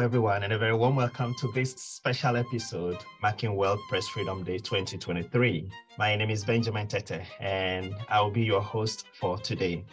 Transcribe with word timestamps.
everyone, 0.00 0.42
and 0.44 0.52
a 0.54 0.58
very 0.58 0.72
warm 0.72 0.96
welcome 0.96 1.34
to 1.34 1.52
this 1.52 1.74
special 1.74 2.36
episode 2.36 2.96
marking 3.20 3.54
World 3.54 3.78
Press 3.90 4.08
Freedom 4.08 4.42
Day 4.42 4.56
2023. 4.56 5.70
My 5.98 6.16
name 6.16 6.30
is 6.30 6.42
Benjamin 6.42 6.86
Tetteh, 6.86 7.22
and 7.38 7.94
I 8.08 8.22
will 8.22 8.30
be 8.30 8.42
your 8.42 8.62
host 8.62 9.04
for 9.12 9.36
today. 9.36 9.84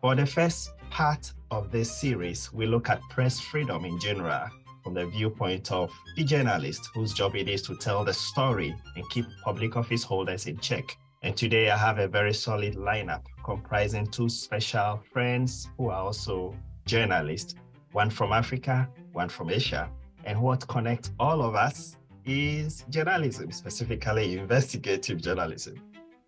For 0.00 0.14
the 0.14 0.24
first 0.24 0.70
part 0.88 1.30
of 1.50 1.70
this 1.70 1.94
series, 2.00 2.50
we 2.50 2.64
look 2.64 2.88
at 2.88 3.02
press 3.10 3.40
freedom 3.40 3.84
in 3.84 4.00
general 4.00 4.48
from 4.82 4.94
the 4.94 5.06
viewpoint 5.06 5.70
of 5.70 5.92
the 6.16 6.24
journalist 6.24 6.88
whose 6.94 7.12
job 7.12 7.36
it 7.36 7.46
is 7.46 7.60
to 7.62 7.76
tell 7.76 8.04
the 8.04 8.14
story 8.14 8.74
and 8.96 9.10
keep 9.10 9.26
public 9.44 9.76
office 9.76 10.02
holders 10.02 10.46
in 10.46 10.56
check. 10.58 10.96
And 11.22 11.36
today 11.36 11.68
I 11.68 11.76
have 11.76 11.98
a 11.98 12.08
very 12.08 12.32
solid 12.32 12.76
lineup 12.76 13.26
comprising 13.44 14.06
two 14.06 14.30
special 14.30 15.02
friends 15.12 15.68
who 15.76 15.90
are 15.90 16.04
also 16.04 16.56
journalists, 16.86 17.54
one 17.92 18.08
from 18.08 18.32
Africa, 18.32 18.88
one 19.12 19.28
from 19.28 19.50
Asia. 19.50 19.90
And 20.24 20.40
what 20.40 20.66
connects 20.68 21.10
all 21.18 21.42
of 21.42 21.54
us 21.54 21.96
is 22.24 22.84
journalism, 22.88 23.50
specifically 23.50 24.38
investigative 24.38 25.20
journalism. 25.20 25.74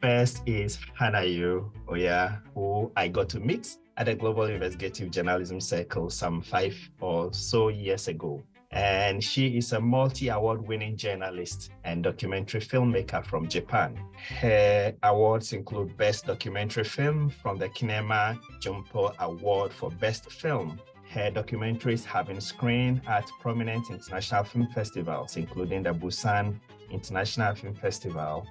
First 0.01 0.43
is 0.47 0.79
Hanayo 0.99 1.71
Oya, 1.89 2.43
who 2.55 2.93
I 2.97 3.09
got 3.09 3.29
to 3.31 3.41
meet 3.41 3.79
at 3.97 4.07
the 4.07 4.15
Global 4.15 4.45
Investigative 4.45 5.11
Journalism 5.11 5.61
Circle 5.61 6.11
some 6.11 6.43
five 6.43 6.77
or 7.01 7.33
so 7.33 7.69
years 7.69 8.09
ago. 8.09 8.43
And 8.73 9.23
she 9.23 9.57
is 9.57 9.73
a 9.73 9.81
multi 9.81 10.29
award 10.29 10.67
winning 10.67 10.97
journalist 10.97 11.71
and 11.85 12.03
documentary 12.03 12.61
filmmaker 12.61 13.25
from 13.25 13.49
Japan. 13.49 13.97
Her 14.41 14.93
awards 15.05 15.53
include 15.53 15.97
Best 15.97 16.27
Documentary 16.27 16.83
Film 16.83 17.31
from 17.31 17.57
the 17.57 17.69
Kinema 17.69 18.37
Junpo 18.61 19.15
Award 19.21 19.73
for 19.73 19.91
Best 19.93 20.31
Film 20.31 20.81
her 21.15 21.31
documentaries 21.31 22.05
have 22.05 22.27
been 22.27 22.41
screened 22.41 23.01
at 23.07 23.25
prominent 23.41 23.89
international 23.89 24.43
film 24.43 24.67
festivals, 24.75 25.37
including 25.37 25.85
the 25.85 25.95
Busan 25.95 26.59
International 26.91 27.55
Film 27.55 27.75
Festival, 27.75 28.45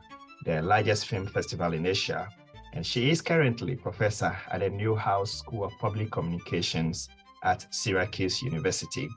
the 0.46 0.62
largest 0.62 1.08
film 1.08 1.28
festival 1.28 1.74
in 1.74 1.86
Asia. 1.86 2.30
And 2.72 2.86
she 2.86 3.12
is 3.12 3.22
currently 3.22 3.76
professor 3.76 4.36
at 4.50 4.62
the 4.62 4.70
Newhouse 4.70 5.34
School 5.40 5.66
of 5.66 5.74
Public 5.80 6.10
Communications 6.12 7.10
at 7.44 7.68
Syracuse 7.70 8.42
University. 8.42 9.10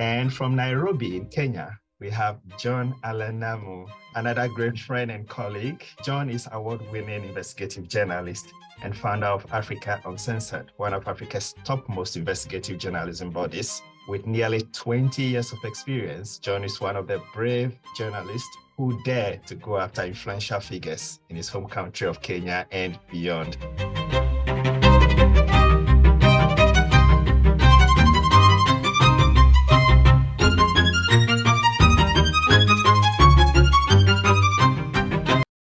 And 0.00 0.32
from 0.32 0.56
Nairobi 0.56 1.16
in 1.16 1.26
Kenya, 1.26 1.78
we 2.02 2.10
have 2.10 2.40
John 2.58 2.96
Allan 3.04 3.38
Namu, 3.38 3.86
another 4.16 4.48
great 4.48 4.76
friend 4.76 5.08
and 5.12 5.28
colleague. 5.28 5.84
John 6.04 6.28
is 6.28 6.48
award-winning 6.50 7.22
investigative 7.22 7.86
journalist 7.86 8.52
and 8.82 8.96
founder 8.96 9.28
of 9.28 9.46
Africa 9.52 10.00
Uncensored, 10.04 10.72
one 10.78 10.94
of 10.94 11.06
Africa's 11.06 11.54
topmost 11.62 12.16
investigative 12.16 12.78
journalism 12.78 13.30
bodies. 13.30 13.82
With 14.08 14.26
nearly 14.26 14.62
20 14.62 15.22
years 15.22 15.52
of 15.52 15.58
experience, 15.62 16.38
John 16.38 16.64
is 16.64 16.80
one 16.80 16.96
of 16.96 17.06
the 17.06 17.22
brave 17.32 17.78
journalists 17.96 18.56
who 18.76 19.00
dare 19.04 19.40
to 19.46 19.54
go 19.54 19.78
after 19.78 20.02
influential 20.02 20.58
figures 20.58 21.20
in 21.28 21.36
his 21.36 21.48
home 21.48 21.68
country 21.68 22.08
of 22.08 22.20
Kenya 22.20 22.66
and 22.72 22.98
beyond. 23.12 23.56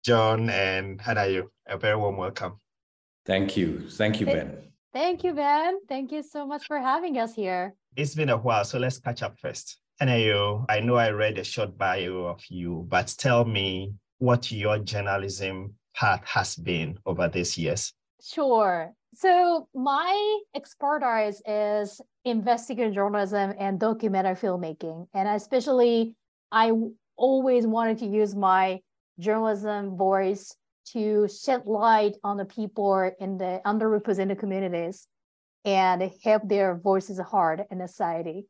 John 0.06 0.50
and 0.50 1.00
Hanayo, 1.00 1.48
a 1.66 1.76
very 1.76 1.96
warm 1.96 2.16
welcome. 2.16 2.60
Thank 3.24 3.56
you. 3.56 3.90
Thank 3.90 4.20
you, 4.20 4.26
Ben. 4.26 4.56
Thank 4.92 5.24
you, 5.24 5.34
Ben. 5.34 5.80
Thank 5.88 6.12
you 6.12 6.22
so 6.22 6.46
much 6.46 6.64
for 6.68 6.78
having 6.78 7.18
us 7.18 7.34
here. 7.34 7.74
It's 7.96 8.14
been 8.14 8.28
a 8.28 8.36
while, 8.36 8.64
so 8.64 8.78
let's 8.78 9.00
catch 9.00 9.24
up 9.24 9.36
first. 9.40 9.80
Hanayo, 10.00 10.64
I 10.68 10.78
know 10.78 10.94
I 10.94 11.10
read 11.10 11.38
a 11.38 11.44
short 11.44 11.76
bio 11.76 12.26
of 12.26 12.40
you, 12.48 12.86
but 12.88 13.12
tell 13.18 13.44
me 13.44 13.94
what 14.18 14.52
your 14.52 14.78
journalism 14.78 15.74
path 15.96 16.22
has 16.24 16.54
been 16.54 17.00
over 17.04 17.26
these 17.26 17.58
years. 17.58 17.92
Sure. 18.22 18.92
So 19.12 19.66
my 19.74 20.38
expertise 20.54 21.42
is 21.48 22.00
investigative 22.24 22.94
journalism 22.94 23.54
and 23.58 23.80
documentary 23.80 24.36
filmmaking. 24.36 25.08
And 25.14 25.28
especially 25.28 26.14
I 26.52 26.70
always 27.16 27.66
wanted 27.66 27.98
to 27.98 28.06
use 28.06 28.36
my 28.36 28.78
journalism 29.18 29.96
voice 29.96 30.54
to 30.92 31.28
shed 31.28 31.66
light 31.66 32.16
on 32.22 32.36
the 32.36 32.44
people 32.44 33.10
in 33.18 33.38
the 33.38 33.60
underrepresented 33.66 34.38
communities 34.38 35.08
and 35.64 36.10
help 36.22 36.42
their 36.48 36.76
voices 36.76 37.20
heard 37.32 37.64
in 37.70 37.86
society. 37.86 38.46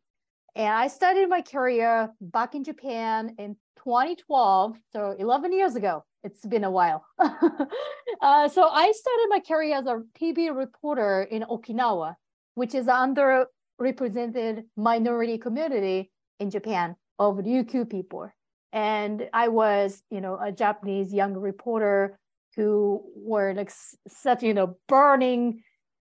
And 0.55 0.69
I 0.69 0.89
started 0.89 1.29
my 1.29 1.43
career 1.43 2.11
back 2.21 2.55
in 2.55 2.65
Japan 2.65 3.35
in 3.39 3.57
2012, 3.85 4.77
so 4.93 5.15
11 5.19 5.53
years 5.53 5.77
ago. 5.77 6.05
It's 6.25 6.45
been 6.45 6.65
a 6.65 6.71
while. 6.71 7.07
uh, 7.19 8.49
so 8.49 8.69
I 8.69 8.93
started 8.93 9.27
my 9.29 9.41
career 9.47 9.77
as 9.77 9.87
a 9.87 10.03
TV 10.19 10.55
reporter 10.55 11.23
in 11.23 11.43
Okinawa, 11.43 12.17
which 12.55 12.75
is 12.75 12.89
an 12.89 13.15
underrepresented 13.15 14.65
minority 14.77 15.39
community 15.39 16.11
in 16.41 16.51
Japan 16.51 16.97
of 17.19 17.37
Ryukyu 17.37 17.89
people 17.89 18.29
and 18.73 19.29
I 19.33 19.49
was, 19.49 20.03
you 20.11 20.21
know, 20.21 20.39
a 20.41 20.53
Japanese 20.53 21.13
young 21.13 21.35
reporter 21.35 22.19
who 22.57 23.03
were 23.15 23.55
like 23.55 23.71
such, 24.09 24.43
you 24.43 24.55
know, 24.55 24.77
burning 24.89 25.63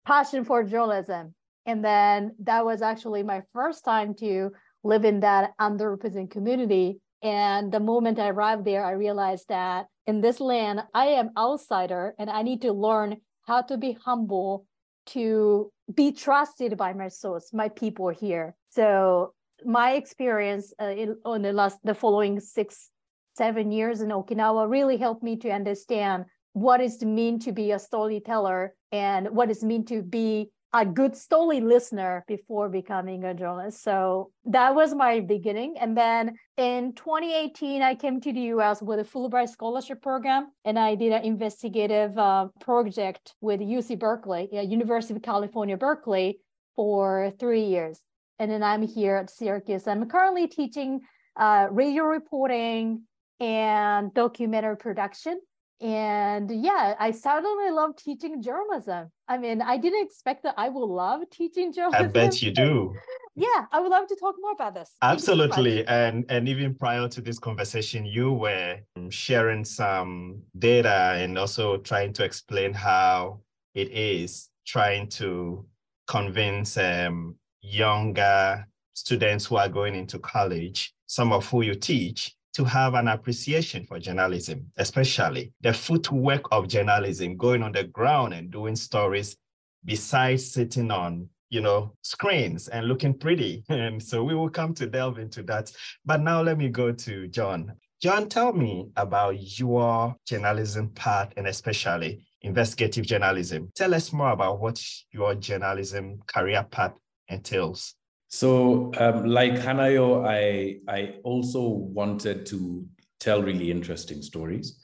passion 0.05 0.43
for 0.43 0.63
journalism. 0.63 1.35
And 1.65 1.85
then 1.85 2.35
that 2.39 2.65
was 2.65 2.81
actually 2.81 3.23
my 3.23 3.43
first 3.53 3.85
time 3.85 4.15
to 4.15 4.51
live 4.83 5.05
in 5.05 5.19
that 5.19 5.51
underrepresented 5.59 6.31
community. 6.31 6.99
And 7.21 7.71
the 7.71 7.79
moment 7.79 8.17
I 8.17 8.29
arrived 8.29 8.65
there, 8.65 8.83
I 8.83 8.91
realized 8.91 9.49
that 9.49 9.87
in 10.07 10.21
this 10.21 10.39
land, 10.39 10.81
I 10.93 11.07
am 11.07 11.31
outsider 11.37 12.15
and 12.17 12.29
I 12.29 12.41
need 12.41 12.61
to 12.63 12.73
learn 12.73 13.17
how 13.45 13.61
to 13.63 13.77
be 13.77 13.91
humble, 13.91 14.65
to 15.07 15.71
be 15.93 16.11
trusted 16.11 16.77
by 16.77 16.93
my 16.93 17.09
source, 17.09 17.53
my 17.53 17.69
people 17.69 18.09
here. 18.09 18.55
So 18.69 19.33
my 19.65 19.93
experience 19.93 20.73
uh, 20.81 20.85
in, 20.85 21.17
on 21.25 21.41
the 21.41 21.53
last 21.53 21.77
the 21.83 21.93
following 21.93 22.39
six 22.39 22.89
seven 23.35 23.71
years 23.71 24.01
in 24.01 24.09
okinawa 24.09 24.69
really 24.69 24.97
helped 24.97 25.23
me 25.23 25.37
to 25.37 25.49
understand 25.49 26.25
what 26.53 26.81
it 26.81 27.01
mean 27.01 27.39
to 27.39 27.51
be 27.51 27.71
a 27.71 27.79
storyteller 27.79 28.73
and 28.91 29.29
what 29.29 29.49
it 29.49 29.61
mean 29.63 29.85
to 29.85 30.01
be 30.01 30.49
a 30.73 30.85
good 30.85 31.15
story 31.15 31.61
listener 31.61 32.23
before 32.27 32.69
becoming 32.69 33.23
a 33.23 33.33
journalist. 33.33 33.81
So 33.81 34.31
that 34.45 34.75
was 34.75 34.93
my 34.93 35.19
beginning. 35.19 35.75
And 35.79 35.97
then 35.97 36.35
in 36.57 36.93
2018, 36.93 37.81
I 37.81 37.95
came 37.95 38.21
to 38.21 38.31
the 38.31 38.41
US 38.55 38.81
with 38.81 38.99
a 38.99 39.03
Fulbright 39.03 39.49
scholarship 39.49 40.01
program, 40.01 40.51
and 40.65 40.77
I 40.77 40.93
did 40.95 41.11
an 41.11 41.23
investigative 41.23 42.15
uh, 42.17 42.49
project 42.59 43.33
with 43.41 43.61
UC 43.61 43.97
Berkeley, 43.97 44.47
University 44.51 45.15
of 45.15 45.23
California, 45.23 45.77
Berkeley, 45.77 46.39
for 46.75 47.33
three 47.39 47.65
years 47.65 47.99
and 48.39 48.49
then 48.49 48.63
I'm 48.63 48.81
here 48.81 49.17
at 49.17 49.29
Syracuse. 49.29 49.87
I'm 49.87 50.07
currently 50.09 50.47
teaching 50.47 51.01
uh, 51.35 51.67
radio 51.69 52.05
reporting 52.05 53.03
and 53.39 54.13
documentary 54.13 54.77
production. 54.77 55.39
And 55.81 56.51
yeah, 56.51 56.95
I 56.99 57.11
suddenly 57.11 57.71
love 57.71 57.95
teaching 57.95 58.41
journalism. 58.41 59.11
I 59.29 59.37
mean, 59.37 59.61
I 59.61 59.77
didn't 59.77 60.05
expect 60.05 60.43
that 60.43 60.55
I 60.57 60.67
will 60.67 60.93
love 60.93 61.21
teaching 61.31 61.71
journalism. 61.71 62.05
I 62.05 62.11
bet 62.11 62.41
you 62.41 62.51
do. 62.51 62.93
Yeah, 63.35 63.67
I 63.71 63.79
would 63.79 63.89
love 63.89 64.05
to 64.07 64.17
talk 64.17 64.35
more 64.41 64.51
about 64.51 64.73
this. 64.73 64.91
Absolutely. 65.01 65.85
So 65.85 65.85
and 65.87 66.25
and 66.27 66.49
even 66.49 66.75
prior 66.75 67.07
to 67.07 67.21
this 67.21 67.39
conversation, 67.39 68.05
you 68.05 68.33
were 68.33 68.79
sharing 69.07 69.63
some 69.63 70.41
data 70.57 71.13
and 71.15 71.37
also 71.37 71.77
trying 71.77 72.11
to 72.13 72.25
explain 72.25 72.73
how 72.73 73.39
it 73.75 73.91
is 73.91 74.49
trying 74.65 75.07
to 75.09 75.65
convince 76.07 76.75
um, 76.77 77.35
younger 77.61 78.65
students 78.93 79.45
who 79.45 79.55
are 79.55 79.69
going 79.69 79.95
into 79.95 80.19
college, 80.19 80.93
some 81.05 81.31
of 81.31 81.47
who 81.49 81.61
you 81.61 81.75
teach, 81.75 82.35
to 82.53 82.63
have 82.63 82.93
an 82.95 83.07
appreciation 83.07 83.85
for 83.85 83.99
journalism, 83.99 84.65
especially 84.77 85.53
the 85.61 85.73
footwork 85.73 86.43
of 86.51 86.67
journalism, 86.67 87.37
going 87.37 87.63
on 87.63 87.71
the 87.71 87.83
ground 87.83 88.33
and 88.33 88.51
doing 88.51 88.75
stories 88.75 89.37
besides 89.85 90.51
sitting 90.51 90.91
on 90.91 91.29
you 91.49 91.61
know 91.61 91.93
screens 92.01 92.67
and 92.67 92.87
looking 92.87 93.13
pretty. 93.13 93.63
And 93.69 94.01
so 94.01 94.23
we 94.23 94.35
will 94.35 94.49
come 94.49 94.73
to 94.75 94.87
delve 94.87 95.19
into 95.19 95.43
that. 95.43 95.71
But 96.05 96.21
now 96.21 96.41
let 96.41 96.57
me 96.57 96.69
go 96.69 96.91
to 96.91 97.27
john. 97.27 97.73
John 98.01 98.29
tell 98.29 98.53
me 98.53 98.89
about 98.95 99.59
your 99.59 100.15
journalism 100.25 100.89
part 100.89 101.33
and 101.35 101.47
especially 101.47 102.25
investigative 102.41 103.05
journalism. 103.05 103.69
Tell 103.75 103.93
us 103.93 104.13
more 104.13 104.31
about 104.31 104.61
what 104.61 104.81
your 105.11 105.35
journalism 105.35 106.19
career 106.25 106.65
path 106.71 106.93
entails? 107.29 107.95
So, 108.27 108.91
um, 108.97 109.25
like 109.25 109.53
Hanayo, 109.53 110.25
I 110.25 110.79
I 110.87 111.15
also 111.23 111.67
wanted 111.67 112.45
to 112.47 112.85
tell 113.19 113.41
really 113.41 113.71
interesting 113.71 114.21
stories. 114.21 114.79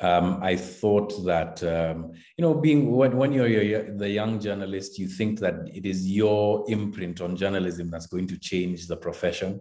um, 0.00 0.38
I 0.42 0.56
thought 0.56 1.24
that 1.24 1.62
um, 1.62 2.12
you 2.36 2.42
know, 2.42 2.54
being 2.54 2.90
when, 2.90 3.16
when 3.16 3.32
you're, 3.32 3.46
you're, 3.46 3.96
the 3.96 4.08
young 4.08 4.40
journalist, 4.40 4.98
you 4.98 5.06
think 5.06 5.38
that 5.40 5.68
it 5.72 5.84
is 5.84 6.10
your 6.10 6.64
imprint 6.68 7.20
on 7.20 7.36
journalism 7.36 7.90
that's 7.90 8.06
going 8.06 8.26
to 8.28 8.38
change 8.38 8.86
the 8.86 8.96
profession. 8.96 9.60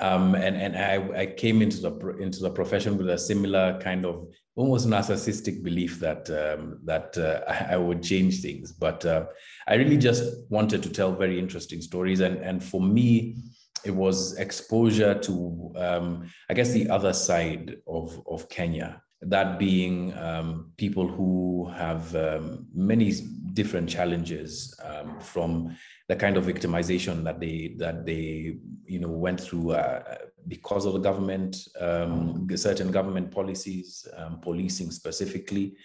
Um, 0.00 0.34
and 0.34 0.56
and 0.56 0.76
I, 0.76 1.20
I 1.22 1.26
came 1.26 1.60
into 1.62 1.80
the 1.80 2.16
into 2.18 2.40
the 2.40 2.50
profession 2.50 2.96
with 2.96 3.08
a 3.10 3.18
similar 3.18 3.80
kind 3.80 4.04
of 4.04 4.28
almost 4.58 4.88
narcissistic 4.88 5.62
belief 5.62 6.00
that 6.00 6.28
um, 6.30 6.80
that 6.84 7.16
uh, 7.16 7.40
I, 7.70 7.76
would 7.76 8.02
change 8.02 8.42
things. 8.42 8.72
But 8.72 9.06
uh, 9.06 9.26
I 9.68 9.74
really 9.76 9.96
just 9.96 10.24
wanted 10.50 10.82
to 10.82 10.90
tell 10.90 11.14
very 11.14 11.38
interesting 11.38 11.80
stories, 11.80 12.20
and 12.20 12.38
and 12.38 12.62
for 12.62 12.80
me, 12.80 13.36
it 13.84 13.92
was 13.92 14.36
exposure 14.36 15.14
to 15.14 15.72
um, 15.76 16.28
I 16.50 16.54
guess 16.54 16.72
the 16.72 16.90
other 16.90 17.12
side 17.12 17.76
of 17.86 18.20
of 18.26 18.48
Kenya 18.48 19.00
that 19.22 19.58
being 19.58 20.16
um, 20.16 20.72
people 20.76 21.08
who 21.08 21.68
have 21.74 22.14
um, 22.14 22.66
many 22.72 23.12
different 23.52 23.88
challenges 23.88 24.78
um, 24.84 25.18
from 25.20 25.76
the 26.08 26.14
kind 26.14 26.36
of 26.36 26.44
victimization 26.44 27.24
that 27.24 27.40
they 27.40 27.74
that 27.78 28.06
they 28.06 28.56
you 28.86 29.00
know 29.00 29.10
went 29.10 29.40
through 29.40 29.72
uh, 29.72 30.16
because 30.46 30.86
of 30.86 30.92
the 30.92 31.00
government 31.00 31.56
um, 31.80 32.46
certain 32.54 32.92
government 32.92 33.30
policies 33.30 34.06
um, 34.16 34.38
policing 34.40 34.90
specifically. 34.90 35.76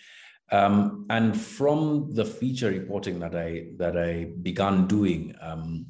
Um, 0.52 1.08
and 1.10 1.40
from 1.40 2.14
the 2.14 2.26
feature 2.26 2.70
reporting 2.70 3.18
that 3.20 3.36
I 3.36 3.70
that 3.78 3.98
I 3.98 4.26
began 4.44 4.86
doing 4.86 5.34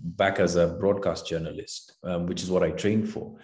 back 0.02 0.40
as 0.40 0.56
a 0.56 0.68
broadcast 0.68 1.28
journalist 1.28 1.94
which 2.04 2.44
is 2.44 2.50
what 2.50 2.64
I 2.64 2.72
trained 2.72 3.10
for 3.10 3.36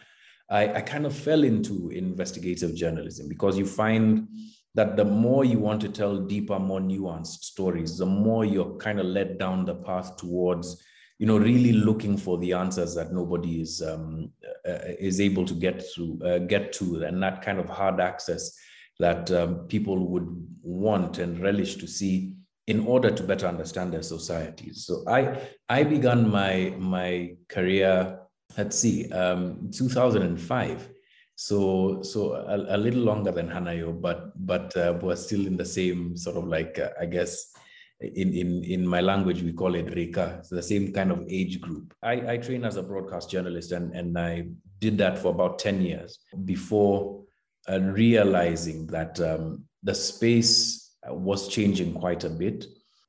I, 0.49 0.75
I 0.75 0.81
kind 0.81 1.05
of 1.05 1.15
fell 1.15 1.43
into 1.43 1.89
investigative 1.89 2.75
journalism 2.75 3.29
because 3.29 3.57
you 3.57 3.65
find 3.65 4.27
that 4.75 4.97
the 4.97 5.05
more 5.05 5.43
you 5.43 5.59
want 5.59 5.81
to 5.81 5.89
tell 5.89 6.17
deeper, 6.17 6.59
more 6.59 6.79
nuanced 6.79 7.43
stories, 7.43 7.97
the 7.97 8.05
more 8.05 8.45
you're 8.45 8.75
kind 8.77 8.99
of 8.99 9.05
led 9.05 9.37
down 9.37 9.65
the 9.65 9.75
path 9.75 10.17
towards, 10.17 10.83
you 11.17 11.27
know, 11.27 11.37
really 11.37 11.73
looking 11.73 12.17
for 12.17 12.37
the 12.37 12.53
answers 12.53 12.95
that 12.95 13.11
nobody 13.11 13.61
is 13.61 13.81
um, 13.81 14.31
uh, 14.67 14.79
is 14.99 15.19
able 15.19 15.45
to 15.45 15.53
get 15.53 15.83
through, 15.93 16.19
uh, 16.23 16.39
get 16.39 16.71
to, 16.73 17.03
and 17.03 17.21
that 17.21 17.41
kind 17.41 17.59
of 17.59 17.67
hard 17.67 17.99
access 17.99 18.57
that 18.99 19.31
um, 19.31 19.67
people 19.67 20.07
would 20.07 20.27
want 20.61 21.17
and 21.17 21.41
relish 21.41 21.75
to 21.75 21.87
see 21.87 22.33
in 22.67 22.85
order 22.85 23.09
to 23.09 23.23
better 23.23 23.47
understand 23.47 23.91
their 23.91 24.03
societies. 24.03 24.85
So 24.85 25.03
I 25.07 25.49
I 25.67 25.83
began 25.83 26.29
my 26.29 26.73
my 26.77 27.35
career 27.47 28.18
let's 28.59 28.77
see, 28.77 29.09
um, 29.11 29.69
2005. 29.71 30.89
So, 31.35 32.01
so 32.01 32.33
a, 32.33 32.75
a, 32.75 32.77
little 32.77 33.03
longer 33.03 33.31
than 33.31 33.47
Hanayo, 33.47 33.89
but 34.01 34.33
but 34.45 34.75
uh, 34.75 34.99
we're 35.01 35.15
still 35.15 35.47
in 35.47 35.55
the 35.55 35.65
same 35.65 36.17
sort 36.17 36.35
of 36.35 36.45
like 36.47 36.77
uh, 36.77 36.89
I 36.99 37.05
guess 37.05 37.53
in 38.01 38.33
in 38.33 38.63
in 38.65 38.85
my 38.85 38.99
language 38.99 39.41
we 39.41 39.53
call 39.53 39.75
it 39.75 39.95
Reka, 39.95 40.43
the 40.51 40.61
same 40.61 40.91
kind 40.91 41.11
of 41.11 41.25
age 41.29 41.61
group. 41.61 41.93
I, 42.03 42.33
I 42.33 42.37
trained 42.37 42.65
as 42.65 42.75
a 42.75 42.83
broadcast 42.83 43.31
journalist 43.31 43.71
and 43.71 43.95
and 43.95 44.19
I 44.19 44.49
did 44.79 44.97
that 44.97 45.17
for 45.17 45.29
about 45.29 45.59
ten 45.59 45.81
years 45.81 46.19
before 46.43 47.23
uh, 47.69 47.79
realizing 47.79 48.87
that 48.87 49.17
um, 49.21 49.63
the 49.81 49.95
space 49.95 50.91
was 51.07 51.47
changing 51.47 51.93
quite 51.93 52.25
a 52.25 52.29
bit. 52.29 52.65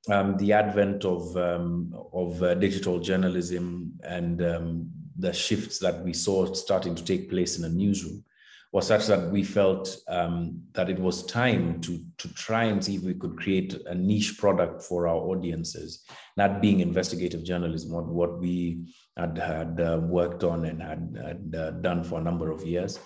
Um, 0.09 0.37
the 0.37 0.53
advent 0.53 1.05
of 1.05 1.37
um, 1.37 1.93
of 2.13 2.41
uh, 2.45 2.55
digital 2.55 3.01
journalism 3.01 3.99
and 4.05 4.41
um, 4.41 4.91
the 5.21 5.33
shifts 5.33 5.79
that 5.79 6.03
we 6.03 6.13
saw 6.13 6.53
starting 6.53 6.95
to 6.95 7.05
take 7.05 7.31
place 7.31 7.59
in 7.59 7.65
a 7.65 7.69
newsroom 7.69 8.25
was 8.73 8.87
such 8.87 9.07
that 9.07 9.31
we 9.31 9.43
felt 9.43 9.97
um, 10.07 10.63
that 10.75 10.89
it 10.89 10.99
was 10.99 11.27
time 11.27 11.81
to, 11.81 12.01
to 12.19 12.33
try 12.35 12.65
and 12.65 12.85
see 12.85 12.95
if 12.95 13.03
we 13.03 13.15
could 13.15 13.37
create 13.37 13.75
a 13.87 13.95
niche 13.95 14.39
product 14.39 14.81
for 14.83 15.09
our 15.09 15.17
audiences, 15.17 16.05
that 16.37 16.63
being 16.63 16.79
investigative 16.79 17.43
journalism, 17.43 17.91
what, 17.91 18.07
what 18.07 18.39
we 18.39 18.85
had, 19.17 19.37
had 19.37 19.81
uh, 19.81 19.99
worked 20.01 20.45
on 20.45 20.67
and 20.67 20.81
had, 20.81 21.19
had 21.21 21.61
uh, 21.61 21.71
done 21.73 22.05
for 22.05 22.21
a 22.21 22.23
number 22.23 22.53
of 22.53 22.65
years. 22.65 23.01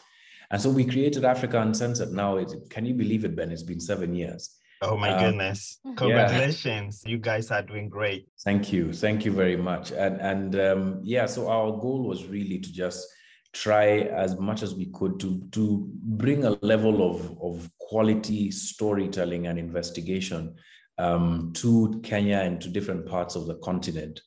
And 0.50 0.60
so 0.60 0.68
we 0.68 0.84
created 0.84 1.24
Africa 1.24 1.58
Uncensored. 1.58 2.12
Now, 2.12 2.36
it, 2.36 2.52
can 2.68 2.84
you 2.84 2.92
believe 2.92 3.24
it, 3.24 3.34
Ben? 3.34 3.50
It's 3.50 3.62
been 3.62 3.80
seven 3.80 4.14
years. 4.14 4.58
Oh 4.84 4.96
my 4.96 5.10
um, 5.10 5.24
goodness! 5.24 5.80
Congratulations! 5.96 7.02
Yeah. 7.04 7.12
You 7.12 7.18
guys 7.18 7.50
are 7.50 7.62
doing 7.62 7.88
great. 7.88 8.28
Thank 8.44 8.72
you, 8.72 8.92
thank 8.92 9.24
you 9.24 9.32
very 9.32 9.56
much. 9.56 9.90
And 9.92 10.20
and 10.20 10.60
um, 10.60 11.00
yeah, 11.02 11.26
so 11.26 11.48
our 11.48 11.70
goal 11.72 12.04
was 12.04 12.26
really 12.26 12.58
to 12.58 12.72
just 12.72 13.06
try 13.52 14.00
as 14.00 14.38
much 14.38 14.62
as 14.62 14.74
we 14.74 14.86
could 14.86 15.18
to 15.20 15.40
to 15.52 15.88
bring 16.02 16.44
a 16.44 16.50
level 16.60 17.10
of 17.10 17.38
of 17.40 17.70
quality 17.78 18.50
storytelling 18.50 19.46
and 19.46 19.58
investigation 19.58 20.54
um, 20.98 21.52
to 21.54 22.00
Kenya 22.02 22.38
and 22.38 22.60
to 22.60 22.68
different 22.68 23.06
parts 23.06 23.36
of 23.36 23.46
the 23.46 23.56
continent 23.56 24.20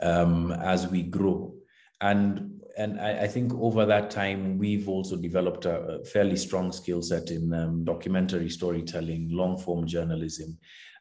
um, 0.00 0.52
as 0.52 0.86
we 0.88 1.02
grow. 1.02 1.54
And 2.00 2.51
and 2.76 3.00
I, 3.00 3.22
I, 3.22 3.26
think 3.28 3.52
over 3.54 3.84
that 3.86 4.10
time, 4.10 4.58
we've 4.58 4.88
also 4.88 5.16
developed 5.16 5.64
a, 5.64 5.80
a 5.80 6.04
fairly 6.04 6.36
strong 6.36 6.72
skill 6.72 7.02
set 7.02 7.30
in 7.30 7.52
um, 7.52 7.84
documentary 7.84 8.50
storytelling, 8.50 9.28
long 9.30 9.58
form 9.58 9.86
journalism. 9.86 10.58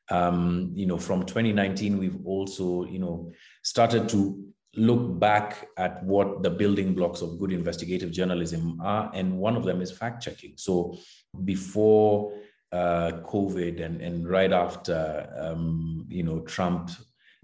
Um, 0.09 0.71
you 0.73 0.85
know, 0.85 0.97
from 0.97 1.25
2019, 1.25 1.97
we've 1.97 2.25
also, 2.25 2.85
you 2.85 2.99
know, 2.99 3.31
started 3.63 4.09
to 4.09 4.43
look 4.75 5.19
back 5.19 5.69
at 5.77 6.03
what 6.03 6.43
the 6.43 6.49
building 6.49 6.93
blocks 6.93 7.21
of 7.21 7.39
good 7.39 7.51
investigative 7.51 8.11
journalism 8.11 8.79
are, 8.81 9.11
and 9.13 9.37
one 9.37 9.55
of 9.55 9.63
them 9.63 9.81
is 9.81 9.91
fact 9.91 10.23
checking. 10.23 10.53
So 10.57 10.97
before 11.43 12.33
uh, 12.71 13.11
COVID 13.25 13.83
and, 13.83 14.01
and 14.01 14.27
right 14.27 14.51
after, 14.51 15.29
um, 15.37 16.05
you 16.09 16.23
know, 16.23 16.39
Trump 16.41 16.89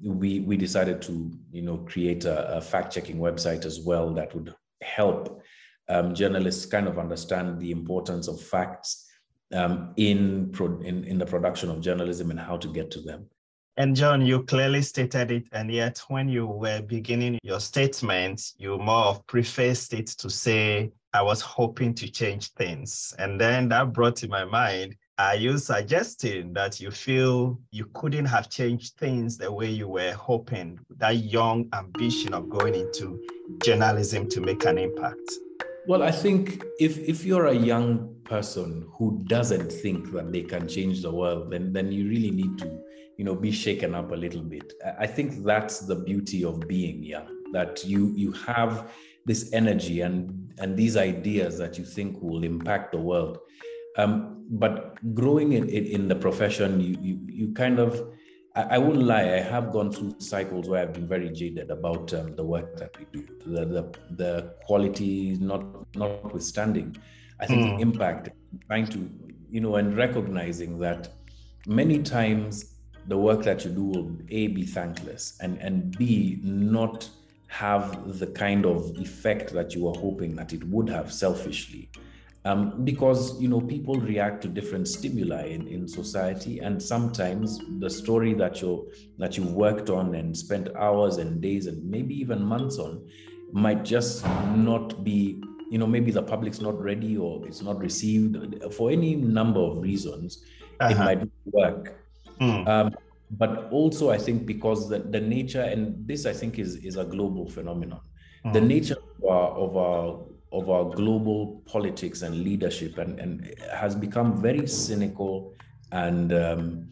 we 0.03 0.41
we 0.41 0.57
decided 0.57 1.01
to 1.01 1.31
you 1.51 1.61
know 1.61 1.77
create 1.79 2.25
a, 2.25 2.57
a 2.57 2.61
fact 2.61 2.93
checking 2.93 3.17
website 3.17 3.65
as 3.65 3.81
well 3.81 4.13
that 4.13 4.33
would 4.35 4.53
help 4.81 5.41
um, 5.89 6.13
journalists 6.13 6.65
kind 6.65 6.87
of 6.87 6.99
understand 6.99 7.59
the 7.59 7.71
importance 7.71 8.27
of 8.27 8.41
facts 8.41 9.09
um, 9.53 9.93
in, 9.97 10.49
pro- 10.51 10.81
in 10.81 11.03
in 11.05 11.17
the 11.17 11.25
production 11.25 11.69
of 11.69 11.81
journalism 11.81 12.31
and 12.31 12.39
how 12.39 12.57
to 12.57 12.67
get 12.67 12.91
to 12.91 13.01
them. 13.01 13.25
And 13.77 13.95
John, 13.95 14.25
you 14.25 14.43
clearly 14.43 14.81
stated 14.81 15.29
it, 15.29 15.47
and 15.51 15.71
yet 15.71 16.01
when 16.07 16.27
you 16.27 16.47
were 16.47 16.81
beginning 16.81 17.37
your 17.43 17.59
statement, 17.59 18.53
you 18.57 18.77
more 18.79 19.05
of 19.05 19.25
prefaced 19.27 19.93
it 19.93 20.07
to 20.07 20.29
say, 20.29 20.91
"I 21.13 21.21
was 21.21 21.41
hoping 21.41 21.93
to 21.95 22.11
change 22.11 22.49
things," 22.53 23.13
and 23.19 23.39
then 23.39 23.69
that 23.69 23.93
brought 23.93 24.15
to 24.17 24.27
my 24.27 24.45
mind 24.45 24.95
are 25.19 25.35
you 25.35 25.57
suggesting 25.57 26.53
that 26.53 26.79
you 26.79 26.91
feel 26.91 27.59
you 27.71 27.85
couldn't 27.93 28.25
have 28.25 28.49
changed 28.49 28.97
things 28.97 29.37
the 29.37 29.51
way 29.51 29.67
you 29.67 29.87
were 29.87 30.13
hoping, 30.13 30.79
that 30.97 31.17
young 31.17 31.67
ambition 31.73 32.33
of 32.35 32.49
going 32.49 32.75
into 32.75 33.19
journalism 33.63 34.29
to 34.29 34.41
make 34.41 34.65
an 34.65 34.77
impact? 34.77 35.31
Well, 35.87 36.03
I 36.03 36.11
think 36.11 36.63
if 36.79 36.99
if 36.99 37.23
you're 37.25 37.47
a 37.47 37.55
young 37.55 38.15
person 38.25 38.87
who 38.91 39.23
doesn't 39.25 39.71
think 39.71 40.11
that 40.11 40.31
they 40.31 40.43
can 40.43 40.67
change 40.67 41.01
the 41.01 41.11
world, 41.11 41.49
then 41.49 41.73
then 41.73 41.91
you 41.91 42.07
really 42.07 42.31
need 42.31 42.59
to, 42.59 42.79
you 43.17 43.25
know, 43.25 43.33
be 43.33 43.51
shaken 43.51 43.95
up 43.95 44.11
a 44.11 44.15
little 44.15 44.43
bit. 44.43 44.73
I 44.99 45.07
think 45.07 45.43
that's 45.43 45.79
the 45.79 45.95
beauty 45.95 46.43
of 46.43 46.59
being 46.67 47.01
young, 47.01 47.29
that 47.53 47.83
you 47.85 48.13
you 48.15 48.33
have 48.33 48.91
this 49.25 49.51
energy 49.51 50.01
and 50.01 50.53
and 50.59 50.77
these 50.77 50.95
ideas 50.95 51.57
that 51.57 51.79
you 51.79 51.85
think 51.85 52.21
will 52.21 52.43
impact 52.43 52.91
the 52.91 52.99
world 52.99 53.39
um, 53.97 54.45
but 54.49 54.97
growing 55.13 55.53
in, 55.53 55.67
in, 55.69 55.85
in, 55.85 56.07
the 56.07 56.15
profession, 56.15 56.79
you, 56.79 56.97
you, 57.01 57.19
you 57.27 57.53
kind 57.53 57.79
of, 57.79 58.13
I, 58.55 58.61
I, 58.61 58.77
wouldn't 58.77 59.05
lie, 59.05 59.33
I 59.33 59.41
have 59.41 59.71
gone 59.71 59.91
through 59.91 60.15
cycles 60.19 60.69
where 60.69 60.81
I've 60.81 60.93
been 60.93 61.07
very 61.07 61.29
jaded 61.29 61.69
about 61.71 62.13
um, 62.13 62.35
the 62.35 62.43
work 62.43 62.77
that 62.77 62.97
we 62.97 63.05
do, 63.11 63.27
the, 63.45 63.65
the, 63.65 63.93
the 64.11 64.53
quality 64.65 65.37
not 65.41 65.63
notwithstanding. 65.95 66.95
I 67.39 67.47
think 67.47 67.61
mm. 67.61 67.75
the 67.75 67.81
impact, 67.81 68.29
trying 68.67 68.87
to, 68.87 69.09
you 69.49 69.61
know, 69.61 69.75
and 69.75 69.97
recognizing 69.97 70.77
that 70.79 71.09
many 71.65 72.01
times 72.01 72.75
the 73.07 73.17
work 73.17 73.43
that 73.43 73.65
you 73.65 73.71
do 73.71 73.83
will 73.83 74.11
A, 74.29 74.47
be 74.47 74.63
thankless 74.63 75.37
and, 75.41 75.57
and 75.59 75.97
B, 75.97 76.39
not 76.43 77.09
have 77.47 78.19
the 78.19 78.27
kind 78.27 78.65
of 78.65 78.91
effect 78.97 79.53
that 79.53 79.73
you 79.73 79.85
were 79.85 79.97
hoping 79.97 80.35
that 80.35 80.53
it 80.53 80.63
would 80.65 80.89
have 80.89 81.11
selfishly 81.11 81.89
um, 82.47 82.83
because 82.85 83.39
you 83.41 83.47
know 83.47 83.59
people 83.59 83.95
react 83.95 84.41
to 84.41 84.47
different 84.47 84.87
stimuli 84.87 85.47
in, 85.47 85.67
in 85.67 85.87
society 85.87 86.59
and 86.59 86.81
sometimes 86.81 87.59
the 87.79 87.89
story 87.89 88.33
that 88.33 88.61
you 88.61 88.89
that 89.17 89.37
you 89.37 89.43
worked 89.43 89.89
on 89.89 90.15
and 90.15 90.35
spent 90.35 90.73
hours 90.75 91.17
and 91.17 91.41
days 91.41 91.67
and 91.67 91.83
maybe 91.83 92.13
even 92.15 92.41
months 92.41 92.77
on 92.79 93.05
might 93.51 93.83
just 93.83 94.25
not 94.69 95.03
be 95.03 95.41
you 95.69 95.77
know 95.77 95.87
maybe 95.87 96.11
the 96.11 96.21
public's 96.21 96.61
not 96.61 96.81
ready 96.81 97.17
or 97.17 97.45
it's 97.45 97.61
not 97.61 97.77
received 97.79 98.33
for 98.73 98.91
any 98.91 99.15
number 99.15 99.59
of 99.59 99.77
reasons 99.79 100.45
uh-huh. 100.79 100.93
it 100.93 100.97
might 100.97 101.29
work 101.45 101.99
mm. 102.39 102.67
um, 102.67 102.95
but 103.31 103.67
also 103.71 104.09
i 104.09 104.17
think 104.17 104.45
because 104.45 104.87
the, 104.87 104.99
the 104.99 105.19
nature 105.19 105.63
and 105.63 106.07
this 106.07 106.25
i 106.25 106.31
think 106.31 106.59
is 106.59 106.75
is 106.77 106.95
a 106.95 107.03
global 107.03 107.49
phenomenon 107.49 107.99
mm. 108.45 108.53
the 108.53 108.61
nature 108.61 108.95
of 109.17 109.29
our, 109.29 109.49
of 109.49 109.77
our 109.77 110.19
of 110.51 110.69
our 110.69 110.85
global 110.85 111.61
politics 111.65 112.21
and 112.21 112.43
leadership 112.43 112.97
and, 112.97 113.19
and 113.19 113.53
has 113.73 113.95
become 113.95 114.41
very 114.41 114.67
cynical 114.67 115.53
and 115.91 116.33
um, 116.33 116.89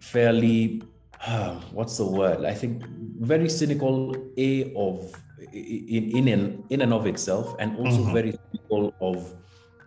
fairly 0.00 0.82
uh, 1.26 1.54
what's 1.72 1.96
the 1.98 2.06
word 2.06 2.44
i 2.44 2.54
think 2.54 2.84
very 3.20 3.48
cynical 3.48 4.14
a 4.36 4.72
of 4.74 5.12
in 5.52 6.16
in 6.16 6.28
and 6.28 6.64
in 6.70 6.80
and 6.80 6.92
of 6.92 7.06
itself 7.06 7.54
and 7.58 7.76
also 7.76 7.98
mm-hmm. 7.98 8.14
very 8.14 8.38
cynical 8.52 8.94
of 9.00 9.34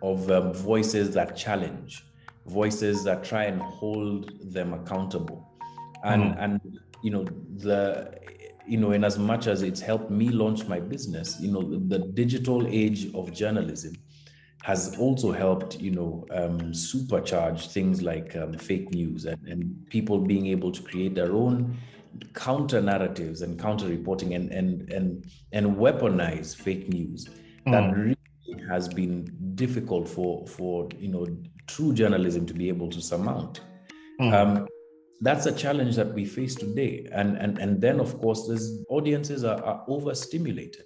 of 0.02 0.30
um, 0.30 0.52
voices 0.52 1.14
that 1.14 1.36
challenge 1.36 2.04
voices 2.46 3.02
that 3.02 3.24
try 3.24 3.44
and 3.44 3.60
hold 3.60 4.30
them 4.52 4.72
accountable 4.72 5.50
and 6.04 6.22
mm. 6.22 6.36
and 6.38 6.60
you 7.02 7.10
know 7.10 7.24
the 7.56 8.12
you 8.66 8.76
know 8.76 8.92
in 8.92 9.04
as 9.04 9.18
much 9.18 9.46
as 9.46 9.62
it's 9.62 9.80
helped 9.80 10.10
me 10.10 10.28
launch 10.28 10.66
my 10.66 10.80
business 10.80 11.40
you 11.40 11.50
know 11.50 11.62
the, 11.62 11.78
the 11.98 11.98
digital 11.98 12.66
age 12.66 13.12
of 13.14 13.32
journalism 13.32 13.94
has 14.62 14.96
also 14.98 15.30
helped 15.30 15.80
you 15.80 15.90
know 15.90 16.26
um, 16.32 16.58
supercharge 16.72 17.70
things 17.72 18.02
like 18.02 18.34
um, 18.36 18.52
fake 18.54 18.90
news 18.90 19.24
and, 19.24 19.46
and 19.46 19.86
people 19.90 20.18
being 20.18 20.46
able 20.46 20.72
to 20.72 20.82
create 20.82 21.14
their 21.14 21.32
own 21.32 21.76
counter 22.34 22.80
narratives 22.80 23.42
and 23.42 23.60
counter 23.60 23.86
reporting 23.86 24.34
and 24.34 24.50
and 24.50 24.90
and 24.90 25.26
and 25.52 25.76
weaponize 25.76 26.56
fake 26.56 26.88
news 26.88 27.28
mm. 27.66 27.72
that 27.72 27.94
really 27.94 28.16
has 28.68 28.88
been 28.88 29.30
difficult 29.54 30.08
for 30.08 30.46
for 30.46 30.88
you 30.98 31.08
know 31.08 31.26
true 31.66 31.92
journalism 31.92 32.46
to 32.46 32.54
be 32.54 32.68
able 32.68 32.88
to 32.88 33.00
surmount. 33.00 33.60
Mm. 34.20 34.32
Um, 34.32 34.68
that's 35.20 35.46
a 35.46 35.52
challenge 35.52 35.96
that 35.96 36.12
we 36.12 36.24
face 36.24 36.54
today, 36.54 37.08
and 37.12 37.36
and 37.36 37.58
and 37.58 37.80
then 37.80 38.00
of 38.00 38.18
course, 38.18 38.46
there's 38.46 38.84
audiences 38.88 39.44
are, 39.44 39.62
are 39.64 39.84
overstimulated. 39.88 40.84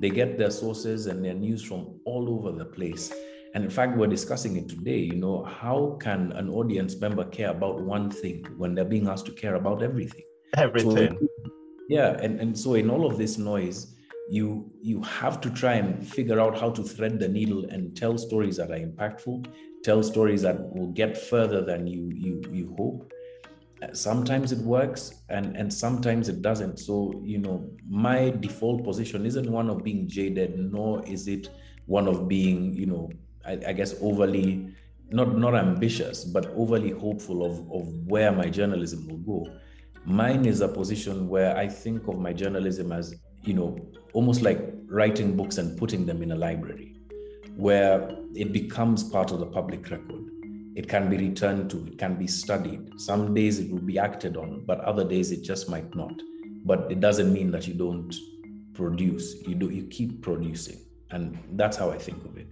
They 0.00 0.10
get 0.10 0.38
their 0.38 0.50
sources 0.50 1.06
and 1.06 1.24
their 1.24 1.34
news 1.34 1.62
from 1.62 2.00
all 2.04 2.30
over 2.30 2.56
the 2.56 2.64
place. 2.64 3.12
And 3.54 3.64
in 3.64 3.70
fact, 3.70 3.96
we're 3.96 4.06
discussing 4.06 4.56
it 4.56 4.68
today. 4.68 4.98
You 4.98 5.16
know, 5.16 5.44
how 5.44 5.98
can 6.00 6.32
an 6.32 6.48
audience 6.48 6.96
member 7.00 7.24
care 7.24 7.50
about 7.50 7.82
one 7.82 8.10
thing 8.10 8.46
when 8.56 8.74
they're 8.74 8.84
being 8.84 9.08
asked 9.08 9.26
to 9.26 9.32
care 9.32 9.56
about 9.56 9.82
everything? 9.82 10.22
Everything. 10.56 11.18
So, 11.20 11.48
yeah, 11.88 12.16
and, 12.22 12.40
and 12.40 12.56
so 12.56 12.74
in 12.74 12.88
all 12.88 13.04
of 13.04 13.18
this 13.18 13.38
noise, 13.38 13.94
you 14.30 14.70
you 14.80 15.02
have 15.02 15.40
to 15.40 15.50
try 15.50 15.74
and 15.74 16.06
figure 16.06 16.40
out 16.40 16.58
how 16.58 16.70
to 16.70 16.82
thread 16.82 17.18
the 17.18 17.28
needle 17.28 17.64
and 17.66 17.96
tell 17.96 18.16
stories 18.16 18.56
that 18.56 18.70
are 18.70 18.78
impactful 18.78 19.44
tell 19.82 20.02
stories 20.02 20.42
that 20.42 20.58
will 20.74 20.92
get 20.92 21.16
further 21.16 21.62
than 21.64 21.86
you 21.86 22.10
you 22.14 22.42
you 22.50 22.74
hope 22.78 23.12
sometimes 23.92 24.52
it 24.52 24.58
works 24.58 25.22
and 25.28 25.56
and 25.56 25.72
sometimes 25.72 26.28
it 26.28 26.42
doesn't 26.42 26.78
so 26.78 27.20
you 27.24 27.38
know 27.38 27.68
my 27.88 28.30
default 28.40 28.84
position 28.84 29.24
isn't 29.24 29.50
one 29.50 29.70
of 29.70 29.82
being 29.82 30.06
jaded 30.06 30.58
nor 30.58 31.04
is 31.06 31.26
it 31.28 31.48
one 31.86 32.06
of 32.06 32.28
being 32.28 32.74
you 32.74 32.86
know 32.86 33.10
i, 33.46 33.52
I 33.68 33.72
guess 33.72 33.94
overly 34.00 34.74
not 35.10 35.36
not 35.36 35.54
ambitious 35.54 36.24
but 36.24 36.46
overly 36.56 36.90
hopeful 36.90 37.44
of 37.44 37.58
of 37.72 37.88
where 38.06 38.32
my 38.32 38.48
journalism 38.48 39.08
will 39.08 39.18
go 39.18 39.52
mine 40.04 40.44
is 40.44 40.60
a 40.60 40.68
position 40.68 41.28
where 41.28 41.56
i 41.56 41.66
think 41.66 42.06
of 42.06 42.18
my 42.18 42.32
journalism 42.32 42.92
as 42.92 43.14
you 43.42 43.54
know 43.54 43.78
almost 44.12 44.42
like 44.42 44.74
writing 44.86 45.36
books 45.36 45.58
and 45.58 45.78
putting 45.78 46.04
them 46.04 46.22
in 46.22 46.32
a 46.32 46.36
library 46.36 46.90
where 47.56 48.16
it 48.34 48.52
becomes 48.52 49.04
part 49.04 49.32
of 49.32 49.38
the 49.38 49.46
public 49.46 49.90
record. 49.90 50.19
It 50.80 50.88
can 50.88 51.10
be 51.10 51.18
returned 51.18 51.68
to, 51.72 51.86
it 51.88 51.98
can 51.98 52.14
be 52.14 52.26
studied. 52.26 52.98
Some 52.98 53.34
days 53.34 53.58
it 53.58 53.70
will 53.70 53.82
be 53.82 53.98
acted 53.98 54.38
on, 54.38 54.64
but 54.64 54.80
other 54.80 55.04
days 55.04 55.30
it 55.30 55.42
just 55.42 55.68
might 55.68 55.94
not. 55.94 56.14
But 56.64 56.90
it 56.90 57.00
doesn't 57.00 57.30
mean 57.30 57.50
that 57.50 57.68
you 57.68 57.74
don't 57.74 58.10
produce. 58.72 59.34
You 59.46 59.56
do 59.56 59.68
you 59.68 59.82
keep 59.88 60.22
producing. 60.22 60.78
And 61.10 61.38
that's 61.52 61.76
how 61.76 61.90
I 61.90 61.98
think 61.98 62.24
of 62.24 62.38
it. 62.38 62.46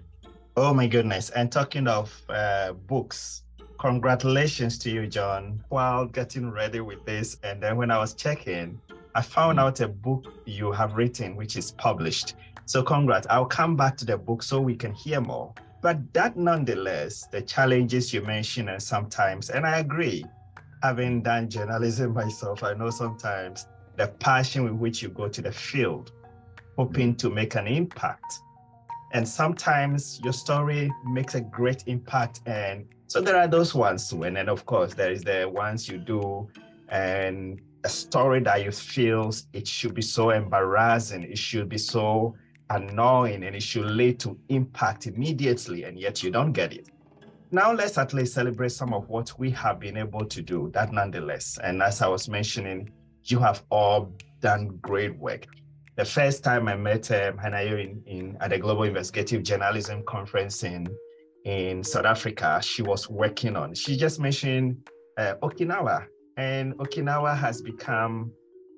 Oh 0.59 0.75
my 0.75 0.87
goodness. 0.87 1.31
And 1.31 1.51
talking 1.51 1.89
of 1.89 2.15
uh, 2.29 2.75
books, 2.75 3.45
congratulations 3.79 4.77
to 4.81 4.91
you, 4.91 5.07
John, 5.07 5.65
while 5.71 6.05
getting 6.05 6.51
ready 6.51 6.81
with 6.81 7.03
this. 7.07 7.39
And 7.43 7.63
then 7.63 7.79
when 7.79 7.91
I 7.91 7.97
was 7.97 8.13
checking, 8.13 8.79
I 9.15 9.23
found 9.23 9.59
out 9.59 9.81
a 9.81 9.89
book 9.89 10.27
you 10.45 10.71
have 10.71 10.97
written, 10.97 11.35
which 11.35 11.57
is 11.57 11.71
published. 11.71 12.35
So 12.67 12.83
congrats. 12.83 13.27
I'll 13.31 13.47
come 13.47 13.75
back 13.75 13.97
to 13.97 14.05
the 14.05 14.19
book 14.19 14.43
so 14.43 14.61
we 14.61 14.77
can 14.77 14.93
hear 14.93 15.23
more. 15.23 15.55
But 15.81 16.13
that 16.15 16.37
nonetheless, 16.37 17.27
the 17.31 17.43
challenges 17.43 18.13
you 18.13 18.23
mentioned 18.23 18.69
and 18.69 18.83
sometimes, 18.83 19.51
and 19.51 19.67
I 19.67 19.79
agree, 19.79 20.25
having 20.83 21.23
done 21.23 21.49
journalism 21.49 22.13
myself, 22.15 22.65
I 22.65 22.75
know 22.75 22.91
sometimes 22.91 23.67
the 23.97 24.09
passion 24.09 24.65
with 24.65 24.75
which 24.75 25.03
you 25.03 25.09
go 25.09 25.29
to 25.29 25.43
the 25.43 25.53
field, 25.53 26.13
hoping 26.77 27.15
to 27.17 27.31
make 27.31 27.55
an 27.55 27.67
impact. 27.67 28.41
And 29.13 29.27
sometimes 29.27 30.21
your 30.23 30.33
story 30.33 30.93
makes 31.07 31.35
a 31.35 31.41
great 31.41 31.85
impact. 31.87 32.41
And 32.47 32.87
so 33.07 33.21
there 33.21 33.37
are 33.37 33.49
those 33.49 33.75
ones 33.75 34.11
too. 34.11 34.25
And 34.25 34.37
then 34.37 34.49
of 34.49 34.67
course 34.67 34.95
there 34.95 35.11
is 35.11 35.23
the 35.23 35.51
ones 35.53 35.89
you 35.89 35.99
do 35.99 36.49
and 36.89 37.61
a 37.85 37.89
story 37.89 38.41
that 38.41 38.65
you 38.65 38.71
feel 38.71 39.33
it 39.53 39.67
should 39.67 39.95
be 39.95 40.03
so 40.03 40.31
embarrassing, 40.31 41.23
it 41.23 41.39
should 41.39 41.69
be 41.69 41.79
so 41.79 42.35
annoying 42.71 43.45
and 43.45 43.57
it 43.57 43.63
should 43.63 43.87
lead 43.87 44.19
to 44.21 44.39
impact 44.49 45.07
immediately, 45.07 45.85
and 45.85 45.99
yet 45.99 46.23
you 46.23 46.31
don't 46.31 46.53
get 46.53 46.73
it. 46.73 46.89
Now, 47.51 47.73
let's 47.73 47.97
at 47.97 48.13
least 48.13 48.35
celebrate 48.35 48.73
some 48.73 48.93
of 48.93 49.09
what 49.09 49.39
we 49.39 49.51
have 49.53 49.81
been 49.81 49.97
able 49.97 50.27
to 50.27 50.43
do, 50.43 50.71
that 50.75 50.93
nonetheless. 50.93 51.59
And 51.63 51.83
as 51.83 52.03
I 52.03 52.09
was 52.09 52.29
mentioning, 52.29 52.91
you 53.25 53.39
have 53.39 53.63
all 53.71 54.13
done 54.41 54.79
great 54.83 55.17
work. 55.19 55.47
The 55.97 56.05
first 56.05 56.45
time 56.45 56.69
I 56.69 56.77
met 56.77 57.11
um, 57.11 57.39
Hanayo 57.39 57.83
in, 57.83 58.03
in, 58.07 58.37
at 58.41 58.51
the 58.51 58.59
Global 58.59 58.85
Investigative 58.85 59.43
Journalism 59.43 60.05
Conference 60.07 60.63
in, 60.63 60.87
in 61.45 61.83
South 61.83 62.05
Africa, 62.05 62.61
she 62.63 62.83
was 62.83 63.09
working 63.09 63.57
on, 63.57 63.75
she 63.75 63.97
just 63.97 64.21
mentioned 64.21 64.89
uh, 65.17 65.35
Okinawa. 65.43 66.07
And 66.37 66.75
Okinawa 66.75 67.37
has 67.37 67.63
become, 67.63 68.31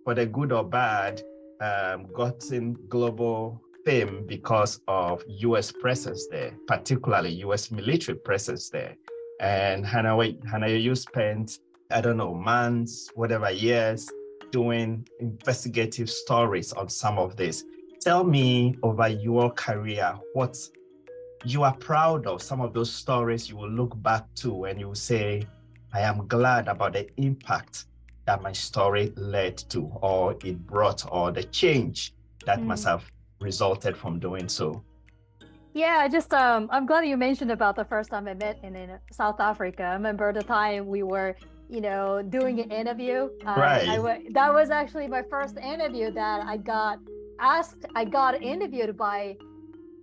for 0.04 0.14
the 0.14 0.26
good 0.26 0.52
or 0.52 0.64
bad, 0.64 1.22
um, 1.60 2.06
gotten 2.14 2.74
global 2.88 3.60
fame 3.84 4.24
because 4.26 4.80
of 4.88 5.22
US 5.26 5.72
presence 5.72 6.26
there, 6.30 6.52
particularly 6.66 7.30
US 7.46 7.70
military 7.70 8.18
presence 8.18 8.70
there. 8.70 8.94
And 9.40 9.84
Hanayo, 9.84 10.82
you 10.82 10.94
spent, 10.94 11.58
I 11.90 12.00
don't 12.00 12.16
know, 12.16 12.34
months, 12.34 13.10
whatever 13.14 13.50
years 13.50 14.10
doing 14.50 15.06
investigative 15.20 16.10
stories 16.10 16.72
on 16.72 16.88
some 16.88 17.18
of 17.18 17.36
this. 17.36 17.64
Tell 18.00 18.24
me 18.24 18.76
over 18.82 19.08
your 19.08 19.50
career 19.52 20.18
what 20.34 20.56
you 21.44 21.62
are 21.62 21.74
proud 21.76 22.26
of, 22.26 22.42
some 22.42 22.60
of 22.60 22.74
those 22.74 22.92
stories 22.92 23.48
you 23.48 23.56
will 23.56 23.70
look 23.70 24.00
back 24.02 24.26
to 24.36 24.64
and 24.64 24.78
you 24.78 24.88
will 24.88 24.94
say, 24.94 25.42
I 25.92 26.00
am 26.00 26.26
glad 26.26 26.68
about 26.68 26.92
the 26.92 27.08
impact 27.16 27.86
that 28.26 28.42
my 28.42 28.52
story 28.52 29.12
led 29.16 29.56
to, 29.70 29.90
or 30.02 30.36
it 30.44 30.66
brought, 30.66 31.04
or 31.10 31.32
the 31.32 31.44
change 31.44 32.14
that 32.46 32.60
mm. 32.60 32.66
must 32.66 32.84
have 32.84 33.10
resulted 33.40 33.96
from 33.96 34.18
doing 34.18 34.48
so. 34.48 34.82
Yeah, 35.72 35.98
I 36.00 36.08
just 36.08 36.34
um, 36.34 36.68
I'm 36.72 36.84
glad 36.84 37.06
you 37.06 37.16
mentioned 37.16 37.52
about 37.52 37.76
the 37.76 37.84
first 37.84 38.10
time 38.10 38.26
I 38.26 38.34
met 38.34 38.58
in, 38.62 38.74
in 38.74 38.98
South 39.12 39.38
Africa. 39.40 39.84
I 39.84 39.92
remember 39.92 40.32
the 40.32 40.42
time 40.42 40.86
we 40.86 41.02
were, 41.02 41.36
you 41.68 41.80
know, 41.80 42.22
doing 42.22 42.58
an 42.60 42.70
interview. 42.70 43.28
Uh, 43.46 43.54
right. 43.56 43.88
I 43.88 44.22
that 44.32 44.52
was 44.52 44.70
actually 44.70 45.06
my 45.06 45.22
first 45.22 45.56
interview 45.58 46.10
that 46.10 46.44
I 46.44 46.56
got 46.56 46.98
asked. 47.38 47.86
I 47.94 48.04
got 48.04 48.42
interviewed 48.42 48.96
by 48.96 49.36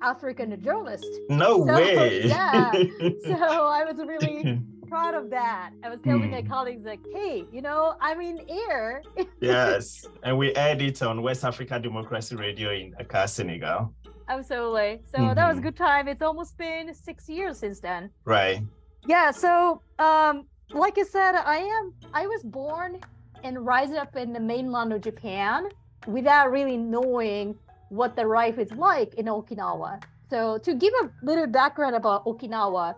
African 0.02 0.62
journalist. 0.64 1.08
No 1.30 1.66
so, 1.66 1.74
way. 1.74 2.24
Yeah. 2.24 2.72
so 3.26 3.36
I 3.36 3.84
was 3.84 3.98
really 3.98 4.62
proud 4.88 5.14
of 5.14 5.30
that. 5.30 5.72
I 5.84 5.90
was 5.90 6.00
telling 6.04 6.24
mm. 6.24 6.32
my 6.32 6.42
hmm. 6.42 6.48
colleagues 6.48 6.86
like, 6.86 7.00
hey, 7.14 7.46
you 7.52 7.62
know, 7.62 7.96
I'm 8.02 8.22
in 8.22 8.42
air. 8.50 9.02
yes. 9.42 10.06
And 10.24 10.38
we 10.38 10.56
aired 10.56 10.82
it 10.82 11.02
on 11.02 11.22
West 11.22 11.44
Africa 11.44 11.80
Democracy 11.80 12.36
Radio 12.36 12.72
in 12.72 12.94
Accra, 13.00 13.28
Senegal. 13.28 13.94
Absolutely. 14.30 15.02
So 15.06 15.20
mm-hmm. 15.20 15.36
that 15.36 15.48
was 15.48 15.58
a 15.58 15.62
good 15.62 15.78
time. 15.78 16.08
It's 16.08 16.22
almost 16.22 16.58
been 16.58 16.94
six 16.94 17.30
years 17.30 17.60
since 17.60 17.80
then. 17.80 18.10
Right. 18.26 18.62
Yeah. 19.06 19.32
So 19.32 19.82
um, 20.00 20.46
like 20.72 20.98
I 20.98 21.04
said, 21.04 21.36
I 21.36 21.58
am 21.58 21.94
I 22.14 22.28
was 22.28 22.44
born 22.44 23.00
and 23.44 23.66
rise 23.66 23.92
up 23.92 24.16
in 24.16 24.34
the 24.34 24.40
mainland 24.40 24.92
of 24.92 25.02
Japan 25.02 25.70
without 26.08 26.52
really 26.52 26.78
knowing 26.78 27.56
what 27.90 28.16
the 28.16 28.26
life 28.26 28.58
is 28.58 28.72
like 28.72 29.14
in 29.16 29.26
Okinawa. 29.26 30.04
So 30.30 30.58
to 30.58 30.74
give 30.74 30.94
a 31.02 31.10
little 31.24 31.48
background 31.48 31.96
about 31.96 32.26
Okinawa, 32.26 32.96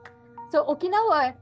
so 0.50 0.66
Okinawa 0.66 1.36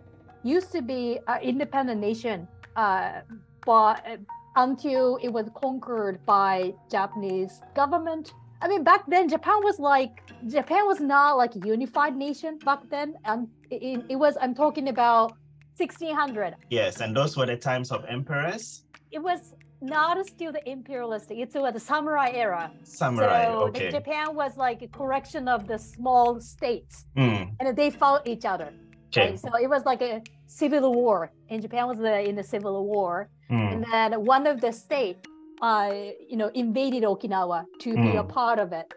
used 0.47 0.71
to 0.71 0.81
be 0.81 1.19
an 1.27 1.41
independent 1.41 1.99
nation, 2.01 2.47
uh, 2.75 3.21
but 3.65 4.05
uh, 4.07 4.17
until 4.55 5.17
it 5.17 5.29
was 5.29 5.49
conquered 5.55 6.25
by 6.25 6.73
Japanese 6.89 7.61
government. 7.75 8.33
I 8.61 8.67
mean, 8.67 8.83
back 8.83 9.03
then 9.07 9.29
Japan 9.29 9.59
was 9.63 9.79
like 9.79 10.13
Japan 10.47 10.87
was 10.87 10.99
not 10.99 11.37
like 11.37 11.55
a 11.55 11.59
unified 11.59 12.15
nation 12.15 12.57
back 12.65 12.79
then, 12.89 13.15
and 13.25 13.47
it, 13.69 14.03
it 14.09 14.15
was. 14.15 14.35
I'm 14.41 14.55
talking 14.55 14.89
about 14.89 15.33
1600. 15.77 16.55
Yes, 16.71 17.01
and 17.01 17.15
those 17.15 17.37
were 17.37 17.45
the 17.45 17.55
times 17.57 17.91
of 17.91 18.03
emperors. 18.09 18.83
It 19.11 19.19
was 19.19 19.53
not 19.81 20.25
still 20.25 20.51
the 20.51 20.67
imperialistic. 20.67 21.37
It's 21.37 21.53
the 21.53 21.79
samurai 21.79 22.31
era. 22.33 22.71
Samurai. 22.83 23.45
so 23.45 23.67
okay. 23.67 23.91
Japan 23.91 24.33
was 24.35 24.57
like 24.57 24.81
a 24.81 24.87
correction 24.87 25.47
of 25.47 25.67
the 25.67 25.77
small 25.77 26.39
states, 26.39 27.05
Mm, 27.15 27.51
and 27.59 27.77
they 27.77 27.91
fought 27.91 28.27
each 28.27 28.45
other. 28.45 28.73
okay. 29.09 29.29
Right? 29.29 29.39
So 29.39 29.49
it 29.61 29.69
was 29.69 29.85
like 29.85 30.01
a 30.01 30.21
civil 30.47 30.93
war. 30.93 31.31
in 31.49 31.61
Japan 31.61 31.87
was 31.87 31.99
uh, 31.99 32.29
in 32.29 32.35
the 32.35 32.43
civil 32.43 32.85
war, 32.85 33.29
Mm, 33.49 33.71
and 33.71 33.85
then 33.91 34.25
one 34.25 34.45
of 34.45 34.59
the 34.59 34.71
state, 34.73 35.17
uh, 35.61 35.93
you 36.31 36.35
know, 36.35 36.49
invaded 36.53 37.03
Okinawa 37.03 37.63
to 37.79 37.89
be 37.95 38.15
a 38.17 38.23
Mm. 38.23 38.27
part 38.39 38.59
of 38.59 38.73
it. 38.73 38.87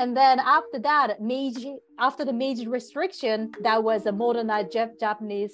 And 0.00 0.16
then 0.16 0.40
after 0.40 0.78
that, 0.80 1.20
Meiji, 1.20 1.76
after 1.98 2.24
the 2.24 2.32
Meiji 2.32 2.66
restriction, 2.66 3.52
that 3.62 3.78
was 3.84 4.06
a 4.06 4.12
modernized 4.12 4.72
Jap- 4.72 4.98
Japanese, 4.98 5.52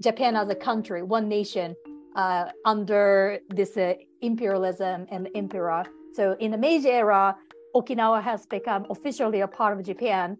Japan 0.00 0.36
as 0.36 0.48
a 0.50 0.54
country, 0.54 1.02
one 1.02 1.26
nation, 1.28 1.74
uh, 2.14 2.44
under 2.64 3.40
this 3.58 3.76
uh, 3.76 3.94
imperialism 4.20 5.06
and 5.10 5.28
emperor. 5.34 5.82
So 6.14 6.36
in 6.38 6.50
the 6.52 6.58
Meiji 6.58 6.90
era, 6.90 7.36
Okinawa 7.74 8.22
has 8.22 8.46
become 8.46 8.86
officially 8.94 9.40
a 9.40 9.48
part 9.48 9.72
of 9.78 9.84
Japan, 9.84 10.38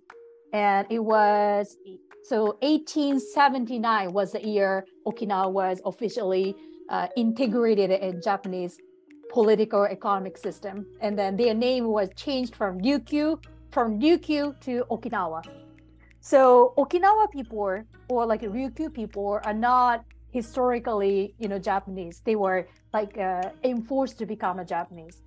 and 0.57 0.87
it 0.89 1.01
was 1.05 1.77
so 2.25 2.57
1879 2.61 4.13
was 4.13 4.33
the 4.33 4.43
year 4.43 4.87
Okinawa 5.07 5.53
was 5.53 5.83
officially 5.85 6.57
uh, 6.89 7.09
integrated 7.15 7.91
in 7.91 8.23
Japanese 8.23 8.79
political 9.31 9.85
economic 9.85 10.39
system. 10.39 10.87
And 11.03 11.19
then 11.19 11.37
their 11.37 11.53
name 11.53 11.85
was 11.89 12.09
changed 12.17 12.57
from 12.57 12.81
Ryukyu, 12.81 13.27
from 13.71 14.01
Ryukyu 14.01 14.59
to 14.63 14.85
Okinawa. 14.91 15.43
So 16.21 16.73
Okinawa 16.79 17.31
people 17.31 17.83
or 18.09 18.25
like 18.25 18.41
Ryukyu 18.41 18.95
people 18.95 19.39
are 19.45 19.55
not 19.55 20.07
historically, 20.31 21.35
you 21.39 21.49
know, 21.49 21.59
Japanese. 21.59 22.23
They 22.25 22.37
were 22.37 22.67
like 22.95 23.19
uh, 23.19 23.51
enforced 23.63 24.19
to 24.21 24.27
become 24.27 24.59
a 24.59 24.65
Japanese. 24.65 25.21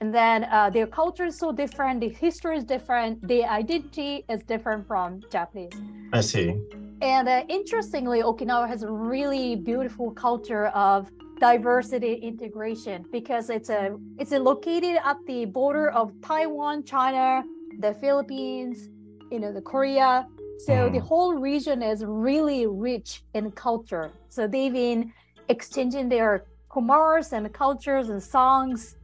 And 0.00 0.14
then 0.14 0.44
uh, 0.44 0.70
their 0.70 0.86
culture 0.86 1.24
is 1.24 1.38
so 1.38 1.52
different, 1.52 2.00
the 2.00 2.08
history 2.08 2.58
is 2.58 2.64
different, 2.64 3.26
their 3.26 3.48
identity 3.48 4.24
is 4.28 4.42
different 4.42 4.86
from 4.86 5.22
Japanese. 5.30 5.72
I 6.12 6.20
see. 6.20 6.56
And 7.00 7.28
uh, 7.28 7.42
interestingly, 7.48 8.22
Okinawa 8.22 8.68
has 8.68 8.82
a 8.82 8.90
really 8.90 9.56
beautiful 9.56 10.10
culture 10.12 10.66
of 10.68 11.10
diversity 11.40 12.14
integration 12.14 13.04
because 13.12 13.50
it's 13.50 13.68
a 13.68 13.96
it's 14.18 14.32
a 14.32 14.38
located 14.38 14.96
at 15.04 15.18
the 15.26 15.44
border 15.44 15.90
of 15.90 16.12
Taiwan, 16.22 16.84
China, 16.84 17.44
the 17.80 17.92
Philippines, 17.94 18.88
you 19.30 19.38
know, 19.40 19.52
the 19.52 19.60
Korea. 19.60 20.26
So 20.58 20.88
the 20.88 21.00
Mm. 21.00 21.08
whole 21.08 21.34
region 21.34 21.82
is 21.82 22.04
really 22.04 22.66
rich 22.66 23.22
in 23.34 23.50
culture. 23.50 24.12
So 24.28 24.46
they've 24.46 24.72
been 24.72 25.12
exchanging 25.48 26.08
their 26.08 26.46
commerce 26.70 27.32
and 27.32 27.52
cultures 27.52 28.08
and 28.08 28.22
songs. 28.22 28.96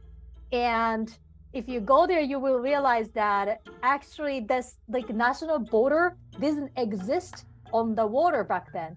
And 0.51 1.15
if 1.53 1.67
you 1.67 1.79
go 1.79 2.07
there, 2.07 2.21
you 2.21 2.39
will 2.39 2.59
realize 2.59 3.09
that 3.09 3.61
actually 3.83 4.41
this 4.41 4.77
like 4.87 5.09
national 5.09 5.59
border 5.59 6.17
didn't 6.39 6.71
exist 6.77 7.45
on 7.73 7.95
the 7.95 8.05
water 8.05 8.43
back 8.43 8.71
then. 8.73 8.95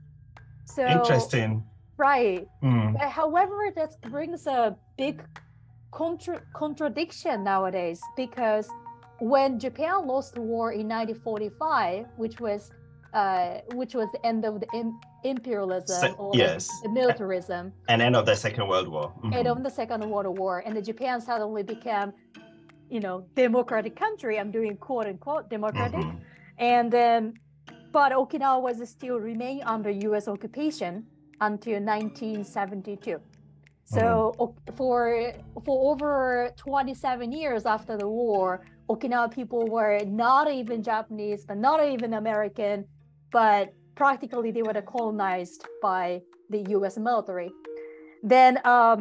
So 0.64 0.86
Interesting. 0.86 1.64
right. 1.96 2.46
Mm, 2.62 2.98
However, 2.98 3.70
that 3.76 4.00
brings 4.10 4.46
a 4.46 4.76
big 4.96 5.22
contra- 5.92 6.42
contradiction 6.54 7.44
nowadays 7.44 8.00
because 8.16 8.68
when 9.20 9.58
Japan 9.58 10.06
lost 10.06 10.34
the 10.34 10.40
war 10.42 10.72
in 10.72 10.88
1945, 10.88 12.06
which 12.16 12.40
was 12.40 12.70
uh, 13.14 13.60
which 13.74 13.94
was 13.94 14.08
the 14.12 14.24
end 14.26 14.44
of 14.44 14.60
the 14.60 14.66
im- 14.74 14.98
imperialism 15.22 16.00
Se- 16.00 16.14
or 16.18 16.32
yes. 16.34 16.68
the 16.82 16.88
militarism 16.90 17.72
and 17.88 18.02
end 18.02 18.16
of 18.16 18.26
the 18.26 18.34
Second 18.36 18.66
World 18.68 18.88
War. 18.88 19.12
Mhm. 19.22 19.34
end 19.34 19.48
of 19.48 19.62
the 19.62 19.70
Second 19.70 20.02
World 20.10 20.36
War, 20.38 20.62
and 20.66 20.76
the 20.76 20.82
Japan 20.82 21.20
suddenly 21.20 21.62
became, 21.62 22.12
you 22.90 23.00
know, 23.00 23.16
democratic 23.34 23.94
country. 23.96 24.38
I'm 24.40 24.50
doing 24.50 24.76
quote 24.76 25.06
unquote 25.06 25.48
democratic, 25.48 26.00
Mhm. 26.00 26.18
and 26.58 26.90
then, 26.90 27.34
but 27.92 28.12
Okinawa 28.12 28.60
was 28.60 28.76
still 28.88 29.18
remain 29.20 29.62
under 29.74 29.90
U.S. 30.08 30.26
occupation 30.28 31.06
until 31.40 31.78
1972. 31.80 33.20
So 33.84 34.32
o- 34.40 34.54
for 34.76 35.32
for 35.64 35.92
over 35.92 36.50
27 36.56 37.30
years 37.32 37.66
after 37.66 37.96
the 37.96 38.08
war, 38.08 38.62
Okinawa 38.88 39.30
people 39.30 39.62
were 39.68 40.00
not 40.06 40.50
even 40.50 40.82
Japanese, 40.82 41.44
but 41.46 41.58
not 41.58 41.78
even 41.84 42.14
American, 42.14 42.86
but 43.34 43.74
practically 43.96 44.52
they 44.52 44.62
were 44.62 44.80
colonized 44.80 45.66
by 45.82 46.22
the 46.50 46.60
U.S. 46.76 46.96
military. 46.96 47.50
Then, 48.22 48.60
um, 48.64 48.98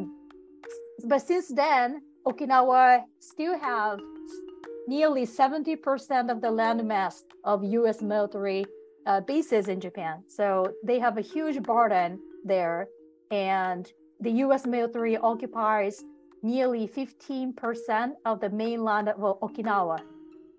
but 1.06 1.20
since 1.20 1.48
then, 1.50 2.02
Okinawa 2.26 3.04
still 3.20 3.58
have 3.60 4.00
nearly 4.88 5.26
70% 5.28 6.32
of 6.32 6.42
the 6.42 6.48
landmass 6.48 7.22
of 7.44 7.64
U.S. 7.64 8.02
military 8.02 8.66
uh, 9.06 9.22
bases 9.22 9.68
in 9.68 9.80
Japan. 9.80 10.24
So 10.28 10.74
they 10.84 10.98
have 10.98 11.18
a 11.18 11.22
huge 11.22 11.62
burden 11.62 12.20
there, 12.44 12.88
and 13.30 13.86
the 14.20 14.32
U.S. 14.46 14.66
military 14.66 15.16
occupies 15.16 16.04
nearly 16.42 16.88
15% 16.88 18.12
of 18.26 18.42
the 18.42 18.50
mainland 18.50 19.10
of 19.10 19.18
Okinawa. 19.42 20.00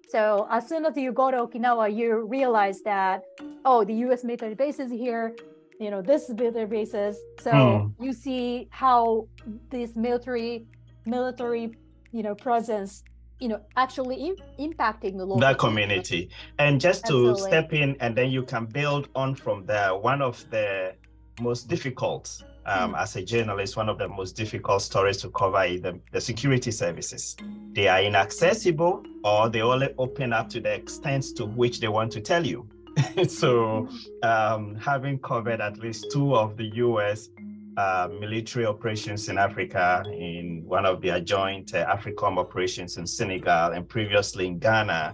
So 0.08 0.46
as 0.50 0.68
soon 0.68 0.84
as 0.84 0.96
you 0.96 1.12
go 1.12 1.30
to 1.30 1.38
Okinawa, 1.38 1.94
you 1.94 2.26
realize 2.26 2.80
that 2.82 3.22
oh, 3.64 3.84
the 3.84 3.94
U.S. 3.94 4.24
military 4.24 4.54
base 4.54 4.78
is 4.78 4.90
here. 4.90 5.34
You 5.80 5.90
know, 5.90 6.02
this 6.02 6.28
is 6.28 6.34
military 6.34 6.66
bases. 6.66 7.18
So 7.40 7.50
Hmm. 7.98 8.04
you 8.04 8.12
see 8.12 8.68
how 8.70 9.26
this 9.70 9.96
military 9.96 10.66
military 11.06 11.70
you 12.12 12.22
know 12.22 12.34
presence 12.34 13.02
you 13.40 13.48
know 13.48 13.60
actually 13.76 14.16
im- 14.28 14.36
impacting 14.70 15.18
the 15.18 15.24
local 15.24 15.40
that 15.40 15.58
community. 15.58 16.30
And 16.58 16.80
just 16.80 17.06
to 17.06 17.30
Absolutely. 17.30 17.40
step 17.50 17.72
in, 17.72 17.96
and 18.00 18.16
then 18.16 18.30
you 18.30 18.42
can 18.44 18.66
build 18.66 19.08
on 19.14 19.34
from 19.34 19.66
there. 19.66 19.94
One 19.96 20.22
of 20.22 20.44
the 20.50 20.94
most 21.40 21.68
difficult, 21.68 22.30
um, 22.66 22.92
Mm. 22.92 23.02
as 23.02 23.16
a 23.16 23.22
journalist, 23.24 23.76
one 23.76 23.88
of 23.88 23.98
the 23.98 24.08
most 24.08 24.36
difficult 24.36 24.82
stories 24.82 25.18
to 25.18 25.30
cover 25.30 25.64
is 25.64 25.80
the, 25.82 25.98
the 26.12 26.20
security 26.20 26.70
services. 26.70 27.36
They 27.72 27.88
are 27.88 28.02
inaccessible, 28.02 29.02
or 29.22 29.48
they 29.48 29.62
only 29.62 29.94
open 29.98 30.32
up 30.32 30.48
to 30.50 30.60
the 30.60 30.72
extent 30.74 31.24
to 31.36 31.44
which 31.46 31.80
they 31.80 31.88
want 31.88 32.12
to 32.12 32.20
tell 32.20 32.46
you. 32.46 32.68
so, 33.28 33.88
um, 34.22 34.76
having 34.76 35.18
covered 35.18 35.60
at 35.60 35.78
least 35.78 36.06
two 36.12 36.36
of 36.36 36.56
the 36.56 36.66
U.S. 36.76 37.28
Uh, 37.76 38.08
military 38.20 38.66
operations 38.66 39.28
in 39.28 39.36
Africa, 39.36 40.04
in 40.12 40.62
one 40.64 40.86
of 40.86 41.02
their 41.02 41.20
joint 41.20 41.74
uh, 41.74 41.84
AFRICOM 41.86 42.38
operations 42.38 42.96
in 42.98 43.06
Senegal, 43.06 43.72
and 43.72 43.88
previously 43.88 44.46
in 44.46 44.58
Ghana, 44.60 45.12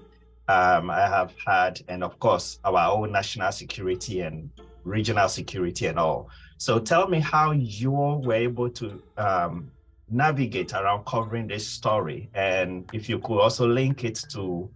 um, 0.48 0.90
I 0.90 1.06
have 1.08 1.32
had, 1.46 1.80
and 1.88 2.04
of 2.04 2.18
course, 2.18 2.58
our 2.64 2.90
own 2.92 3.12
national 3.12 3.52
security 3.52 4.20
and 4.20 4.50
regional 4.84 5.28
security 5.28 5.86
and 5.86 5.98
all. 5.98 6.28
So 6.60 6.78
tell 6.78 7.08
me 7.08 7.20
how 7.20 7.52
you 7.52 7.90
were 7.90 8.34
able 8.34 8.68
to 8.68 9.02
um, 9.16 9.72
navigate 10.10 10.74
around 10.74 11.06
covering 11.06 11.46
this 11.46 11.66
story, 11.66 12.28
and 12.34 12.84
if 12.92 13.08
you 13.08 13.18
could 13.18 13.38
also 13.38 13.66
link 13.66 14.04
it 14.04 14.22
to 14.32 14.68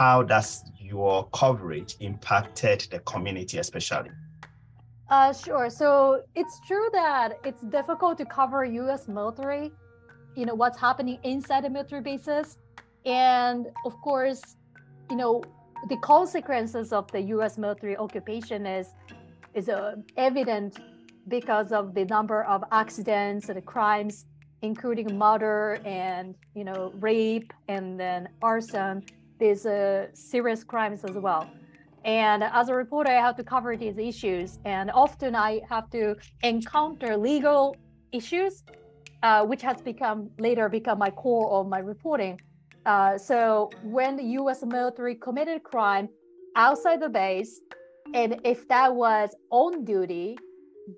how 0.00 0.24
does 0.24 0.64
your 0.76 1.28
coverage 1.28 1.94
impacted 2.00 2.88
the 2.90 2.98
community, 2.98 3.58
especially. 3.58 4.10
Uh, 5.08 5.32
sure. 5.32 5.70
So 5.70 6.24
it's 6.34 6.58
true 6.66 6.88
that 6.92 7.34
it's 7.44 7.62
difficult 7.62 8.18
to 8.18 8.24
cover 8.24 8.64
U.S. 8.64 9.06
military, 9.06 9.70
you 10.34 10.46
know, 10.46 10.56
what's 10.56 10.80
happening 10.80 11.20
inside 11.22 11.62
the 11.62 11.70
military 11.70 12.02
bases, 12.02 12.58
and 13.06 13.68
of 13.86 13.92
course, 14.02 14.56
you 15.08 15.16
know, 15.16 15.44
the 15.88 15.96
consequences 15.98 16.92
of 16.92 17.08
the 17.12 17.20
U.S. 17.34 17.56
military 17.56 17.96
occupation 17.96 18.66
is 18.66 18.88
is 19.54 19.68
uh, 19.68 19.94
evident 20.16 20.80
because 21.28 21.72
of 21.72 21.94
the 21.94 22.04
number 22.06 22.44
of 22.44 22.62
accidents 22.72 23.48
and 23.48 23.64
crimes, 23.64 24.26
including 24.62 25.18
murder 25.18 25.78
and 25.84 26.34
you 26.54 26.64
know 26.64 26.92
rape 27.00 27.52
and 27.68 27.98
then 27.98 28.28
arson. 28.42 29.02
There's 29.38 29.66
uh, 29.66 30.06
serious 30.14 30.62
crimes 30.62 31.04
as 31.04 31.16
well. 31.16 31.50
And 32.04 32.44
as 32.44 32.68
a 32.68 32.74
reporter, 32.74 33.10
I 33.10 33.20
have 33.20 33.36
to 33.36 33.44
cover 33.44 33.76
these 33.76 33.98
issues. 33.98 34.58
And 34.64 34.90
often 34.90 35.34
I 35.34 35.62
have 35.68 35.88
to 35.90 36.16
encounter 36.42 37.16
legal 37.16 37.76
issues, 38.12 38.62
uh, 39.22 39.44
which 39.44 39.62
has 39.62 39.80
become 39.80 40.30
later 40.38 40.68
become 40.68 40.98
my 40.98 41.10
core 41.10 41.50
of 41.60 41.68
my 41.68 41.78
reporting. 41.78 42.40
Uh, 42.84 43.16
so 43.16 43.70
when 43.82 44.16
the 44.16 44.24
U.S. 44.40 44.62
military 44.62 45.14
committed 45.14 45.62
crime 45.62 46.08
outside 46.56 47.00
the 47.00 47.08
base, 47.08 47.60
and 48.12 48.38
if 48.44 48.68
that 48.68 48.94
was 48.94 49.34
on 49.50 49.84
duty, 49.84 50.36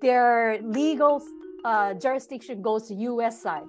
their 0.01 0.59
legal 0.61 1.21
uh, 1.65 1.93
jurisdiction 1.93 2.61
goes 2.61 2.87
to 2.87 2.93
U.S. 2.93 3.41
side. 3.41 3.67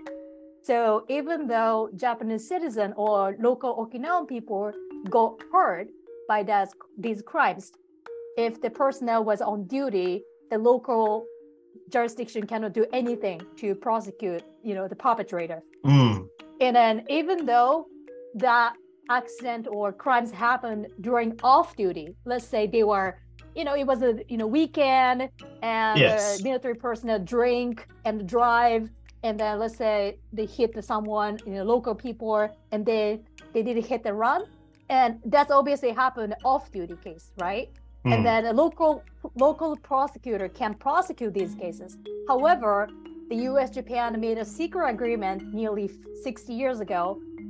So 0.63 1.05
even 1.09 1.47
though 1.47 1.91
Japanese 1.97 2.47
citizen 2.47 2.93
or 2.97 3.37
local 3.41 3.75
Okinawan 3.77 4.29
people 4.29 4.73
got 5.09 5.41
hurt 5.53 5.89
by 6.29 6.43
that, 6.45 6.69
these 6.99 7.23
crimes, 7.23 7.73
if 8.37 8.61
the 8.61 8.71
personnel 8.71 9.25
was 9.25 9.41
on 9.41 9.67
duty, 9.67 10.23
the 10.51 10.59
local 10.59 11.27
jurisdiction 11.91 12.47
cannot 12.47 12.73
do 12.73 12.87
anything 12.93 13.41
to 13.57 13.75
prosecute, 13.75 14.43
you 14.63 14.75
know, 14.75 14.87
the 14.89 14.97
perpetrator. 14.97 15.63
Mm. 15.85 16.29
And 16.61 16.77
then 16.77 17.05
even 17.09 17.47
though 17.47 17.87
that 18.35 18.75
accident 19.11 19.67
or 19.71 19.93
crimes 19.93 20.31
happened 20.31 20.89
during 21.01 21.39
off 21.43 21.77
duty, 21.77 22.15
let's 22.27 22.45
say 22.45 22.67
they 22.67 22.85
were, 22.85 23.19
you 23.59 23.65
know, 23.65 23.75
it 23.75 23.87
was 23.93 24.01
a 24.03 24.13
you 24.33 24.39
know 24.41 24.47
weekend 24.47 25.19
and 25.63 25.99
Yes. 25.99 26.41
a 26.41 26.43
military 26.49 26.77
personnel 26.87 27.19
drink 27.35 27.75
and 28.07 28.17
drive, 28.37 28.85
and 29.25 29.35
then 29.41 29.59
let's 29.59 29.77
say 29.77 29.99
they 30.33 30.47
hit 30.47 30.73
someone, 30.93 31.33
you 31.47 31.55
know, 31.55 31.65
local 31.75 31.95
people, 32.07 32.39
and 32.73 32.81
they 32.91 33.07
they 33.53 33.63
did 33.69 33.77
hit 33.85 34.03
and 34.07 34.19
run, 34.27 34.41
and 34.99 35.11
that's 35.35 35.51
obviously 35.51 35.91
happened 36.05 36.33
off 36.45 36.71
duty 36.71 36.97
case, 37.07 37.27
right? 37.49 37.69
Mm. 38.07 38.13
and 38.15 38.21
then 38.29 38.47
a 38.47 38.53
local 38.53 38.93
local 39.35 39.71
prosecutor 39.91 40.49
can 40.61 40.73
prosecute 40.87 41.33
these 41.35 41.55
cases. 41.65 41.91
However, 42.33 42.75
the 43.31 43.39
U.S. 43.51 43.71
Japan 43.79 44.09
made 44.27 44.39
a 44.39 44.45
secret 44.45 44.87
agreement 44.97 45.39
nearly 45.53 45.91
60 46.23 46.53
years 46.55 46.79
ago 46.87 47.03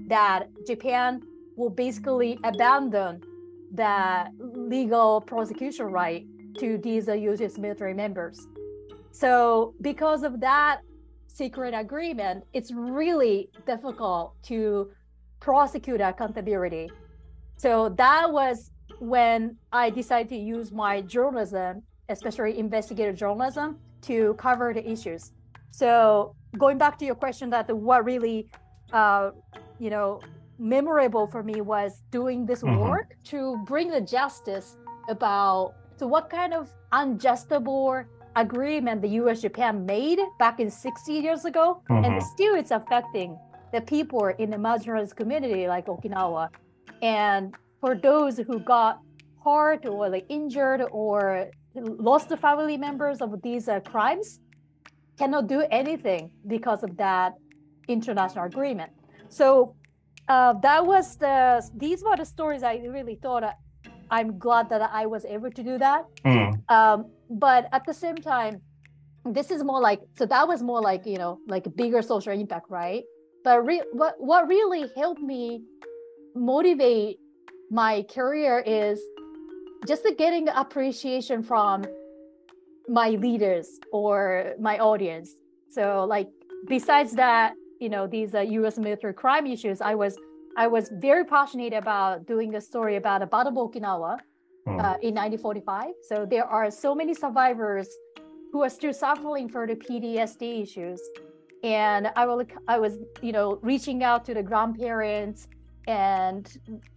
that 0.08 0.40
Japan 0.66 1.20
will 1.58 1.68
basically 1.84 2.38
abandon 2.44 3.20
the 3.80 3.94
legal 4.68 5.20
prosecution 5.20 5.86
right 5.86 6.26
to 6.58 6.78
these 6.78 7.08
uh, 7.08 7.12
U.S. 7.12 7.58
military 7.58 7.94
members. 7.94 8.46
So, 9.10 9.74
because 9.80 10.22
of 10.22 10.40
that 10.40 10.80
secret 11.26 11.74
agreement, 11.74 12.44
it's 12.52 12.72
really 12.72 13.48
difficult 13.66 14.34
to 14.44 14.90
prosecute 15.40 16.00
accountability. 16.00 16.90
So 17.56 17.88
that 17.90 18.30
was 18.30 18.70
when 18.98 19.56
I 19.72 19.90
decided 19.90 20.28
to 20.30 20.36
use 20.36 20.72
my 20.72 21.00
journalism, 21.00 21.82
especially 22.08 22.58
investigative 22.58 23.16
journalism, 23.16 23.78
to 24.02 24.34
cover 24.34 24.72
the 24.72 24.88
issues. 24.88 25.32
So 25.70 26.34
going 26.56 26.78
back 26.78 26.98
to 26.98 27.04
your 27.04 27.14
question 27.14 27.50
that 27.50 27.68
what 27.74 28.04
really, 28.04 28.48
uh, 28.92 29.30
you 29.78 29.90
know, 29.90 30.20
memorable 30.58 31.26
for 31.26 31.42
me 31.42 31.60
was 31.60 32.02
doing 32.10 32.46
this 32.46 32.62
Mhm. 32.62 32.76
work 32.76 33.08
to 33.24 33.56
bring 33.64 33.88
the 33.90 34.00
justice 34.00 34.76
about 35.08 35.74
so 35.96 36.06
what 36.06 36.30
kind 36.30 36.54
of 36.54 36.72
unjustable 36.92 38.04
agreement 38.36 39.02
the 39.02 39.08
U.S. 39.20 39.40
Japan 39.40 39.84
made 39.84 40.20
back 40.38 40.60
in 40.60 40.70
60 40.70 41.12
years 41.12 41.44
ago, 41.44 41.82
and 41.88 42.06
Mhm. 42.06 42.22
still 42.22 42.54
it's 42.54 42.70
affecting 42.70 43.36
the 43.72 43.80
people 43.80 44.26
in 44.38 44.50
the 44.50 44.56
marginalized 44.56 45.16
community 45.16 45.66
like 45.66 45.86
Okinawa. 45.86 46.48
And 47.02 47.54
for 47.80 47.94
those 47.96 48.38
who 48.38 48.60
got 48.60 49.00
hurt 49.44 49.86
or 49.86 50.08
like 50.08 50.26
injured 50.28 50.82
or 50.92 51.46
lost 51.74 52.28
the 52.28 52.36
family 52.36 52.76
members 52.76 53.20
of 53.20 53.30
these 53.42 53.68
uh, 53.68 53.80
crimes, 53.80 54.40
cannot 55.18 55.48
do 55.48 55.60
anything 55.70 56.30
because 56.46 56.82
of 56.84 56.96
that 56.96 57.34
international 57.88 58.44
agreement. 58.44 58.92
So 59.28 59.74
uh, 60.28 60.52
that 60.62 60.84
was 60.84 61.16
the 61.16 61.62
these 61.76 62.02
were 62.02 62.16
the 62.16 62.24
stories 62.24 62.62
I 62.62 62.76
really 62.76 63.16
thought 63.16 63.44
uh, 63.44 63.52
I'm 64.10 64.38
glad 64.38 64.68
that 64.70 64.82
I 64.92 65.06
was 65.06 65.24
able 65.24 65.50
to 65.50 65.62
do 65.62 65.78
that. 65.78 66.04
Mm. 66.24 66.70
Um, 66.70 67.06
but 67.30 67.68
at 67.72 67.84
the 67.84 67.94
same 67.94 68.16
time, 68.16 68.60
this 69.24 69.50
is 69.50 69.62
more 69.62 69.80
like 69.80 70.00
so 70.16 70.26
that 70.26 70.46
was 70.46 70.62
more 70.62 70.80
like 70.80 71.06
you 71.06 71.18
know 71.18 71.38
like 71.46 71.66
a 71.66 71.70
bigger 71.70 72.02
social 72.02 72.32
impact, 72.32 72.70
right? 72.70 73.04
But 73.44 73.64
re- 73.64 73.88
what 73.92 74.14
what 74.18 74.48
really 74.48 74.90
helped 74.96 75.20
me 75.20 75.62
motivate 76.34 77.18
my 77.70 78.02
career 78.02 78.62
is 78.66 79.00
just 79.86 80.02
the 80.02 80.14
getting 80.14 80.48
appreciation 80.48 81.42
from 81.42 81.84
my 82.88 83.10
leaders 83.10 83.68
or 83.92 84.54
my 84.60 84.78
audience. 84.78 85.30
So 85.70 86.06
like 86.08 86.28
besides 86.66 87.12
that, 87.14 87.54
you 87.80 87.88
know 87.88 88.06
these 88.06 88.34
uh, 88.34 88.40
U.S. 88.40 88.78
military 88.78 89.14
crime 89.14 89.46
issues, 89.46 89.80
I 89.80 89.94
was 89.94 90.16
I 90.56 90.66
was 90.66 90.90
very 90.92 91.24
passionate 91.24 91.72
about 91.72 92.26
doing 92.26 92.54
a 92.54 92.60
story 92.60 92.96
about 92.96 93.20
the 93.20 93.26
Battle 93.26 93.52
of 93.52 93.70
Okinawa 93.70 94.18
Mm. 94.68 94.80
uh, 94.80 94.96
in 95.00 95.14
1945. 95.14 95.86
So 96.02 96.26
there 96.28 96.44
are 96.44 96.70
so 96.70 96.94
many 96.94 97.14
survivors 97.14 97.88
who 98.52 98.62
are 98.62 98.68
still 98.68 98.92
suffering 98.92 99.48
for 99.48 99.66
the 99.66 99.76
PTSD 99.76 100.62
issues. 100.62 101.00
And 101.62 102.10
I 102.14 102.26
will, 102.26 102.42
I 102.68 102.78
was, 102.78 102.98
you 103.22 103.32
know, 103.32 103.58
reaching 103.62 104.02
out 104.02 104.24
to 104.26 104.34
the 104.34 104.42
grandparents 104.42 105.48
and 105.86 106.46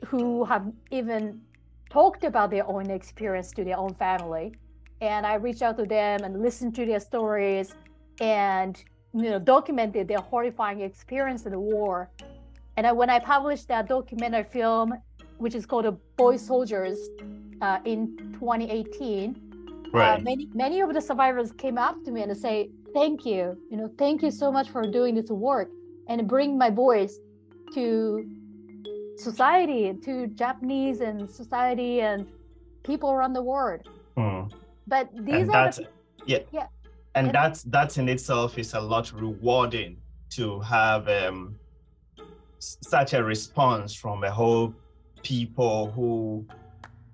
who 0.06 0.44
have 0.44 0.66
even 0.92 1.40
talked 1.90 2.24
about 2.26 2.52
their 2.52 2.68
own 2.68 2.90
experience 2.90 3.52
to 3.54 3.64
their 3.64 3.78
own 3.78 3.94
family. 3.96 4.54
And 5.00 5.26
I 5.26 5.36
reached 5.36 5.62
out 5.62 5.78
to 5.78 5.86
them 5.86 6.24
and 6.26 6.42
listened 6.42 6.76
to 6.76 6.86
their 6.86 7.00
stories 7.00 7.74
and, 8.20 8.84
you 9.14 9.30
know, 9.30 9.40
documented 9.40 10.08
their 10.08 10.20
horrifying 10.20 10.82
experience 10.82 11.46
in 11.46 11.52
the 11.52 11.60
war. 11.60 12.10
And 12.78 12.88
I, 12.88 12.92
when 12.92 13.10
I 13.10 13.20
published 13.20 13.68
that 13.68 13.90
documentary 13.90 14.44
film, 14.44 14.94
which 15.38 15.56
is 15.56 15.66
called 15.66 15.86
Boy 16.16 16.38
Soldiers, 16.38 16.98
uh, 17.62 17.80
in 17.86 18.18
2018, 18.34 19.52
uh, 19.94 20.18
many 20.22 20.50
many 20.54 20.80
of 20.80 20.94
the 20.94 21.02
survivors 21.02 21.52
came 21.52 21.78
up 21.78 22.04
to 22.06 22.12
me 22.12 22.22
and 22.22 22.36
say, 22.36 22.70
"Thank 22.94 23.26
you, 23.26 23.58
you 23.70 23.78
know, 23.78 23.90
thank 23.98 24.24
you 24.24 24.32
so 24.32 24.52
much 24.52 24.70
for 24.70 24.84
doing 24.84 25.16
this 25.16 25.30
work 25.30 25.70
and 26.08 26.28
bring 26.28 26.58
my 26.58 26.70
voice 26.70 27.20
to 27.74 28.26
society, 29.18 29.94
to 30.06 30.28
Japanese 30.28 31.02
and 31.02 31.30
society 31.30 32.02
and 32.02 32.26
people 32.84 33.12
around 33.12 33.34
the 33.34 33.44
world." 33.44 33.82
Mm. 34.18 34.52
But 34.88 35.10
these 35.14 35.48
and 35.48 35.50
are 35.50 35.66
that's 35.66 35.78
the, 35.78 35.88
yeah, 36.26 36.40
Yeah. 36.52 36.68
And 37.16 37.32
that's 37.32 37.64
that 37.64 37.98
in 37.98 38.08
itself 38.10 38.58
is 38.58 38.74
a 38.74 38.80
lot 38.80 39.12
rewarding 39.14 39.98
to 40.30 40.60
have 40.62 41.08
um, 41.10 41.56
such 42.60 43.14
a 43.14 43.24
response 43.24 43.94
from 43.94 44.24
a 44.24 44.32
whole 44.32 44.74
people 45.24 45.92
who 45.92 46.46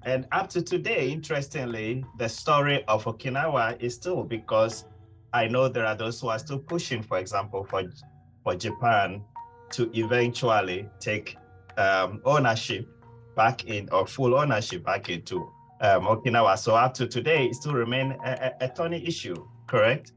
and 0.03 0.27
up 0.31 0.49
to 0.49 0.61
today 0.61 1.09
interestingly 1.09 2.05
the 2.17 2.29
story 2.29 2.83
of 2.87 3.03
okinawa 3.05 3.79
is 3.81 3.95
still 3.95 4.23
because 4.23 4.85
i 5.33 5.47
know 5.47 5.67
there 5.67 5.85
are 5.85 5.95
those 5.95 6.21
who 6.21 6.29
are 6.29 6.39
still 6.39 6.59
pushing 6.59 7.01
for 7.01 7.17
example 7.17 7.63
for 7.63 7.83
for 8.43 8.55
japan 8.55 9.21
to 9.69 9.89
eventually 9.93 10.87
take 10.99 11.37
um, 11.77 12.21
ownership 12.25 12.87
back 13.35 13.65
in 13.65 13.87
or 13.91 14.07
full 14.07 14.35
ownership 14.35 14.83
back 14.83 15.09
into 15.09 15.51
um, 15.81 16.03
Okinawa. 16.05 16.57
So 16.57 16.75
up 16.75 16.93
to 16.95 17.07
today, 17.07 17.45
it 17.45 17.55
still 17.55 17.73
remain 17.73 18.17
a, 18.25 18.53
a, 18.61 18.65
a 18.65 18.67
thorny 18.67 19.05
issue, 19.05 19.47
correct? 19.67 20.13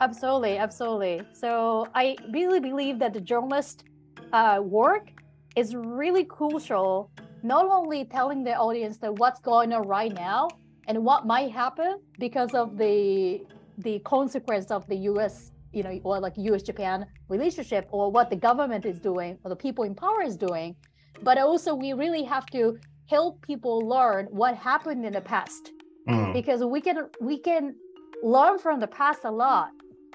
Absolutely, 0.00 0.58
absolutely. 0.58 1.22
So 1.32 1.86
I 1.94 2.16
really 2.32 2.60
believe 2.60 2.98
that 2.98 3.12
the 3.12 3.20
journalist 3.20 3.84
uh, 4.32 4.60
work 4.62 5.12
is 5.54 5.74
really 5.74 6.24
crucial, 6.24 7.10
not 7.42 7.66
only 7.66 8.04
telling 8.04 8.42
the 8.42 8.54
audience 8.54 8.98
that 8.98 9.14
what's 9.14 9.40
going 9.40 9.72
on 9.72 9.86
right 9.86 10.12
now 10.12 10.48
and 10.88 11.04
what 11.04 11.26
might 11.26 11.52
happen 11.52 12.00
because 12.18 12.52
of 12.54 12.76
the 12.76 13.42
the 13.78 13.98
consequence 14.00 14.70
of 14.70 14.86
the 14.88 14.96
U.S. 15.10 15.52
you 15.72 15.82
know 15.82 15.98
or 16.04 16.20
like 16.20 16.34
U.S.-Japan 16.36 17.06
relationship 17.28 17.88
or 17.90 18.10
what 18.10 18.28
the 18.28 18.36
government 18.36 18.84
is 18.84 18.98
doing 19.00 19.38
or 19.44 19.48
the 19.48 19.56
people 19.56 19.84
in 19.84 19.94
power 19.94 20.22
is 20.22 20.36
doing, 20.36 20.74
but 21.22 21.38
also 21.38 21.74
we 21.74 21.92
really 21.92 22.24
have 22.24 22.46
to 22.46 22.76
help 23.06 23.40
people 23.42 23.78
learn 23.80 24.26
what 24.30 24.56
happened 24.56 25.04
in 25.06 25.12
the 25.12 25.20
past 25.20 25.72
Mm, 26.08 26.32
because 26.32 26.64
we 26.64 26.80
can 26.80 27.08
we 27.20 27.38
can 27.38 27.76
learn 28.22 28.58
from 28.58 28.80
the 28.80 28.86
past 28.86 29.20
a 29.24 29.30
lot 29.30 29.70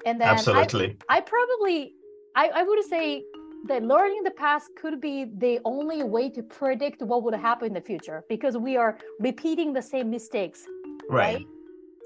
and 0.06 0.20
then 0.20 0.28
I, 0.28 0.32
absolutely. 0.32 0.96
I 1.08 1.20
probably 1.20 1.94
I, 2.34 2.48
I 2.48 2.62
would 2.62 2.84
say 2.84 3.24
that 3.66 3.82
learning 3.82 4.22
the 4.22 4.30
past 4.30 4.70
could 4.80 5.00
be 5.00 5.24
the 5.24 5.60
only 5.64 6.02
way 6.04 6.30
to 6.30 6.42
predict 6.42 7.02
what 7.02 7.22
would 7.24 7.34
happen 7.34 7.68
in 7.68 7.74
the 7.74 7.80
future 7.80 8.24
because 8.28 8.56
we 8.56 8.76
are 8.76 8.98
repeating 9.18 9.72
the 9.72 9.82
same 9.82 10.10
mistakes 10.10 10.64
right. 11.10 11.36
right, 11.36 11.46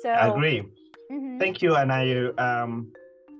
so 0.02 0.08
I 0.08 0.28
agree. 0.28 0.64
mhm. 1.10 1.38
Thank 1.38 1.60
you, 1.62 1.70
Hanayo. 1.72 2.38
Um, 2.40 2.92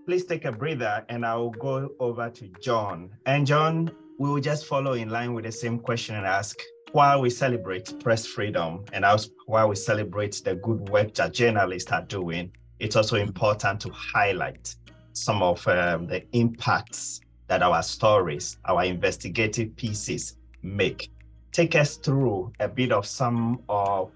please 0.07 0.25
take 0.25 0.44
a 0.44 0.53
breather 0.53 1.05
and 1.09 1.25
I'll 1.25 1.51
go 1.51 1.90
over 1.98 2.29
to 2.29 2.48
John. 2.61 3.11
And 3.27 3.46
John, 3.46 3.90
we 4.18 4.29
will 4.31 4.40
just 4.40 4.66
follow 4.66 4.92
in 4.92 5.09
line 5.09 5.33
with 5.33 5.44
the 5.44 5.53
same 5.53 5.79
question 5.79 6.16
and 6.16 6.27
ask 6.27 6.61
while 6.92 7.22
we 7.22 7.31
celebrate 7.31 7.98
press 8.00 8.26
freedom 8.26 8.85
and 8.92 9.05
while 9.46 9.68
we 9.68 9.76
celebrate 9.76 10.42
the 10.44 10.55
good 10.57 10.88
work 10.90 11.14
that 11.14 11.33
journalists 11.33 11.90
are 11.90 12.02
doing, 12.02 12.52
it's 12.78 12.96
also 12.96 13.16
important 13.16 13.81
to 13.81 13.90
highlight 13.90 14.74
some 15.14 15.42
of 15.42 15.66
um, 15.68 16.07
the 16.07 16.22
impacts 16.33 17.20
that 17.46 17.62
our 17.62 17.83
stories, 17.83 18.59
our 18.66 18.85
investigative 18.85 19.74
pieces 19.76 20.37
make. 20.62 21.11
Take 21.50 21.74
us 21.76 21.96
through 21.96 22.52
a 22.61 22.68
bit 22.68 22.92
of 22.92 23.07
some 23.07 23.62
of 23.68 24.11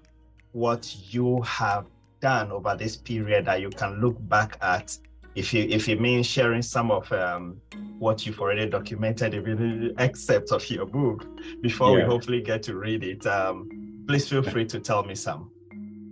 what 0.51 1.13
you 1.13 1.41
have 1.41 1.87
done 2.19 2.51
over 2.51 2.75
this 2.75 2.95
period 2.95 3.45
that 3.45 3.61
you 3.61 3.69
can 3.69 4.01
look 4.01 4.15
back 4.27 4.57
at 4.61 4.97
if 5.37 5.53
you 5.53 5.67
if 5.69 5.87
you 5.87 5.95
mean 5.97 6.23
sharing 6.23 6.63
some 6.63 6.89
of 6.89 7.09
um, 7.11 7.61
what 7.99 8.25
you've 8.25 8.39
already 8.39 8.67
documented 8.67 9.35
even 9.35 9.93
excerpts 9.99 10.51
of 10.51 10.67
your 10.69 10.85
book 10.85 11.27
before 11.61 11.93
we 11.93 12.01
hopefully 12.01 12.41
get 12.41 12.63
to 12.63 12.75
read 12.75 13.03
it 13.03 13.25
um, 13.27 13.69
please 14.07 14.27
feel 14.27 14.41
free 14.41 14.65
to 14.65 14.79
tell 14.79 15.03
me 15.03 15.15
some 15.15 15.51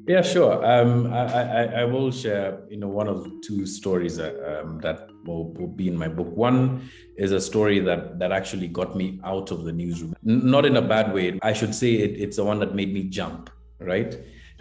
Yeah, 0.08 0.22
sure. 0.22 0.54
Um, 0.64 1.12
I, 1.12 1.24
I, 1.62 1.64
I, 1.82 1.84
will 1.94 2.12
share, 2.12 2.62
you 2.70 2.78
know, 2.78 2.92
one 3.02 3.08
of 3.14 3.26
two 3.42 3.66
stories 3.66 4.18
that, 4.22 4.36
um, 4.52 4.80
that 4.86 5.10
will, 5.26 5.46
will, 5.58 5.74
be 5.82 5.88
in 5.88 5.98
my 5.98 6.10
book. 6.18 6.30
One 6.48 6.88
is 7.18 7.32
a 7.32 7.42
story 7.42 7.80
that 7.90 8.20
that 8.20 8.32
actually 8.40 8.70
got 8.80 8.96
me 8.96 9.08
out 9.32 9.50
of 9.50 9.60
the 9.68 9.74
newsroom, 9.82 10.14
not 10.22 10.64
in 10.70 10.76
a 10.78 10.86
bad 10.94 11.12
way. 11.16 11.40
I 11.42 11.54
should 11.60 11.74
say 11.74 11.92
it, 12.06 12.12
it's 12.24 12.38
the 12.38 12.46
one 12.52 12.60
that 12.60 12.76
made 12.76 12.94
me 12.94 13.04
jump, 13.20 13.50
right? 13.80 14.12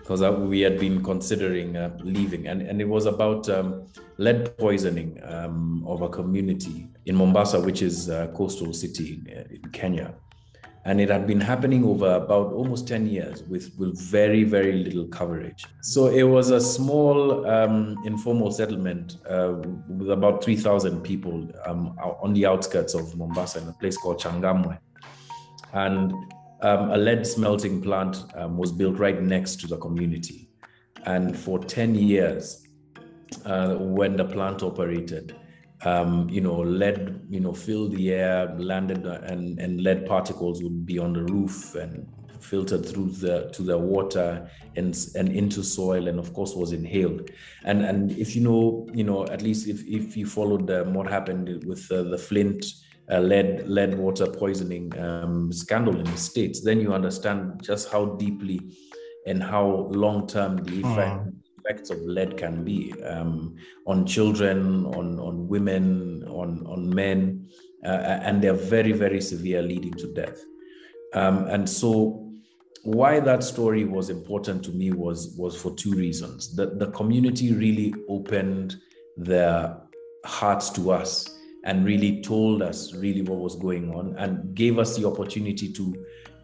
Because 0.05 0.21
we 0.37 0.61
had 0.61 0.79
been 0.79 1.03
considering 1.03 1.79
uh, 1.79 1.97
leaving, 2.03 2.47
and 2.47 2.61
and 2.61 2.79
it 2.79 2.89
was 2.89 3.07
about 3.07 3.49
um, 3.49 3.87
lead 4.19 4.57
poisoning 4.59 5.19
um, 5.25 5.83
of 5.87 6.03
a 6.03 6.11
community 6.11 6.89
in 7.07 7.17
Mombasa, 7.17 7.59
which 7.59 7.81
is 7.81 8.11
a 8.11 8.31
coastal 8.37 8.75
city 8.75 9.23
in, 9.27 9.47
in 9.51 9.71
Kenya. 9.71 10.15
And 10.87 11.01
it 11.01 11.09
had 11.09 11.27
been 11.27 11.41
happening 11.41 11.83
over 11.83 12.17
about 12.17 12.53
almost 12.53 12.87
10 12.87 13.07
years 13.07 13.43
with, 13.45 13.75
with 13.79 13.99
very 13.99 14.45
very 14.45 14.73
little 14.73 15.07
coverage. 15.07 15.65
So 15.81 16.09
it 16.09 16.25
was 16.25 16.51
a 16.51 16.61
small 16.61 17.47
um, 17.47 17.97
informal 18.05 18.51
settlement 18.51 19.17
uh, 19.27 19.55
with 19.89 20.11
about 20.11 20.45
3000 20.45 21.01
people 21.01 21.49
um, 21.65 21.97
on 21.99 22.35
the 22.35 22.45
outskirts 22.45 22.93
of 22.93 23.17
mombasa 23.17 23.63
in 23.63 23.69
a 23.69 23.73
place 23.73 23.97
called 23.97 24.21
changamwe. 24.21 24.79
And 25.73 26.13
um, 26.65 26.91
a 26.91 26.97
lead 26.97 27.27
smelting 27.27 27.81
plant 27.81 28.25
um, 28.35 28.57
was 28.57 28.73
built 28.73 28.99
right 28.99 29.23
next 29.23 29.61
to 29.61 29.67
the 29.67 29.77
community 29.77 30.49
and 31.05 31.37
for 31.37 31.59
10 31.59 31.95
years 31.95 32.67
uh, 33.45 33.75
when 33.75 34.17
the 34.17 34.25
plant 34.25 34.63
operated 34.63 35.37
um, 35.85 36.29
you 36.31 36.41
know, 36.41 36.61
lead, 36.61 37.27
you 37.29 37.41
know, 37.41 37.53
filled 37.53 37.93
the 37.93 38.13
air, 38.13 38.55
landed, 38.57 39.07
uh, 39.07 39.21
and 39.25 39.59
and 39.59 39.83
lead 39.83 40.07
particles 40.07 40.63
would 40.63 40.87
be 40.87 40.99
on 40.99 41.13
the 41.13 41.25
roof 41.25 41.75
and 41.75 42.09
filtered 42.41 42.85
through 42.87 43.11
the 43.11 43.51
to 43.53 43.63
the 43.63 43.77
water 43.77 44.51
and 44.77 44.97
and 45.15 45.29
into 45.29 45.63
soil, 45.63 46.09
and 46.09 46.19
of 46.19 46.33
course 46.33 46.55
was 46.55 46.73
inhaled. 46.73 47.31
And 47.65 47.85
and 47.85 48.13
if 48.13 48.35
you 48.35 48.43
know, 48.43 48.89
you 48.95 49.05
know, 49.05 49.27
at 49.27 49.43
least 49.43 49.69
if 49.69 49.85
if 49.87 50.17
you 50.17 50.27
followed 50.27 50.71
um, 50.71 50.95
what 50.95 51.07
happened 51.07 51.65
with 51.65 51.91
uh, 51.91 52.03
the 52.05 52.19
Flint. 52.19 52.65
Uh, 53.11 53.19
lead 53.19 53.69
lead 53.69 53.99
water 53.99 54.27
poisoning 54.27 54.91
um, 54.99 55.53
scandal 55.53 55.95
in 55.95 56.05
the 56.05 56.17
states, 56.17 56.63
then 56.63 56.81
you 56.81 56.95
understand 56.95 57.63
just 57.63 57.91
how 57.93 58.07
deeply 58.17 58.59
and 59.27 59.43
how 59.43 59.67
long 59.91 60.27
term 60.27 60.57
the 60.57 60.81
effect, 60.81 61.27
mm 61.27 61.33
effects 61.65 61.91
of 61.91 62.01
lead 62.03 62.37
can 62.37 62.65
be 62.65 62.93
um, 63.05 63.57
on 63.87 64.07
children, 64.07 64.87
on, 64.87 65.19
on 65.19 65.49
women, 65.49 66.25
on, 66.29 66.65
on 66.67 66.89
men, 66.95 67.49
uh, 67.85 67.89
and 67.89 68.43
they're 68.43 68.53
very, 68.53 68.93
very 68.93 69.21
severe, 69.21 69.63
leading 69.63 69.93
to 69.95 70.13
death. 70.13 70.43
Um, 71.15 71.47
and 71.47 71.69
so, 71.69 72.21
why 72.83 73.19
that 73.21 73.43
story 73.43 73.85
was 73.85 74.11
important 74.11 74.63
to 74.65 74.71
me 74.73 74.93
was, 74.93 75.35
was 75.39 75.57
for 75.57 75.75
two 75.75 75.93
reasons. 75.93 76.55
The, 76.55 76.67
the 76.67 76.91
community 76.91 77.55
really 77.55 77.95
opened 78.11 78.77
their 79.17 79.79
hearts 80.27 80.69
to 80.71 80.91
us 80.91 81.34
and 81.65 81.85
really 81.85 82.23
told 82.23 82.63
us 82.63 82.95
really 82.95 83.23
what 83.23 83.39
was 83.39 83.57
going 83.57 83.93
on 83.95 84.15
and 84.19 84.55
gave 84.55 84.79
us 84.79 84.97
the 84.97 85.07
opportunity 85.07 85.73
to 85.73 85.95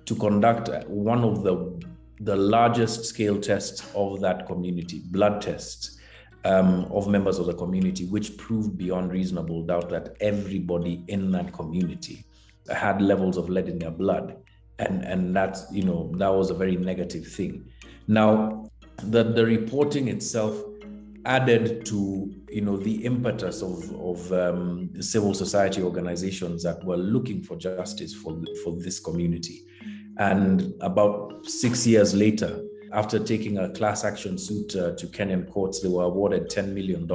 to 0.07 0.15
conduct 0.17 0.69
one 0.89 1.23
of 1.23 1.43
the 1.45 1.81
the 2.21 2.37
largest 2.37 3.07
scale 3.07 3.41
tests 3.41 3.91
of 3.95 4.21
that 4.21 4.47
community, 4.47 5.03
blood 5.07 5.41
tests 5.41 5.99
um, 6.45 6.85
of 6.91 7.09
members 7.09 7.39
of 7.39 7.47
the 7.47 7.55
community, 7.55 8.05
which 8.07 8.37
proved 8.37 8.77
beyond 8.77 9.11
reasonable 9.11 9.63
doubt 9.63 9.89
that 9.89 10.17
everybody 10.21 11.03
in 11.09 11.31
that 11.31 11.53
community 11.53 12.25
had 12.71 13.01
levels 13.01 13.37
of 13.37 13.49
lead 13.49 13.69
in 13.69 13.79
their 13.79 13.91
blood. 13.91 14.37
And, 14.79 15.03
and 15.05 15.35
that's, 15.35 15.65
you 15.73 15.83
know, 15.83 16.13
that 16.17 16.29
was 16.29 16.51
a 16.51 16.55
very 16.55 16.77
negative 16.77 17.27
thing. 17.27 17.67
Now, 18.07 18.71
the, 19.03 19.23
the 19.23 19.45
reporting 19.45 20.09
itself 20.09 20.63
added 21.25 21.85
to 21.87 22.31
you 22.49 22.61
know 22.61 22.77
the 22.77 23.05
impetus 23.05 23.63
of 23.63 23.95
of 24.01 24.33
um, 24.33 24.91
civil 25.01 25.35
society 25.35 25.83
organizations 25.83 26.63
that 26.63 26.83
were 26.85 26.97
looking 26.97 27.43
for 27.43 27.57
justice 27.57 28.15
for 28.15 28.43
for 28.65 28.77
this 28.77 28.99
community 29.01 29.65
and 30.21 30.75
about 30.83 31.47
six 31.47 31.87
years 31.87 32.15
later, 32.15 32.63
after 32.93 33.19
taking 33.19 33.57
a 33.57 33.71
class 33.71 34.05
action 34.05 34.37
suit 34.37 34.77
uh, 34.77 34.95
to 34.97 35.07
Kenyan 35.07 35.51
courts, 35.51 35.81
they 35.81 35.89
were 35.89 36.05
awarded 36.05 36.51
$10 36.51 36.75
million. 36.75 37.09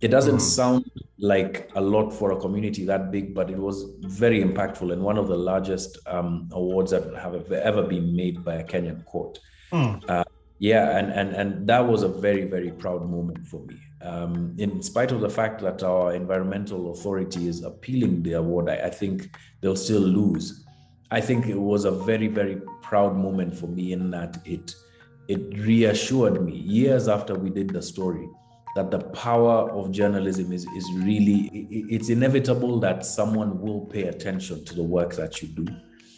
It 0.00 0.08
doesn't 0.08 0.36
mm. 0.36 0.40
sound 0.40 0.90
like 1.18 1.70
a 1.74 1.80
lot 1.80 2.10
for 2.10 2.30
a 2.32 2.36
community 2.36 2.86
that 2.86 3.10
big, 3.10 3.34
but 3.34 3.50
it 3.50 3.58
was 3.58 3.84
very 4.00 4.42
impactful 4.42 4.90
and 4.90 5.02
one 5.02 5.18
of 5.18 5.28
the 5.28 5.36
largest 5.36 5.98
um, 6.06 6.48
awards 6.52 6.92
that 6.92 7.14
have 7.16 7.52
ever 7.52 7.82
been 7.82 8.16
made 8.16 8.42
by 8.42 8.54
a 8.54 8.64
Kenyan 8.64 9.04
court. 9.04 9.38
Mm. 9.70 10.08
Uh, 10.08 10.24
yeah, 10.58 10.98
and, 10.98 11.12
and, 11.12 11.34
and 11.34 11.66
that 11.68 11.86
was 11.86 12.02
a 12.02 12.08
very, 12.08 12.44
very 12.44 12.70
proud 12.70 13.08
moment 13.08 13.46
for 13.46 13.64
me. 13.66 13.76
Um, 14.00 14.54
in 14.58 14.80
spite 14.82 15.12
of 15.12 15.20
the 15.20 15.30
fact 15.30 15.60
that 15.62 15.82
our 15.82 16.14
environmental 16.14 16.92
authority 16.92 17.48
is 17.48 17.64
appealing 17.64 18.22
the 18.22 18.34
award, 18.34 18.68
I, 18.68 18.86
I 18.86 18.90
think 18.90 19.30
they'll 19.60 19.76
still 19.76 20.00
lose 20.00 20.64
I 21.10 21.20
think 21.20 21.46
it 21.46 21.58
was 21.58 21.84
a 21.84 21.90
very, 21.90 22.28
very 22.28 22.60
proud 22.82 23.16
moment 23.16 23.56
for 23.56 23.66
me 23.66 23.92
in 23.92 24.10
that 24.10 24.38
it 24.44 24.74
it 25.28 25.58
reassured 25.58 26.42
me 26.42 26.56
years 26.56 27.06
after 27.06 27.34
we 27.34 27.50
did 27.50 27.70
the 27.70 27.82
story 27.82 28.26
that 28.74 28.90
the 28.90 29.00
power 29.00 29.70
of 29.72 29.90
journalism 29.90 30.52
is, 30.52 30.64
is 30.66 30.90
really 30.94 31.66
it's 31.70 32.08
inevitable 32.10 32.78
that 32.80 33.04
someone 33.04 33.60
will 33.60 33.80
pay 33.86 34.04
attention 34.04 34.64
to 34.64 34.74
the 34.74 34.82
work 34.82 35.14
that 35.16 35.42
you 35.42 35.48
do. 35.48 35.64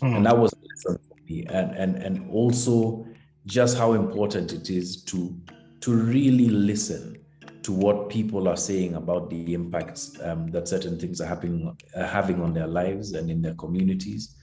Mm. 0.03 0.17
And 0.17 0.27
that 0.27 0.37
was 0.37 0.53
a 0.53 0.57
lesson 0.69 1.03
for 1.09 1.17
me. 1.29 1.47
And 1.47 1.77
and 1.77 1.97
and 1.97 2.31
also 2.31 3.07
just 3.47 3.77
how 3.77 3.93
important 3.95 4.53
it 4.53 4.71
is 4.71 5.03
to 5.05 5.37
to 5.81 5.95
really 5.95 6.49
listen 6.49 7.17
to 7.63 7.73
what 7.73 8.09
people 8.09 8.49
are 8.49 8.57
saying 8.57 8.95
about 8.95 9.31
the 9.31 9.55
impacts 9.55 10.19
um, 10.23 10.47
that 10.49 10.69
certain 10.69 10.99
things 10.99 11.21
are 11.21 11.27
happening 11.27 11.77
uh, 11.95 12.07
having 12.07 12.43
on 12.43 12.53
their 12.53 12.67
lives 12.67 13.13
and 13.13 13.31
in 13.31 13.41
their 13.41 13.55
communities 13.55 14.37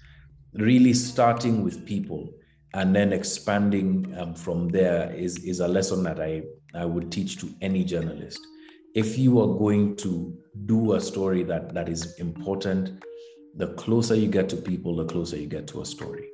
really 0.54 0.94
starting 0.94 1.64
with 1.64 1.86
people 1.86 2.34
and 2.74 2.96
then 2.96 3.14
expanding 3.14 4.14
um, 4.18 4.34
from 4.34 4.70
there 4.70 5.12
is, 5.12 5.38
is 5.44 5.60
a 5.60 5.68
lesson 5.68 6.04
that 6.04 6.20
I, 6.20 6.44
I 6.74 6.86
would 6.86 7.12
teach 7.12 7.40
to 7.40 7.54
any 7.62 7.84
journalist. 7.84 8.40
If 8.94 9.18
you 9.18 9.40
are 9.42 9.58
going 9.58 9.96
to 9.98 10.36
do 10.66 10.94
a 10.94 11.02
story 11.02 11.44
that, 11.44 11.74
that 11.74 11.88
is 11.88 12.16
important, 12.20 13.04
the 13.56 13.74
closer 13.74 14.16
you 14.16 14.28
get 14.28 14.50
to 14.50 14.58
people, 14.58 14.96
the 14.96 15.06
closer 15.06 15.38
you 15.38 15.48
get 15.48 15.68
to 15.68 15.82
a 15.82 15.86
story. 15.86 16.28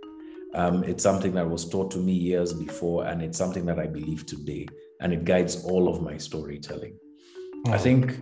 Um, 0.55 0.83
it's 0.83 1.03
something 1.03 1.33
that 1.33 1.49
was 1.49 1.67
taught 1.67 1.91
to 1.91 1.97
me 1.97 2.13
years 2.13 2.53
before, 2.53 3.05
and 3.05 3.21
it's 3.21 3.37
something 3.37 3.65
that 3.65 3.79
I 3.79 3.87
believe 3.87 4.25
today, 4.25 4.67
and 5.01 5.11
it 5.11 5.25
guides 5.25 5.65
all 5.65 5.87
of 5.87 6.01
my 6.01 6.17
storytelling. 6.17 6.95
I 7.67 7.77
hmm. 7.77 7.83
think 7.83 8.21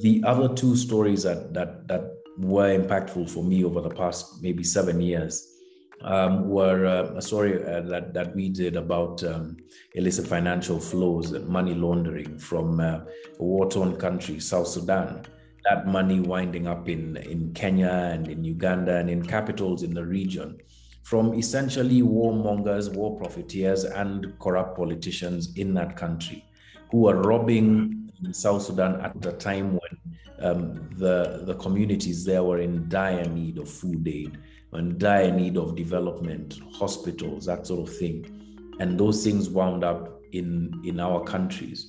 the 0.00 0.22
other 0.26 0.54
two 0.54 0.76
stories 0.76 1.22
that 1.24 1.52
that 1.54 1.86
that 1.88 2.12
were 2.38 2.78
impactful 2.78 3.30
for 3.30 3.42
me 3.42 3.64
over 3.64 3.80
the 3.80 3.90
past 3.90 4.42
maybe 4.42 4.62
seven 4.62 5.00
years 5.00 5.56
um, 6.02 6.48
were 6.48 6.86
uh, 6.86 7.16
a 7.16 7.22
story 7.22 7.64
uh, 7.64 7.80
that, 7.80 8.12
that 8.12 8.34
we 8.34 8.48
did 8.48 8.76
about 8.76 9.22
um, 9.24 9.56
illicit 9.94 10.26
financial 10.26 10.78
flows 10.78 11.32
and 11.32 11.48
money 11.48 11.74
laundering 11.74 12.38
from 12.38 12.80
uh, 12.80 13.00
a 13.38 13.42
war-torn 13.42 13.96
country, 13.96 14.38
South 14.38 14.68
Sudan. 14.68 15.22
That 15.64 15.86
money 15.86 16.20
winding 16.20 16.68
up 16.68 16.88
in, 16.88 17.16
in 17.16 17.52
Kenya 17.54 17.88
and 17.88 18.28
in 18.28 18.44
Uganda 18.44 18.96
and 18.98 19.10
in 19.10 19.24
capitals 19.24 19.82
in 19.82 19.94
the 19.94 20.04
region 20.04 20.60
from 21.06 21.34
essentially 21.34 22.02
warmongers, 22.02 22.92
war 22.92 23.16
profiteers, 23.16 23.84
and 23.84 24.36
corrupt 24.40 24.76
politicians 24.76 25.54
in 25.54 25.72
that 25.72 25.96
country 25.96 26.44
who 26.90 27.06
are 27.08 27.14
robbing 27.22 28.10
South 28.32 28.62
Sudan 28.62 29.00
at 29.00 29.22
the 29.22 29.30
time 29.30 29.78
when 29.78 29.94
um, 30.40 30.90
the, 30.96 31.42
the 31.44 31.54
communities 31.54 32.24
there 32.24 32.42
were 32.42 32.58
in 32.58 32.88
dire 32.88 33.24
need 33.28 33.56
of 33.58 33.70
food 33.70 34.08
aid, 34.08 34.36
in 34.74 34.98
dire 34.98 35.30
need 35.30 35.56
of 35.56 35.76
development, 35.76 36.58
hospitals, 36.72 37.46
that 37.46 37.68
sort 37.68 37.88
of 37.88 37.96
thing. 37.96 38.66
And 38.80 38.98
those 38.98 39.22
things 39.22 39.48
wound 39.48 39.84
up 39.84 40.20
in, 40.32 40.82
in 40.84 40.98
our 40.98 41.22
countries. 41.22 41.88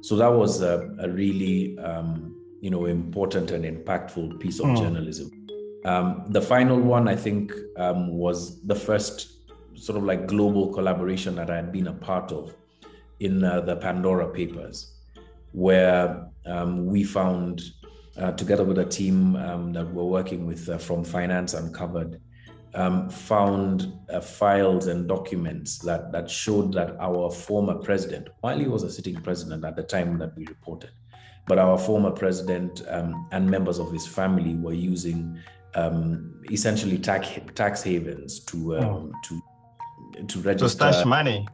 So 0.00 0.16
that 0.16 0.32
was 0.32 0.62
a, 0.62 0.90
a 1.00 1.10
really 1.10 1.78
um, 1.80 2.34
you 2.62 2.70
know, 2.70 2.86
important 2.86 3.50
and 3.50 3.62
impactful 3.66 4.40
piece 4.40 4.58
of 4.58 4.68
mm. 4.68 4.78
journalism. 4.78 5.43
Um, 5.84 6.24
the 6.28 6.40
final 6.40 6.80
one, 6.80 7.08
I 7.08 7.16
think, 7.16 7.52
um, 7.76 8.08
was 8.08 8.62
the 8.62 8.74
first 8.74 9.32
sort 9.74 9.98
of 9.98 10.04
like 10.04 10.26
global 10.26 10.72
collaboration 10.72 11.34
that 11.36 11.50
I 11.50 11.56
had 11.56 11.72
been 11.72 11.88
a 11.88 11.92
part 11.92 12.32
of 12.32 12.54
in 13.20 13.44
uh, 13.44 13.60
the 13.60 13.76
Pandora 13.76 14.28
Papers, 14.28 14.94
where 15.52 16.26
um, 16.46 16.86
we 16.86 17.04
found 17.04 17.62
uh, 18.16 18.32
together 18.32 18.64
with 18.64 18.78
a 18.78 18.84
team 18.84 19.36
um, 19.36 19.72
that 19.72 19.86
we're 19.92 20.04
working 20.04 20.46
with 20.46 20.68
uh, 20.68 20.78
from 20.78 21.04
Finance 21.04 21.52
Uncovered, 21.54 22.20
um, 22.74 23.08
found 23.08 23.92
uh, 24.12 24.20
files 24.20 24.86
and 24.86 25.06
documents 25.06 25.78
that, 25.78 26.10
that 26.12 26.30
showed 26.30 26.72
that 26.72 26.96
our 26.98 27.30
former 27.30 27.74
president, 27.74 28.28
while 28.40 28.58
he 28.58 28.66
was 28.66 28.82
a 28.82 28.90
sitting 28.90 29.16
president 29.16 29.64
at 29.64 29.76
the 29.76 29.82
time 29.82 30.18
that 30.18 30.36
we 30.36 30.46
reported, 30.46 30.90
but 31.46 31.58
our 31.58 31.78
former 31.78 32.10
president 32.10 32.82
um, 32.88 33.28
and 33.32 33.48
members 33.48 33.78
of 33.78 33.92
his 33.92 34.06
family 34.06 34.54
were 34.54 34.72
using 34.72 35.38
um, 35.74 36.40
essentially 36.50 36.98
tax, 36.98 37.28
tax 37.54 37.82
havens 37.82 38.40
to, 38.40 38.78
um, 38.78 38.84
oh. 38.84 39.12
to, 39.24 39.42
to 40.26 40.40
register. 40.40 40.86
To 40.86 40.92
stash 40.92 41.04
money. 41.04 41.46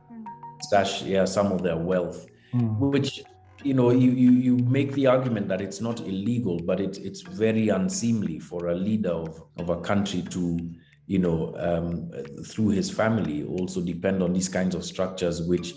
stash 0.63 1.03
yeah 1.03 1.25
some 1.25 1.53
of 1.53 1.63
their 1.63 1.77
wealth, 1.77 2.27
mm. 2.53 2.79
which 2.79 3.23
you 3.63 3.75
know 3.75 3.91
you, 3.91 4.11
you 4.11 4.31
you 4.33 4.57
make 4.59 4.93
the 4.93 5.07
argument 5.07 5.49
that 5.49 5.61
it's 5.61 5.81
not 5.81 6.01
illegal, 6.01 6.59
but 6.59 6.81
it's 6.81 6.99
it's 6.99 7.23
very 7.23 7.69
unseemly 7.69 8.39
for 8.39 8.69
a 8.69 8.75
leader 8.75 9.11
of, 9.13 9.43
of 9.57 9.71
a 9.71 9.81
country 9.81 10.23
to 10.23 10.59
you 11.07 11.19
know 11.19 11.55
um, 11.59 12.11
through 12.45 12.69
his 12.69 12.91
family 12.91 13.45
also 13.45 13.81
depend 13.81 14.23
on 14.23 14.33
these 14.33 14.49
kinds 14.49 14.75
of 14.75 14.85
structures 14.85 15.43
which 15.43 15.75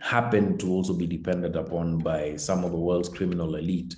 happen 0.00 0.56
to 0.58 0.68
also 0.70 0.92
be 0.92 1.06
depended 1.06 1.56
upon 1.56 1.98
by 1.98 2.36
some 2.36 2.64
of 2.64 2.70
the 2.70 2.76
world's 2.76 3.08
criminal 3.08 3.56
elite. 3.56 3.96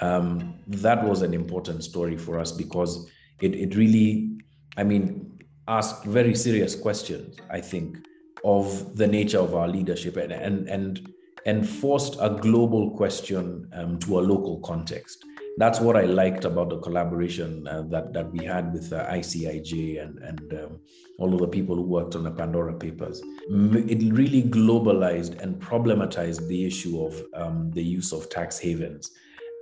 Um, 0.00 0.58
that 0.66 1.02
was 1.02 1.22
an 1.22 1.32
important 1.32 1.84
story 1.84 2.16
for 2.16 2.38
us 2.38 2.52
because 2.52 3.08
it, 3.40 3.54
it 3.54 3.76
really, 3.76 4.38
I 4.76 4.84
mean, 4.84 5.38
asked 5.68 6.04
very 6.04 6.34
serious 6.34 6.74
questions, 6.74 7.36
I 7.50 7.60
think, 7.60 7.98
of 8.44 8.96
the 8.96 9.06
nature 9.06 9.40
of 9.40 9.54
our 9.54 9.68
leadership 9.68 10.16
and, 10.16 10.32
and, 10.32 10.68
and, 10.68 11.12
and 11.44 11.68
forced 11.68 12.16
a 12.20 12.30
global 12.30 12.90
question 12.96 13.68
um, 13.72 13.98
to 14.00 14.18
a 14.18 14.22
local 14.22 14.60
context. 14.60 15.24
That's 15.58 15.80
what 15.80 15.96
I 15.96 16.02
liked 16.02 16.44
about 16.44 16.68
the 16.68 16.78
collaboration 16.78 17.66
uh, 17.66 17.82
that, 17.88 18.12
that 18.12 18.30
we 18.30 18.44
had 18.44 18.74
with 18.74 18.92
uh, 18.92 19.06
ICIJ 19.06 20.02
and, 20.02 20.18
and 20.18 20.52
um, 20.52 20.80
all 21.18 21.32
of 21.32 21.40
the 21.40 21.48
people 21.48 21.76
who 21.76 21.82
worked 21.82 22.14
on 22.14 22.24
the 22.24 22.30
Pandora 22.30 22.74
Papers. 22.74 23.22
It 23.48 24.12
really 24.12 24.42
globalized 24.42 25.40
and 25.40 25.58
problematized 25.58 26.46
the 26.46 26.66
issue 26.66 27.02
of 27.02 27.22
um, 27.32 27.70
the 27.70 27.82
use 27.82 28.12
of 28.12 28.28
tax 28.28 28.58
havens 28.58 29.12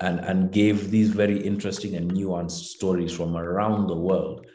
and, 0.01 0.21
and 0.21 0.53
gave 0.53 0.91
these 0.91 1.11
very 1.11 1.39
interesting 1.39 1.95
and 1.95 2.11
nuanced 2.11 2.65
stories 2.77 3.13
from 3.13 3.37
around 3.37 3.87
the 3.87 3.97
world 3.97 4.47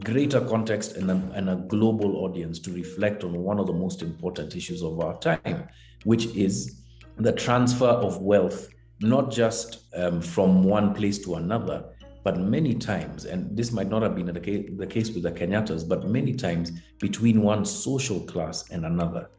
greater 0.00 0.40
context 0.40 0.96
and 0.96 1.10
a, 1.10 1.32
and 1.34 1.48
a 1.48 1.56
global 1.56 2.24
audience 2.24 2.58
to 2.58 2.72
reflect 2.72 3.24
on 3.24 3.32
one 3.32 3.58
of 3.58 3.66
the 3.66 3.72
most 3.72 4.02
important 4.02 4.54
issues 4.56 4.82
of 4.82 5.00
our 5.00 5.18
time, 5.18 5.68
which 6.04 6.26
is 6.34 6.82
the 7.18 7.32
transfer 7.32 7.86
of 7.86 8.20
wealth, 8.20 8.68
not 9.00 9.30
just 9.30 9.84
um, 9.94 10.20
from 10.20 10.64
one 10.64 10.94
place 10.94 11.18
to 11.24 11.36
another, 11.36 11.84
but 12.24 12.40
many 12.40 12.74
times, 12.74 13.24
and 13.24 13.56
this 13.56 13.70
might 13.70 13.88
not 13.88 14.02
have 14.02 14.16
been 14.16 14.26
the 14.26 14.40
case, 14.40 14.68
the 14.76 14.86
case 14.86 15.10
with 15.10 15.22
the 15.22 15.30
Kenyattas, 15.30 15.88
but 15.88 16.08
many 16.08 16.34
times 16.34 16.72
between 16.98 17.40
one 17.42 17.64
social 17.64 18.20
class 18.20 18.68
and 18.70 18.84
another. 18.84 19.30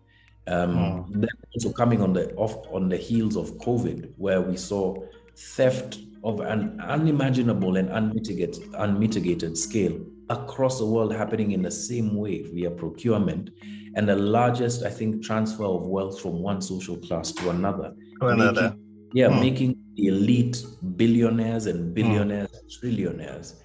Um, 0.48 0.78
oh. 0.78 1.06
Then 1.10 1.30
also 1.54 1.74
coming 1.74 2.02
on 2.02 2.14
the 2.14 2.34
off 2.36 2.56
on 2.72 2.88
the 2.88 2.96
heels 2.96 3.36
of 3.36 3.58
COVID, 3.58 4.14
where 4.16 4.40
we 4.40 4.56
saw 4.56 5.04
theft 5.38 6.00
of 6.23 6.39
an 6.39 6.80
unimaginable 6.82 7.78
and 7.78 7.89
unmitigated, 7.89 8.73
unmitigated 8.76 9.58
scale 9.58 10.00
across 10.30 10.80
the 10.80 10.86
world 10.86 11.13
happening 11.13 11.52
in 11.52 11.62
the 11.62 11.71
same 11.71 12.15
way 12.15 12.43
via 12.43 12.69
procurement, 12.69 13.52
and 13.95 14.10
the 14.10 14.15
largest, 14.15 14.84
I 14.84 14.89
think, 14.89 15.23
transfer 15.23 15.63
of 15.63 15.88
wealth 15.88 16.19
from 16.21 16.41
one 16.41 16.62
social 16.62 16.97
class 16.97 17.32
to 17.34 17.50
another. 17.50 17.93
To 18.21 18.28
another. 18.28 18.62
Making, 18.62 19.10
yeah, 19.13 19.30
hmm. 19.30 19.39
making 19.39 19.78
the 19.95 20.08
elite 20.08 20.63
billionaires 20.95 21.65
and 21.67 21.93
billionaires, 21.93 22.52
hmm. 22.52 22.86
trillionaires 22.86 23.56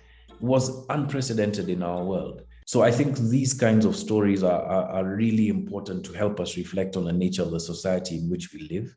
was 0.40 0.87
unprecedented 0.90 1.68
in 1.68 1.82
our 1.82 2.04
world. 2.04 2.42
So 2.66 2.82
I 2.82 2.90
think 2.90 3.18
these 3.18 3.54
kinds 3.54 3.85
of 3.85 3.96
stories 3.96 4.42
are, 4.42 4.62
are, 4.62 4.88
are, 4.88 5.04
really 5.04 5.48
important 5.48 6.04
to 6.06 6.12
help 6.12 6.40
us 6.40 6.56
reflect 6.56 6.96
on 6.96 7.04
the 7.04 7.12
nature 7.12 7.42
of 7.42 7.50
the 7.50 7.61
society 7.61 8.18
in 8.18 8.30
which 8.30 8.52
we 8.52 8.68
live. 8.70 8.94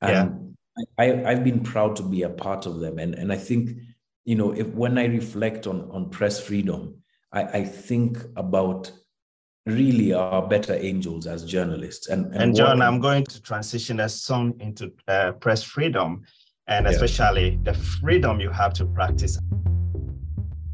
And 0.00 0.12
yeah. 0.12 0.28
I, 0.98 1.24
I've 1.24 1.44
been 1.44 1.60
proud 1.60 1.96
to 1.96 2.02
be 2.02 2.22
a 2.22 2.28
part 2.28 2.66
of 2.66 2.80
them. 2.80 2.98
And, 2.98 3.14
and 3.14 3.32
I 3.32 3.36
think, 3.36 3.78
you 4.24 4.34
know, 4.34 4.52
if 4.52 4.66
when 4.68 4.98
I 4.98 5.06
reflect 5.06 5.66
on, 5.66 5.90
on 5.90 6.10
press 6.10 6.40
freedom, 6.40 7.02
I, 7.32 7.42
I 7.44 7.64
think 7.64 8.18
about 8.36 8.92
really 9.66 10.12
are 10.12 10.46
better 10.46 10.74
angels 10.74 11.26
as 11.26 11.44
journalists. 11.44 12.08
And, 12.08 12.26
and, 12.26 12.36
and 12.36 12.56
John, 12.56 12.80
I'm 12.80 13.00
going 13.00 13.24
to 13.24 13.42
transition 13.42 14.00
us 14.00 14.20
some 14.20 14.54
into 14.60 14.92
uh, 15.08 15.32
press 15.32 15.62
freedom 15.62 16.22
and 16.68 16.86
especially 16.86 17.50
yeah. 17.50 17.72
the 17.72 17.74
freedom 17.74 18.40
you 18.40 18.50
have 18.50 18.72
to 18.74 18.86
practice. 18.86 19.38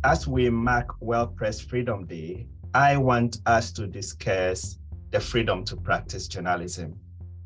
As 0.05 0.27
we 0.27 0.51
mark 0.51 1.01
World 1.01 1.37
Press 1.37 1.61
Freedom 1.61 2.07
Day, 2.07 2.47
I 2.75 2.97
want 2.97 3.39
us 3.47 3.73
to 3.73 3.87
discuss 3.87 4.79
the 5.11 5.21
freedom 5.21 5.65
to 5.67 5.77
practice 5.77 6.27
journalism. 6.27 6.99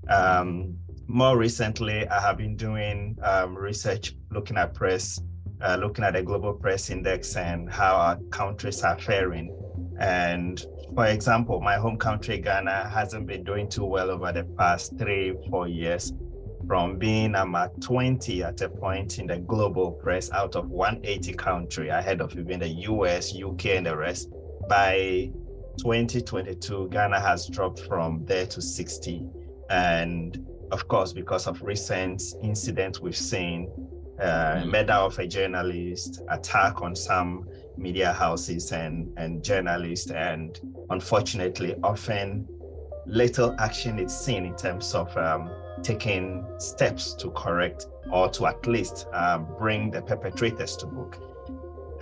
Um, 0.09 0.79
more 1.09 1.39
recently, 1.39 2.07
I 2.09 2.21
have 2.21 2.39
been 2.39 2.57
doing 2.57 3.17
um, 3.23 3.57
research 3.57 4.15
looking 4.31 4.57
at 4.57 4.75
press, 4.75 5.21
uh, 5.61 5.77
looking 5.81 6.05
at 6.05 6.15
the 6.15 6.23
global 6.23 6.53
press 6.53 6.91
index 6.91 7.37
and 7.37 7.71
how 7.71 7.95
our 7.95 8.17
countries 8.31 8.83
are 8.83 8.99
faring. 8.99 9.57
And 9.99 10.65
for 10.95 11.07
example, 11.07 11.61
my 11.61 11.77
home 11.77 11.97
country, 11.97 12.39
Ghana, 12.39 12.89
hasn't 12.89 13.27
been 13.27 13.45
doing 13.45 13.69
too 13.69 13.85
well 13.85 14.11
over 14.11 14.33
the 14.33 14.45
past 14.45 14.99
three, 14.99 15.35
four 15.49 15.69
years 15.69 16.13
from 16.67 16.99
being 16.99 17.35
at 17.37 17.81
20 17.81 18.43
at 18.43 18.61
a 18.61 18.69
point 18.69 19.19
in 19.19 19.29
the 19.29 19.39
global 19.39 19.93
press 19.93 20.31
out 20.33 20.57
of 20.57 20.69
180 20.69 21.33
country 21.35 21.89
ahead 21.89 22.21
of 22.21 22.37
even 22.37 22.59
the 22.59 22.69
US, 22.69 23.33
UK, 23.41 23.67
and 23.67 23.87
the 23.87 23.97
rest. 23.97 24.31
By 24.69 25.31
2022, 25.79 26.89
Ghana 26.91 27.21
has 27.21 27.47
dropped 27.49 27.81
from 27.81 28.25
there 28.25 28.47
to 28.47 28.61
60. 28.61 29.25
And 29.71 30.45
of 30.71 30.89
course, 30.89 31.13
because 31.13 31.47
of 31.47 31.63
recent 31.63 32.23
incidents 32.43 33.01
we've 33.01 33.17
seen, 33.17 33.71
uh, 34.21 34.57
mm. 34.57 34.71
murder 34.71 34.95
of 34.95 35.19
a 35.19 35.27
journalist, 35.27 36.23
attack 36.31 36.83
on 36.83 36.95
some 36.97 37.49
media 37.77 38.13
houses 38.13 38.73
and, 38.73 39.13
and 39.19 39.45
journalists, 39.45 40.11
and 40.11 40.61
unfortunately, 40.91 41.75
often 41.83 42.49
little 43.07 43.55
action 43.59 43.99
is 43.99 44.17
seen 44.17 44.45
in 44.45 44.57
terms 44.57 44.95
of 44.95 45.17
um, 45.17 45.51
taking 45.83 46.45
steps 46.59 47.15
to 47.15 47.31
correct 47.31 47.87
or 48.11 48.29
to 48.31 48.47
at 48.47 48.67
least 48.67 49.07
um, 49.13 49.47
bring 49.59 49.91
the 49.91 50.03
perpetrators 50.03 50.77
to 50.77 50.87
book. 50.87 51.19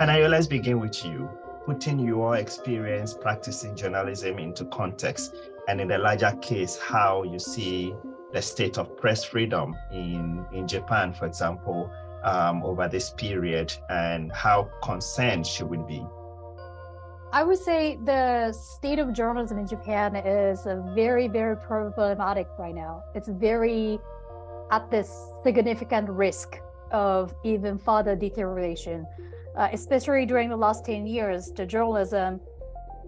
And 0.01 0.11
I 0.11 0.21
will 0.21 0.29
let's 0.29 0.47
begin 0.47 0.81
with 0.81 1.05
you, 1.05 1.29
putting 1.67 1.99
your 1.99 2.37
experience 2.37 3.15
practicing 3.15 3.77
journalism 3.77 4.39
into 4.39 4.65
context, 4.67 5.35
and 5.69 5.81
in 5.81 5.89
the 5.89 5.99
larger 5.99 6.33
case, 6.43 6.77
how 6.79 7.23
you 7.23 7.39
see 7.39 7.95
the 8.35 8.43
state 8.43 8.79
of 8.79 8.97
press 8.97 9.25
freedom 9.25 9.77
in, 9.93 10.45
in 10.53 10.67
Japan, 10.67 11.15
for 11.15 11.25
example, 11.25 11.89
um, 12.25 12.65
over 12.65 12.89
this 12.89 13.11
period, 13.11 13.73
and 13.89 14.33
how 14.33 14.69
concerned 14.83 15.47
should 15.47 15.71
we 15.71 15.79
be? 15.79 16.05
I 17.33 17.45
would 17.45 17.59
say 17.59 17.97
the 18.05 18.53
state 18.53 18.99
of 18.99 19.13
journalism 19.13 19.59
in 19.59 19.69
Japan 19.69 20.17
is 20.17 20.67
very, 20.95 21.29
very 21.29 21.57
problematic 21.57 22.49
right 22.59 22.75
now. 22.75 23.05
It's 23.15 23.29
very 23.29 24.01
at 24.73 24.91
this 24.91 25.11
significant 25.45 26.09
risk 26.11 26.59
of 26.91 27.35
even 27.45 27.79
further 27.79 28.17
deterioration. 28.17 29.07
Uh, 29.57 29.69
especially 29.73 30.27
during 30.27 30.49
the 30.49 30.57
last 30.57 30.85
10 30.85 31.07
years, 31.07 31.53
the 31.53 31.65
journalism 31.65 32.41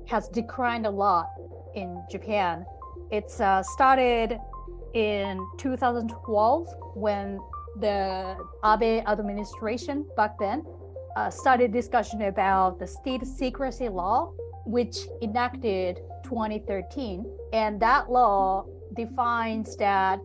has 0.07 0.29
declined 0.29 0.87
a 0.87 0.91
lot 0.91 1.27
in 1.75 2.01
Japan. 2.09 2.65
It's 3.11 3.41
uh, 3.41 3.65
started 3.65 4.39
in 4.97 5.47
2012 5.59 6.67
when 6.95 7.39
the 7.81 8.35
Abe 8.65 9.05
administration 9.07 10.07
back 10.17 10.39
then 10.39 10.65
uh, 11.17 11.29
started 11.29 11.71
discussion 11.71 12.23
about 12.23 12.79
the 12.79 12.87
state 12.87 13.27
secrecy 13.27 13.91
law, 13.91 14.33
which 14.65 15.07
enacted 15.21 16.01
2013. 16.25 17.27
And 17.53 17.79
that 17.81 18.11
law 18.11 18.65
defines 18.95 19.77
that 19.77 20.21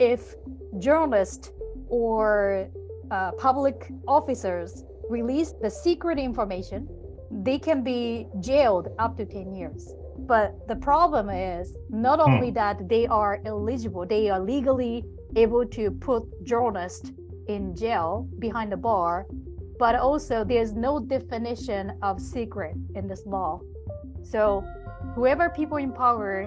if 0.00 0.34
journalists 0.80 1.52
or 1.88 2.68
uh, 3.12 3.30
public 3.38 3.88
officers 4.08 4.84
release 5.08 5.54
the 5.62 5.70
secret 5.70 6.18
information, 6.18 6.88
they 7.30 7.58
can 7.58 7.84
be 7.84 8.26
jailed 8.40 8.88
up 8.98 9.16
to 9.16 9.24
10 9.24 9.54
years. 9.54 9.94
But 10.28 10.68
the 10.68 10.76
problem 10.76 11.30
is 11.30 11.74
not 11.88 12.20
hmm. 12.20 12.30
only 12.30 12.50
that 12.52 12.88
they 12.88 13.06
are 13.06 13.40
eligible, 13.46 14.06
they 14.06 14.28
are 14.28 14.38
legally 14.38 15.04
able 15.34 15.64
to 15.66 15.90
put 15.90 16.22
journalists 16.44 17.10
in 17.48 17.74
jail 17.74 18.28
behind 18.38 18.70
the 18.70 18.76
bar, 18.76 19.26
but 19.78 19.94
also 19.96 20.44
there's 20.44 20.74
no 20.74 21.00
definition 21.00 21.98
of 22.02 22.20
secret 22.20 22.76
in 22.94 23.08
this 23.08 23.24
law. 23.24 23.60
So 24.22 24.62
whoever 25.14 25.48
people 25.48 25.78
in 25.78 25.92
power 25.92 26.46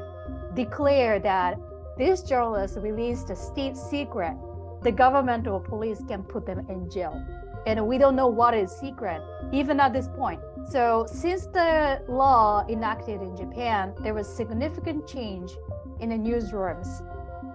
declare 0.53 1.19
that 1.19 1.57
this 1.97 2.21
journalist 2.21 2.77
released 2.77 3.31
a 3.31 3.35
state 3.35 3.75
secret, 3.75 4.37
the 4.83 4.91
government 4.91 5.47
or 5.47 5.59
police 5.59 6.03
can 6.07 6.21
put 6.21 6.45
them 6.45 6.67
in 6.69 6.89
jail. 6.89 7.19
And 7.65 7.87
we 7.87 7.97
don't 7.97 8.15
know 8.15 8.27
what 8.27 8.53
is 8.53 8.71
secret, 8.71 9.21
even 9.51 9.79
at 9.79 9.93
this 9.93 10.07
point. 10.07 10.39
So 10.69 11.05
since 11.07 11.47
the 11.47 12.01
law 12.07 12.65
enacted 12.69 13.21
in 13.21 13.35
Japan, 13.35 13.93
there 14.01 14.13
was 14.13 14.27
significant 14.27 15.07
change 15.07 15.51
in 15.99 16.09
the 16.09 16.15
newsrooms, 16.15 16.87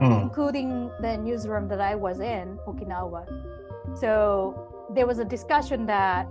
mm. 0.01 0.23
including 0.23 0.91
the 1.01 1.17
newsroom 1.17 1.69
that 1.69 1.81
I 1.81 1.95
was 1.95 2.21
in, 2.21 2.59
Okinawa. 2.67 3.27
So 3.99 4.67
there 4.91 5.07
was 5.07 5.19
a 5.19 5.25
discussion 5.25 5.87
that 5.87 6.29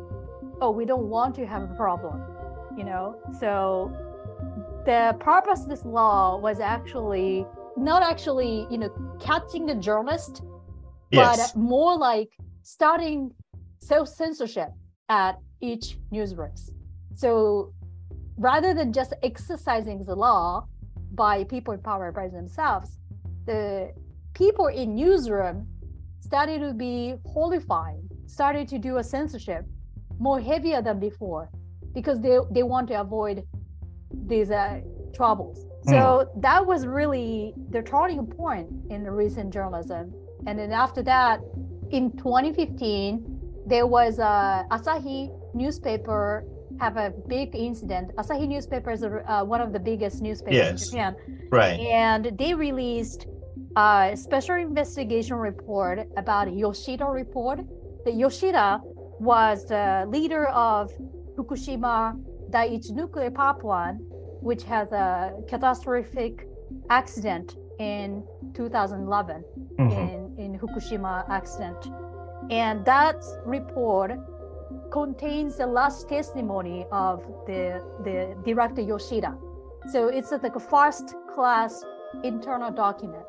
oh 0.62 0.72
we 0.72 0.86
don't 0.86 1.10
want 1.10 1.36
to 1.36 1.46
have 1.46 1.64
a 1.64 1.74
problem 1.76 2.22
you 2.78 2.84
know 2.84 3.16
so 3.40 3.92
the 4.86 5.16
purpose 5.20 5.62
of 5.64 5.70
this 5.70 5.84
law 5.86 6.38
was 6.38 6.60
actually 6.60 7.46
not 7.76 8.02
actually 8.04 8.68
you 8.70 8.78
know 8.78 8.90
catching 9.20 9.66
the 9.66 9.76
journalist 9.76 10.42
Yes. 11.12 11.54
but 11.54 11.60
more 11.60 11.98
like 11.98 12.32
starting 12.64 13.32
self-censorship 13.80 14.70
at 15.10 15.40
each 15.62 15.98
newsrooms 16.12 16.72
so 17.16 17.74
rather 18.38 18.74
than 18.74 18.92
just 18.92 19.14
exercising 19.24 20.04
the 20.04 20.16
law 20.16 20.66
by 21.14 21.44
people 21.46 21.74
in 21.74 21.82
power 21.82 22.12
by 22.12 22.28
themselves 22.28 22.98
the 23.46 23.94
people 24.34 24.68
in 24.68 24.96
newsroom 24.96 25.68
started 26.20 26.60
to 26.60 26.74
be 26.74 27.16
horrified 27.26 28.02
started 28.26 28.68
to 28.68 28.78
do 28.78 28.98
a 28.98 29.04
censorship 29.04 29.66
more 30.20 30.40
heavier 30.40 30.82
than 30.82 31.00
before 31.00 31.50
because 31.94 32.22
they, 32.22 32.38
they 32.52 32.64
want 32.64 32.88
to 32.90 33.00
avoid 33.00 33.44
these 34.12 34.52
uh, 34.52 34.82
troubles. 35.14 35.66
So 35.88 36.32
that 36.38 36.66
was 36.66 36.88
really 36.88 37.54
the 37.70 37.84
turning 37.84 38.26
point 38.26 38.68
in 38.90 39.04
the 39.04 39.12
recent 39.12 39.54
journalism. 39.54 40.14
And 40.48 40.58
then 40.58 40.72
after 40.72 41.04
that 41.04 41.42
in 41.92 42.12
2015 42.18 43.35
there 43.66 43.88
was 43.88 44.20
a 44.20 44.66
asahi 44.72 45.30
newspaper 45.54 46.44
have 46.80 46.98
a 46.98 47.10
big 47.28 47.56
incident 47.56 48.12
asahi 48.18 48.48
newspaper 48.48 48.92
is 48.92 49.04
uh, 49.04 49.44
one 49.44 49.62
of 49.62 49.72
the 49.74 49.80
biggest 49.80 50.22
newspapers 50.22 50.56
Yes. 50.56 50.84
in 50.84 50.90
japan 50.92 51.16
Right. 51.52 51.80
and 51.80 52.22
they 52.38 52.54
released 52.54 53.28
a 53.78 54.12
special 54.16 54.56
investigation 54.56 55.36
report 55.36 55.98
about 56.16 56.46
Yoshida 56.64 57.06
report. 57.06 57.60
The 58.06 58.12
Yoshida 58.12 58.80
was 59.20 59.66
the 59.66 60.06
leader 60.08 60.46
of 60.48 60.92
Fukushima 61.36 62.18
Daiichi 62.52 62.92
nuclear 62.92 63.32
power 63.32 63.54
plant, 63.56 63.98
which 64.42 64.64
had 64.64 64.88
a 64.94 65.34
catastrophic 65.50 66.48
accident 66.90 67.58
in 67.80 68.24
2011 68.54 69.44
Mhm. 69.78 69.92
in, 69.92 70.54
in 70.54 70.60
Fukushima 70.60 71.14
accident. 71.30 71.82
And 72.50 72.86
that 72.86 73.24
report 73.46 74.12
contains 74.92 75.58
the 75.58 75.68
last 75.68 76.08
testimony 76.08 76.86
of 76.92 77.24
the, 77.46 77.84
the 78.04 78.36
director 78.46 78.82
Yoshida. 78.82 79.38
So 79.92 80.08
it's 80.08 80.32
like 80.32 80.56
a 80.56 80.60
first 80.60 81.16
class 81.34 81.84
internal 82.24 82.72
document. 82.72 83.24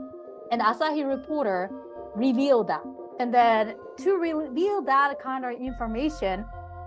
And 0.51 0.61
Asahi 0.61 1.07
reporter 1.07 1.71
revealed 2.15 2.69
that. 2.69 2.85
And 3.19 3.33
then 3.33 3.77
to 3.99 4.17
reveal 4.17 4.83
that 4.83 5.19
kind 5.21 5.45
of 5.45 5.61
information, 5.61 6.45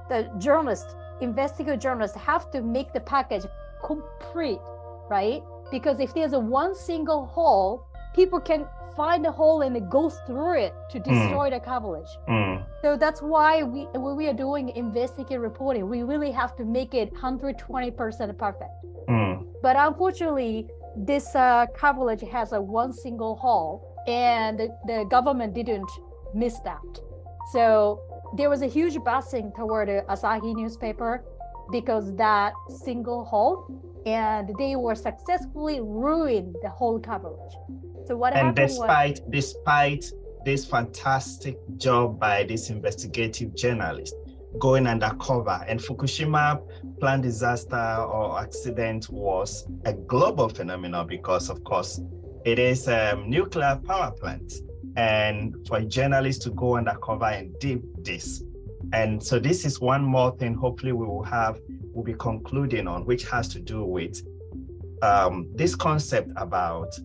the 0.10 0.30
journalist, 0.38 0.96
investigative 1.22 1.80
journalists 1.80 2.18
have 2.18 2.50
to 2.52 2.62
make 2.62 2.94
the 2.94 3.00
package 3.00 3.46
complete, 3.84 4.60
right? 5.10 5.44
Because 5.72 6.00
if 6.00 6.14
there's 6.14 6.34
a 6.34 6.40
one 6.40 6.76
single 6.76 7.26
hole, 7.26 7.86
people 8.16 8.40
can 8.40 8.68
find 8.96 9.26
a 9.26 9.32
hole 9.32 9.62
and 9.62 9.90
go 9.90 10.10
through 10.10 10.60
it 10.60 10.74
to 10.92 11.00
destroy 11.00 11.50
the 11.50 11.60
coverage. 11.60 12.10
Mm. 12.28 12.66
So 12.82 12.98
that's 12.98 13.22
why 13.22 13.64
we 13.64 13.88
when 13.94 14.16
we 14.16 14.28
are 14.28 14.34
doing 14.34 14.70
investigative 14.70 15.42
reporting, 15.42 15.90
we 15.90 16.04
really 16.04 16.32
have 16.32 16.56
to 16.58 16.66
make 16.66 16.94
it 16.94 17.14
120% 17.14 18.38
perfect. 18.38 18.72
Mm. 19.08 19.48
But 19.62 19.76
unfortunately, 19.78 20.68
this 20.96 21.36
uh, 21.36 21.66
coverage 21.76 22.22
has 22.22 22.54
a 22.54 22.62
one 22.62 22.94
single 22.94 23.36
hole, 23.36 24.04
and 24.08 24.60
the, 24.60 24.70
the 24.88 25.06
government 25.10 25.54
didn't 25.54 25.90
miss 26.34 26.60
that. 26.60 27.02
So 27.52 28.02
there 28.36 28.50
was 28.50 28.62
a 28.62 28.68
huge 28.68 28.96
busing 28.96 29.56
toward 29.56 29.88
the 29.88 30.06
Asahi 30.10 30.56
newspaper 30.56 31.24
because 31.72 32.16
that 32.16 32.54
single 32.84 33.26
hole, 33.26 33.66
and 34.06 34.50
they 34.58 34.76
were 34.76 34.96
successfully 34.96 35.80
ruined 35.82 36.56
the 36.62 36.70
whole 36.70 37.00
coverage. 37.00 37.54
So 38.06 38.18
what 38.18 38.34
And 38.34 38.48
happened 38.48 38.70
was 38.70 38.72
despite 38.72 39.22
despite 39.30 40.12
this 40.46 40.66
fantastic 40.66 41.58
job 41.78 42.20
by 42.20 42.44
this 42.44 42.70
investigative 42.70 43.56
journalist 43.56 44.16
going 44.58 44.88
undercover, 44.88 45.64
and 45.68 45.80
Fukushima 45.80 46.62
plant 47.00 47.22
disaster 47.22 47.76
or 47.76 48.40
accident 48.40 49.10
was 49.10 49.68
a 49.86 49.94
global 49.94 50.50
phenomenon 50.50 51.06
because, 51.08 51.50
of 51.50 51.64
course, 51.64 52.02
it 52.46 52.58
is 52.58 52.88
a 52.88 53.16
nuclear 53.28 53.80
power 53.86 54.12
plant, 54.12 54.52
and 54.96 55.56
for 55.68 55.82
journalists 55.82 56.44
to 56.46 56.52
go 56.52 56.78
undercover 56.78 57.26
and 57.26 57.58
deep 57.60 57.82
this. 58.00 58.44
And 58.92 59.22
so 59.22 59.38
this 59.38 59.66
is 59.66 59.80
one 59.80 60.04
more 60.04 60.36
thing. 60.38 60.56
Hopefully, 60.56 60.94
we 60.94 61.06
will 61.06 61.24
have 61.24 61.60
we'll 61.94 62.04
be 62.04 62.14
concluding 62.14 62.88
on, 62.88 63.06
which 63.06 63.28
has 63.30 63.48
to 63.50 63.60
do 63.60 63.84
with 63.84 64.22
um, 65.02 65.48
this 65.56 65.76
concept 65.76 66.32
about 66.36 66.98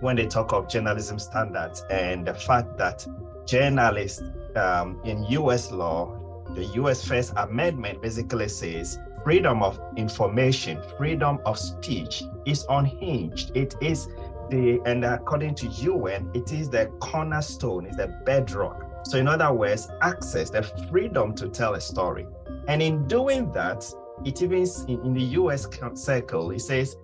when 0.00 0.16
they 0.16 0.26
talk 0.26 0.52
of 0.52 0.68
journalism 0.68 1.18
standards 1.18 1.84
and 1.90 2.26
the 2.26 2.34
fact 2.34 2.76
that 2.76 3.06
journalists 3.46 4.22
um, 4.56 5.00
in 5.04 5.22
US 5.24 5.70
law, 5.70 6.44
the 6.54 6.64
US 6.82 7.06
First 7.06 7.32
Amendment 7.36 8.02
basically 8.02 8.48
says 8.48 8.98
freedom 9.24 9.62
of 9.62 9.80
information, 9.96 10.82
freedom 10.98 11.38
of 11.46 11.58
speech 11.58 12.24
is 12.46 12.66
unhinged. 12.68 13.56
It 13.56 13.76
is 13.80 14.08
the, 14.50 14.80
and 14.84 15.04
according 15.04 15.54
to 15.56 15.68
UN, 15.68 16.30
it 16.34 16.52
is 16.52 16.68
the 16.68 16.86
cornerstone, 17.00 17.86
is 17.86 17.96
the 17.96 18.08
bedrock. 18.26 18.88
So, 19.04 19.18
in 19.18 19.26
other 19.26 19.52
words, 19.52 19.88
access, 20.02 20.50
the 20.50 20.62
freedom 20.90 21.34
to 21.36 21.48
tell 21.48 21.74
a 21.74 21.80
story. 21.80 22.26
And 22.68 22.82
in 22.82 23.06
doing 23.08 23.50
that, 23.52 23.84
it 24.24 24.42
even 24.42 24.66
in, 24.88 25.14
the 25.14 25.22
US 25.40 25.66
circle, 25.94 26.50
it 26.50 26.60
says 26.60 26.96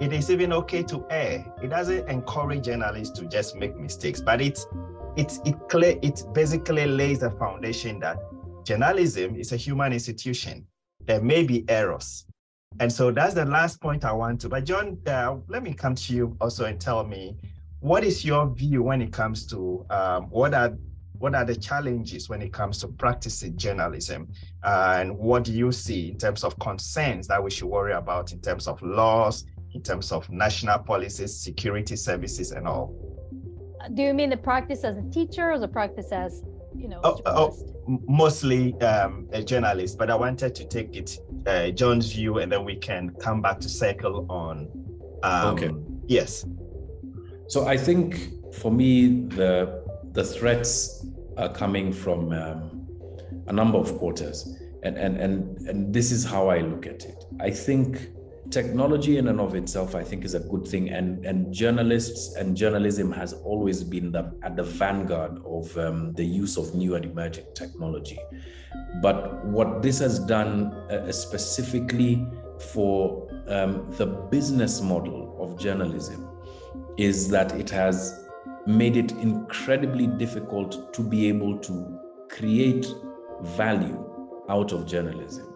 it 0.00 0.12
is 0.12 0.30
even 0.30 0.52
okay 0.52 0.82
to 0.84 1.06
err. 1.10 1.44
It 1.62 1.68
doesn't 1.68 2.08
encourage 2.08 2.64
journalists 2.64 3.18
to 3.18 3.26
just 3.26 3.56
make 3.56 3.76
mistakes, 3.76 4.20
but 4.20 4.40
it's 4.40 4.66
it 5.16 5.38
it 5.44 5.56
clear 5.68 5.98
it 6.02 6.22
basically 6.32 6.86
lays 6.86 7.20
the 7.20 7.30
foundation 7.30 7.98
that 8.00 8.18
journalism 8.64 9.36
is 9.36 9.52
a 9.52 9.56
human 9.56 9.92
institution. 9.92 10.66
There 11.06 11.22
may 11.22 11.44
be 11.44 11.64
errors, 11.68 12.26
and 12.80 12.92
so 12.92 13.10
that's 13.10 13.34
the 13.34 13.46
last 13.46 13.80
point 13.80 14.04
I 14.04 14.12
want 14.12 14.40
to. 14.42 14.48
But 14.48 14.64
John, 14.64 14.98
uh, 15.06 15.36
let 15.48 15.62
me 15.62 15.72
come 15.72 15.94
to 15.94 16.12
you 16.12 16.36
also 16.40 16.66
and 16.66 16.80
tell 16.80 17.04
me 17.04 17.36
what 17.80 18.04
is 18.04 18.24
your 18.24 18.48
view 18.54 18.82
when 18.82 19.00
it 19.00 19.12
comes 19.12 19.46
to 19.46 19.86
um, 19.90 20.24
what 20.24 20.52
are 20.54 20.76
what 21.18 21.34
are 21.34 21.44
the 21.44 21.56
challenges 21.56 22.28
when 22.28 22.42
it 22.42 22.52
comes 22.52 22.78
to 22.78 22.88
practicing 22.88 23.56
journalism 23.56 24.28
and 24.64 25.16
what 25.16 25.44
do 25.44 25.52
you 25.52 25.72
see 25.72 26.10
in 26.10 26.18
terms 26.18 26.44
of 26.44 26.58
concerns 26.58 27.26
that 27.26 27.42
we 27.42 27.50
should 27.50 27.68
worry 27.68 27.92
about 27.92 28.32
in 28.32 28.40
terms 28.40 28.66
of 28.66 28.80
laws 28.82 29.44
in 29.76 29.82
terms 29.82 30.10
of 30.10 30.28
national 30.30 30.78
policies, 30.80 31.36
security 31.36 31.96
services, 31.96 32.50
and 32.50 32.66
all. 32.66 32.94
Do 33.94 34.02
you 34.02 34.14
mean 34.14 34.30
the 34.30 34.36
practice 34.36 34.82
as 34.82 34.96
a 34.96 35.02
teacher 35.10 35.52
or 35.52 35.58
the 35.58 35.68
practice 35.68 36.10
as, 36.10 36.42
you 36.74 36.88
know, 36.88 37.00
oh, 37.04 37.20
oh, 37.26 37.56
mostly 38.08 38.74
um, 38.80 39.28
a 39.32 39.42
journalist, 39.42 39.98
but 39.98 40.10
I 40.10 40.16
wanted 40.16 40.54
to 40.56 40.64
take 40.64 40.96
it 40.96 41.18
uh, 41.46 41.70
John's 41.70 42.12
view, 42.12 42.38
and 42.38 42.50
then 42.50 42.64
we 42.64 42.76
can 42.76 43.10
come 43.20 43.40
back 43.40 43.60
to 43.60 43.68
circle 43.68 44.26
on. 44.28 44.68
Um, 45.22 45.54
okay. 45.54 45.70
Yes. 46.06 46.44
So 47.48 47.66
I 47.66 47.76
think 47.76 48.32
for 48.54 48.72
me 48.72 49.26
the 49.28 49.84
the 50.16 50.24
threats 50.24 51.06
are 51.36 51.52
coming 51.52 51.92
from 51.92 52.32
um, 52.32 52.88
a 53.48 53.52
number 53.52 53.78
of 53.78 53.96
quarters, 53.98 54.58
and 54.82 54.96
and 54.96 55.18
and 55.18 55.58
and 55.68 55.94
this 55.94 56.10
is 56.10 56.24
how 56.24 56.48
I 56.48 56.60
look 56.60 56.86
at 56.86 57.04
it. 57.04 57.24
I 57.38 57.50
think 57.50 58.08
technology 58.50 59.18
in 59.18 59.26
and 59.26 59.40
of 59.40 59.56
itself 59.56 59.96
i 59.96 60.04
think 60.04 60.24
is 60.24 60.34
a 60.34 60.40
good 60.40 60.66
thing. 60.66 60.88
And 60.90 61.26
and 61.26 61.52
journalists 61.52 62.36
and 62.36 62.56
journalism 62.56 63.12
has 63.12 63.32
always 63.32 63.82
been 63.82 64.12
the, 64.12 64.32
at 64.42 64.56
the 64.56 64.62
vanguard 64.62 65.42
of 65.44 65.76
um, 65.76 66.12
the 66.14 66.24
use 66.24 66.56
of 66.56 66.74
new 66.74 66.94
and 66.94 67.04
emerging 67.04 67.46
technology. 67.54 68.18
But 69.02 69.44
what 69.46 69.82
this 69.82 69.98
has 69.98 70.18
done 70.20 70.72
uh, 70.90 71.12
specifically 71.12 72.26
for 72.72 73.28
um, 73.48 73.90
the 73.98 74.06
business 74.06 74.80
model 74.80 75.36
of 75.40 75.58
journalism 75.58 76.26
is 76.96 77.28
that 77.28 77.52
it 77.52 77.68
has 77.70 78.25
made 78.66 78.96
it 78.96 79.12
incredibly 79.12 80.06
difficult 80.06 80.92
to 80.92 81.02
be 81.02 81.28
able 81.28 81.58
to 81.58 81.98
create 82.28 82.86
value 83.42 84.02
out 84.48 84.72
of 84.72 84.86
journalism. 84.86 85.52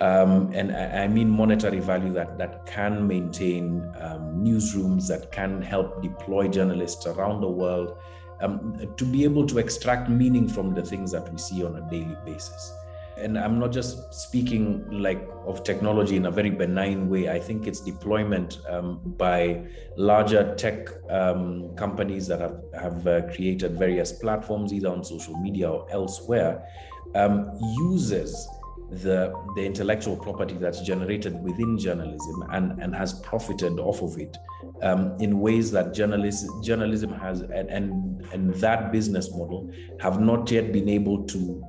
Um, 0.00 0.50
and 0.54 0.72
I, 0.72 1.04
I, 1.04 1.08
mean 1.08 1.28
monetary 1.28 1.80
value 1.80 2.10
that 2.14 2.38
that 2.38 2.64
can 2.64 3.06
maintain 3.06 3.82
um, 4.00 4.42
newsrooms 4.42 5.06
that 5.08 5.30
can 5.30 5.60
help 5.60 6.02
deploy 6.02 6.48
journalists 6.48 7.06
around 7.06 7.42
the 7.42 7.50
world 7.50 7.98
um, 8.40 8.80
to 8.96 9.04
be 9.04 9.24
able 9.24 9.46
to 9.46 9.58
extract 9.58 10.08
meaning 10.08 10.48
from 10.48 10.72
the 10.74 10.82
things 10.82 11.12
that 11.12 11.30
we 11.30 11.36
see 11.36 11.62
on 11.62 11.76
a 11.76 11.90
daily 11.90 12.16
basis 12.24 12.72
and 13.20 13.38
i'm 13.38 13.58
not 13.58 13.72
just 13.72 14.12
speaking 14.12 14.84
like 14.90 15.30
of 15.46 15.64
technology 15.64 16.16
in 16.16 16.26
a 16.26 16.30
very 16.30 16.50
benign 16.50 17.08
way. 17.08 17.28
I 17.28 17.38
think 17.38 17.66
it's 17.66 17.80
deployment 17.80 18.58
um, 18.68 19.00
by 19.16 19.64
larger 19.96 20.54
tech 20.54 20.88
um, 21.10 21.74
companies 21.76 22.26
that 22.28 22.40
have, 22.40 22.60
have 22.78 23.06
uh, 23.06 23.22
created 23.32 23.78
various 23.78 24.12
platforms 24.12 24.72
either 24.72 24.88
on 24.88 25.04
social 25.04 25.36
media 25.36 25.70
or 25.70 25.90
elsewhere 25.90 26.66
um, 27.14 27.50
uses 27.78 28.48
the, 28.90 29.32
the 29.54 29.64
intellectual 29.64 30.16
property 30.16 30.54
that's 30.54 30.80
generated 30.82 31.40
within 31.42 31.78
journalism 31.78 32.44
and, 32.52 32.80
and 32.82 32.94
has 32.94 33.14
profited 33.20 33.78
off 33.78 34.02
of 34.02 34.18
it 34.18 34.36
um, 34.82 35.16
in 35.20 35.40
ways 35.40 35.70
that 35.70 35.94
journalist, 35.94 36.46
journalism 36.62 37.12
has 37.12 37.42
and, 37.42 37.70
and, 37.70 38.26
and 38.32 38.54
that 38.56 38.90
business 38.90 39.30
model 39.30 39.70
have 40.00 40.20
not 40.20 40.50
yet 40.50 40.72
been 40.72 40.88
able 40.88 41.24
to 41.24 41.62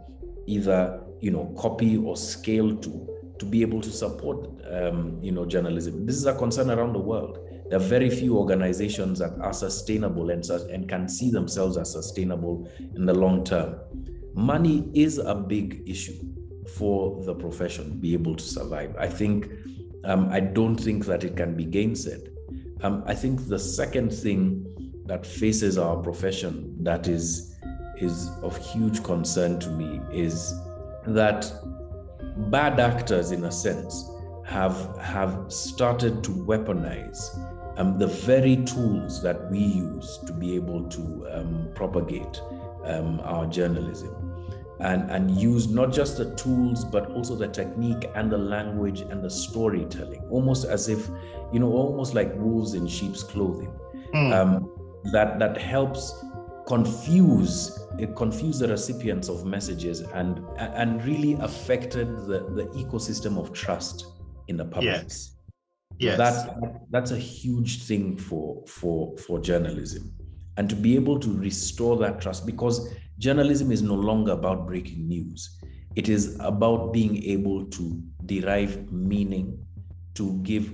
either 0.47 1.00
you 1.21 1.31
know 1.31 1.53
copy 1.57 1.97
or 1.97 2.17
scale 2.17 2.75
to 2.75 3.07
to 3.39 3.45
be 3.45 3.61
able 3.61 3.81
to 3.81 3.89
support 3.89 4.49
um, 4.69 5.19
you 5.21 5.31
know 5.31 5.45
journalism. 5.45 6.05
This 6.05 6.15
is 6.15 6.25
a 6.25 6.35
concern 6.35 6.69
around 6.69 6.93
the 6.93 6.99
world. 6.99 7.39
There 7.69 7.79
are 7.79 7.83
very 7.83 8.09
few 8.09 8.37
organizations 8.37 9.19
that 9.19 9.31
are 9.39 9.53
sustainable 9.53 10.29
and, 10.29 10.43
and 10.49 10.89
can 10.89 11.07
see 11.07 11.31
themselves 11.31 11.77
as 11.77 11.91
sustainable 11.91 12.69
in 12.95 13.05
the 13.05 13.13
long 13.13 13.45
term. 13.45 13.79
Money 14.33 14.89
is 14.93 15.19
a 15.19 15.35
big 15.35 15.83
issue 15.87 16.19
for 16.75 17.23
the 17.23 17.33
profession 17.33 17.91
to 17.91 17.95
be 17.95 18.13
able 18.13 18.35
to 18.35 18.43
survive. 18.43 18.95
I 18.97 19.07
think 19.07 19.49
um, 20.03 20.29
I 20.29 20.39
don't 20.39 20.75
think 20.75 21.05
that 21.05 21.23
it 21.23 21.37
can 21.37 21.55
be 21.55 21.65
gainsaid. 21.65 22.29
Um, 22.83 23.03
I 23.05 23.13
think 23.13 23.47
the 23.47 23.59
second 23.59 24.11
thing 24.11 24.65
that 25.05 25.25
faces 25.25 25.77
our 25.77 25.97
profession 25.97 26.75
that 26.83 27.07
is 27.07 27.55
is 27.97 28.29
of 28.41 28.57
huge 28.57 29.03
concern 29.03 29.59
to 29.59 29.69
me 29.69 30.01
is 30.11 30.53
that 31.07 31.51
bad 32.49 32.79
actors, 32.79 33.31
in 33.31 33.43
a 33.45 33.51
sense, 33.51 34.09
have 34.45 34.97
have 34.97 35.45
started 35.47 36.23
to 36.23 36.31
weaponize 36.31 37.37
um, 37.77 37.97
the 37.97 38.07
very 38.07 38.57
tools 38.57 39.21
that 39.21 39.49
we 39.49 39.59
use 39.59 40.19
to 40.25 40.33
be 40.33 40.55
able 40.55 40.83
to 40.89 41.27
um, 41.31 41.69
propagate 41.73 42.41
um, 42.85 43.19
our 43.23 43.45
journalism 43.45 44.31
and, 44.79 45.09
and 45.11 45.31
use 45.39 45.69
not 45.69 45.93
just 45.93 46.17
the 46.17 46.33
tools, 46.35 46.83
but 46.83 47.11
also 47.11 47.35
the 47.35 47.47
technique 47.47 48.09
and 48.15 48.31
the 48.31 48.37
language 48.37 49.01
and 49.01 49.23
the 49.23 49.29
storytelling, 49.29 50.23
almost 50.29 50.65
as 50.65 50.89
if, 50.89 51.07
you 51.53 51.59
know, 51.59 51.71
almost 51.71 52.15
like 52.15 52.33
wolves 52.35 52.73
in 52.73 52.87
sheep's 52.87 53.23
clothing. 53.23 53.71
Mm. 54.13 54.33
Um, 54.33 54.71
that 55.11 55.39
that 55.39 55.57
helps 55.57 56.23
confuse 56.71 57.77
confuse 58.15 58.59
the 58.59 58.67
recipients 58.67 59.27
of 59.29 59.45
messages 59.45 59.99
and 60.19 60.39
and 60.57 61.03
really 61.03 61.33
affected 61.33 62.07
the, 62.29 62.39
the 62.57 62.65
ecosystem 62.83 63.37
of 63.37 63.51
trust 63.51 64.05
in 64.47 64.55
the 64.57 64.65
public. 64.65 65.03
Yes. 65.03 65.35
Yes. 65.99 66.17
That's 66.17 66.41
that's 66.89 67.11
a 67.11 67.17
huge 67.17 67.83
thing 67.83 68.17
for 68.17 68.63
for 68.67 69.17
for 69.17 69.39
journalism. 69.39 70.13
And 70.57 70.69
to 70.69 70.75
be 70.75 70.95
able 70.95 71.19
to 71.19 71.29
restore 71.37 71.97
that 71.97 72.21
trust 72.21 72.45
because 72.45 72.75
journalism 73.17 73.71
is 73.71 73.81
no 73.81 73.95
longer 73.95 74.31
about 74.31 74.65
breaking 74.65 75.07
news. 75.07 75.59
It 75.95 76.07
is 76.07 76.37
about 76.39 76.93
being 76.93 77.21
able 77.23 77.65
to 77.65 78.01
derive 78.25 78.91
meaning, 78.91 79.59
to 80.15 80.39
give 80.43 80.65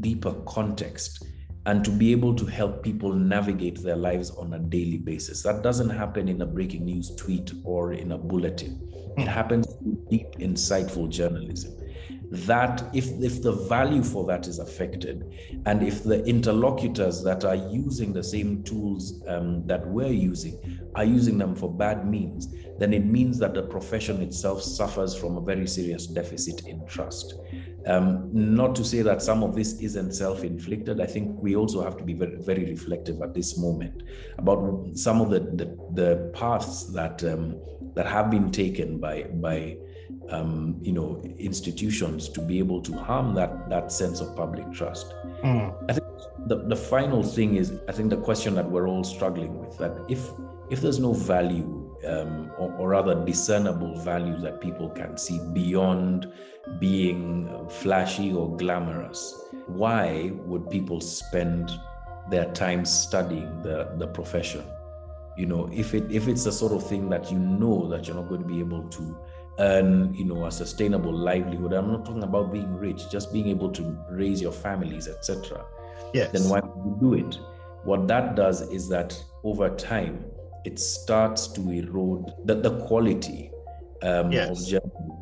deeper 0.00 0.34
context, 0.46 1.26
and 1.66 1.84
to 1.84 1.90
be 1.90 2.12
able 2.12 2.34
to 2.34 2.46
help 2.46 2.82
people 2.82 3.12
navigate 3.12 3.82
their 3.82 3.96
lives 3.96 4.30
on 4.30 4.52
a 4.54 4.58
daily 4.58 4.98
basis. 4.98 5.42
That 5.42 5.62
doesn't 5.62 5.90
happen 5.90 6.28
in 6.28 6.42
a 6.42 6.46
breaking 6.46 6.84
news 6.84 7.14
tweet 7.16 7.52
or 7.64 7.92
in 7.92 8.12
a 8.12 8.18
bulletin. 8.18 8.80
It 9.16 9.22
hmm. 9.22 9.26
happens 9.26 9.66
through 9.76 10.06
deep, 10.10 10.32
insightful 10.38 11.08
journalism 11.08 11.74
that 12.34 12.82
if 12.92 13.06
if 13.22 13.42
the 13.42 13.52
value 13.52 14.02
for 14.02 14.26
that 14.26 14.48
is 14.48 14.58
affected 14.58 15.24
and 15.66 15.82
if 15.82 16.02
the 16.02 16.24
interlocutors 16.24 17.22
that 17.22 17.44
are 17.44 17.54
using 17.54 18.12
the 18.12 18.24
same 18.24 18.62
tools 18.64 19.22
um, 19.28 19.64
that 19.66 19.86
we're 19.86 20.12
using 20.12 20.58
are 20.96 21.04
using 21.04 21.38
them 21.38 21.54
for 21.54 21.72
bad 21.72 22.08
means 22.08 22.52
then 22.78 22.92
it 22.92 23.04
means 23.04 23.38
that 23.38 23.54
the 23.54 23.62
profession 23.62 24.20
itself 24.20 24.62
suffers 24.62 25.14
from 25.14 25.36
a 25.36 25.40
very 25.40 25.66
serious 25.66 26.08
deficit 26.08 26.66
in 26.66 26.84
trust 26.86 27.34
um, 27.86 28.30
not 28.32 28.74
to 28.74 28.84
say 28.84 29.02
that 29.02 29.22
some 29.22 29.42
of 29.42 29.54
this 29.54 29.80
isn't 29.80 30.12
self-inflicted 30.12 31.00
i 31.00 31.06
think 31.06 31.30
we 31.40 31.54
also 31.56 31.82
have 31.82 31.96
to 31.96 32.04
be 32.04 32.14
very, 32.14 32.36
very 32.36 32.64
reflective 32.64 33.20
at 33.22 33.34
this 33.34 33.58
moment 33.58 34.02
about 34.38 34.86
some 34.94 35.20
of 35.20 35.30
the 35.30 35.40
the, 35.40 35.66
the 35.94 36.30
paths 36.34 36.92
that 36.92 37.22
um, 37.24 37.56
that 37.94 38.06
have 38.06 38.30
been 38.30 38.50
taken 38.50 38.98
by 38.98 39.22
by 39.34 39.76
um, 40.30 40.76
you 40.82 40.92
know 40.92 41.22
institutions 41.38 42.28
to 42.28 42.40
be 42.40 42.58
able 42.58 42.80
to 42.82 42.92
harm 42.92 43.34
that 43.34 43.68
that 43.68 43.92
sense 43.92 44.20
of 44.20 44.34
public 44.36 44.70
trust. 44.72 45.14
Mm. 45.42 45.74
I 45.88 45.92
think 45.92 46.06
the, 46.46 46.56
the 46.66 46.76
final 46.76 47.22
thing 47.22 47.56
is 47.56 47.72
I 47.88 47.92
think 47.92 48.10
the 48.10 48.16
question 48.16 48.54
that 48.54 48.70
we're 48.70 48.88
all 48.88 49.04
struggling 49.04 49.58
with 49.58 49.78
that 49.78 49.92
if 50.08 50.30
if 50.70 50.80
there's 50.80 50.98
no 50.98 51.12
value 51.12 51.80
um, 52.06 52.50
or, 52.58 52.72
or, 52.74 52.88
rather 52.90 53.24
discernible 53.24 53.98
value 54.00 54.38
that 54.40 54.60
people 54.60 54.90
can 54.90 55.16
see 55.16 55.40
beyond 55.52 56.30
being 56.78 57.68
flashy 57.68 58.32
or 58.32 58.56
glamorous, 58.56 59.42
why 59.66 60.32
would 60.44 60.70
people 60.70 61.00
spend 61.00 61.70
their 62.30 62.50
time 62.52 62.84
studying 62.84 63.62
the, 63.62 63.92
the 63.98 64.06
profession? 64.06 64.64
You 65.36 65.46
know, 65.46 65.68
if 65.72 65.94
it 65.94 66.10
if 66.10 66.28
it's 66.28 66.44
the 66.44 66.52
sort 66.52 66.72
of 66.72 66.86
thing 66.86 67.08
that 67.08 67.30
you 67.30 67.38
know 67.38 67.88
that 67.88 68.06
you're 68.06 68.16
not 68.16 68.28
going 68.28 68.42
to 68.42 68.46
be 68.46 68.60
able 68.60 68.88
to 68.88 69.18
earn 69.58 70.12
you 70.14 70.24
know 70.24 70.46
a 70.46 70.50
sustainable 70.50 71.12
livelihood 71.12 71.72
i'm 71.72 71.90
not 71.90 72.04
talking 72.04 72.24
about 72.24 72.52
being 72.52 72.74
rich 72.74 73.08
just 73.08 73.32
being 73.32 73.48
able 73.48 73.70
to 73.70 73.96
raise 74.10 74.42
your 74.42 74.50
families 74.50 75.06
etc 75.06 75.64
yes. 76.12 76.32
then 76.32 76.48
why 76.48 76.60
would 76.60 76.84
you 76.84 76.96
do 77.00 77.14
it 77.14 77.38
what 77.84 78.08
that 78.08 78.34
does 78.34 78.62
is 78.72 78.88
that 78.88 79.16
over 79.44 79.68
time 79.70 80.24
it 80.64 80.78
starts 80.78 81.46
to 81.46 81.70
erode 81.70 82.32
the, 82.46 82.54
the 82.54 82.80
quality 82.86 83.50
um, 84.02 84.32
yes. 84.32 84.50
of 84.50 84.66
journalism 84.66 85.13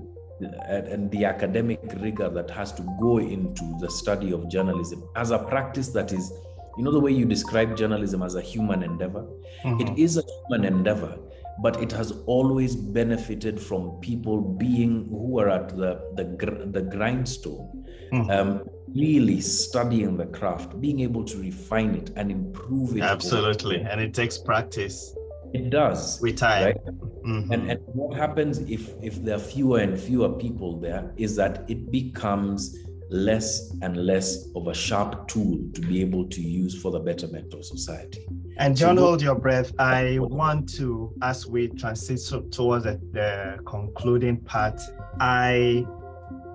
and, 0.43 0.89
and 0.89 1.11
the 1.11 1.25
academic 1.25 1.81
rigor 1.97 2.29
that 2.29 2.51
has 2.51 2.73
to 2.73 2.83
go 3.01 3.19
into 3.19 3.77
the 3.81 3.91
study 3.91 4.33
of 4.33 4.49
journalism 4.49 5.03
as 5.17 5.31
a 5.31 5.39
practice 5.39 5.89
that 5.89 6.13
is 6.13 6.33
you 6.77 6.85
know 6.85 6.93
the 6.93 7.01
way 7.01 7.11
you 7.11 7.25
describe 7.25 7.77
journalism 7.77 8.23
as 8.23 8.35
a 8.35 8.41
human 8.41 8.83
endeavor 8.83 9.27
mm-hmm. 9.65 9.81
it 9.81 9.99
is 9.99 10.17
a 10.17 10.23
human 10.23 10.65
endeavor 10.65 11.19
but 11.61 11.81
it 11.83 11.93
has 11.93 12.13
always 12.27 12.75
benefited 12.75 13.61
from 13.61 13.91
people 14.01 14.41
being 14.41 15.07
who 15.11 15.39
are 15.39 15.51
at 15.51 15.69
the 15.77 16.01
the, 16.15 16.25
the 16.73 16.83
grindstone 16.83 17.85
mm-hmm. 18.13 18.31
um, 18.31 18.69
really 18.95 19.41
studying 19.41 20.17
the 20.17 20.27
craft 20.27 20.81
being 20.81 21.01
able 21.01 21.25
to 21.25 21.39
refine 21.39 21.95
it 21.95 22.11
and 22.17 22.31
improve 22.31 22.97
it 22.97 23.03
absolutely 23.03 23.81
and 23.81 24.01
it 24.01 24.15
takes 24.15 24.39
practice 24.39 25.15
it 25.55 25.71
does 25.71 26.21
Retire. 26.23 26.67
right? 26.67 26.85
mm-hmm. 26.87 27.53
and, 27.53 27.71
and 27.71 27.81
what 27.87 28.17
happens 28.17 28.59
if 28.61 28.91
if 29.03 29.23
there 29.23 29.37
are 29.37 29.39
fewer 29.39 29.81
and 29.81 29.99
fewer 29.99 30.31
people 30.31 30.81
there 30.81 31.13
is 31.17 31.37
that 31.37 31.65
it 31.69 31.91
becomes 31.91 32.77
less 33.13 33.75
and 33.83 33.97
less 33.97 34.49
of 34.57 34.69
a 34.69 34.75
sharp 34.75 35.29
tool 35.29 35.59
to 35.75 35.81
be 35.83 36.01
able 36.01 36.27
to 36.29 36.41
use 36.41 36.81
for 36.81 36.91
the 36.91 36.99
betterment 36.99 37.53
of 37.53 37.65
society. 37.65 38.27
And 38.57 38.75
John, 38.75 38.97
so, 38.97 39.03
hold 39.03 39.23
your 39.23 39.35
breath. 39.35 39.73
I 39.79 40.19
want 40.19 40.73
to, 40.77 41.13
as 41.21 41.47
we 41.47 41.69
transition 41.69 42.51
towards 42.51 42.85
the, 42.85 42.99
the 43.13 43.59
concluding 43.67 44.39
part, 44.39 44.81
I 45.21 45.87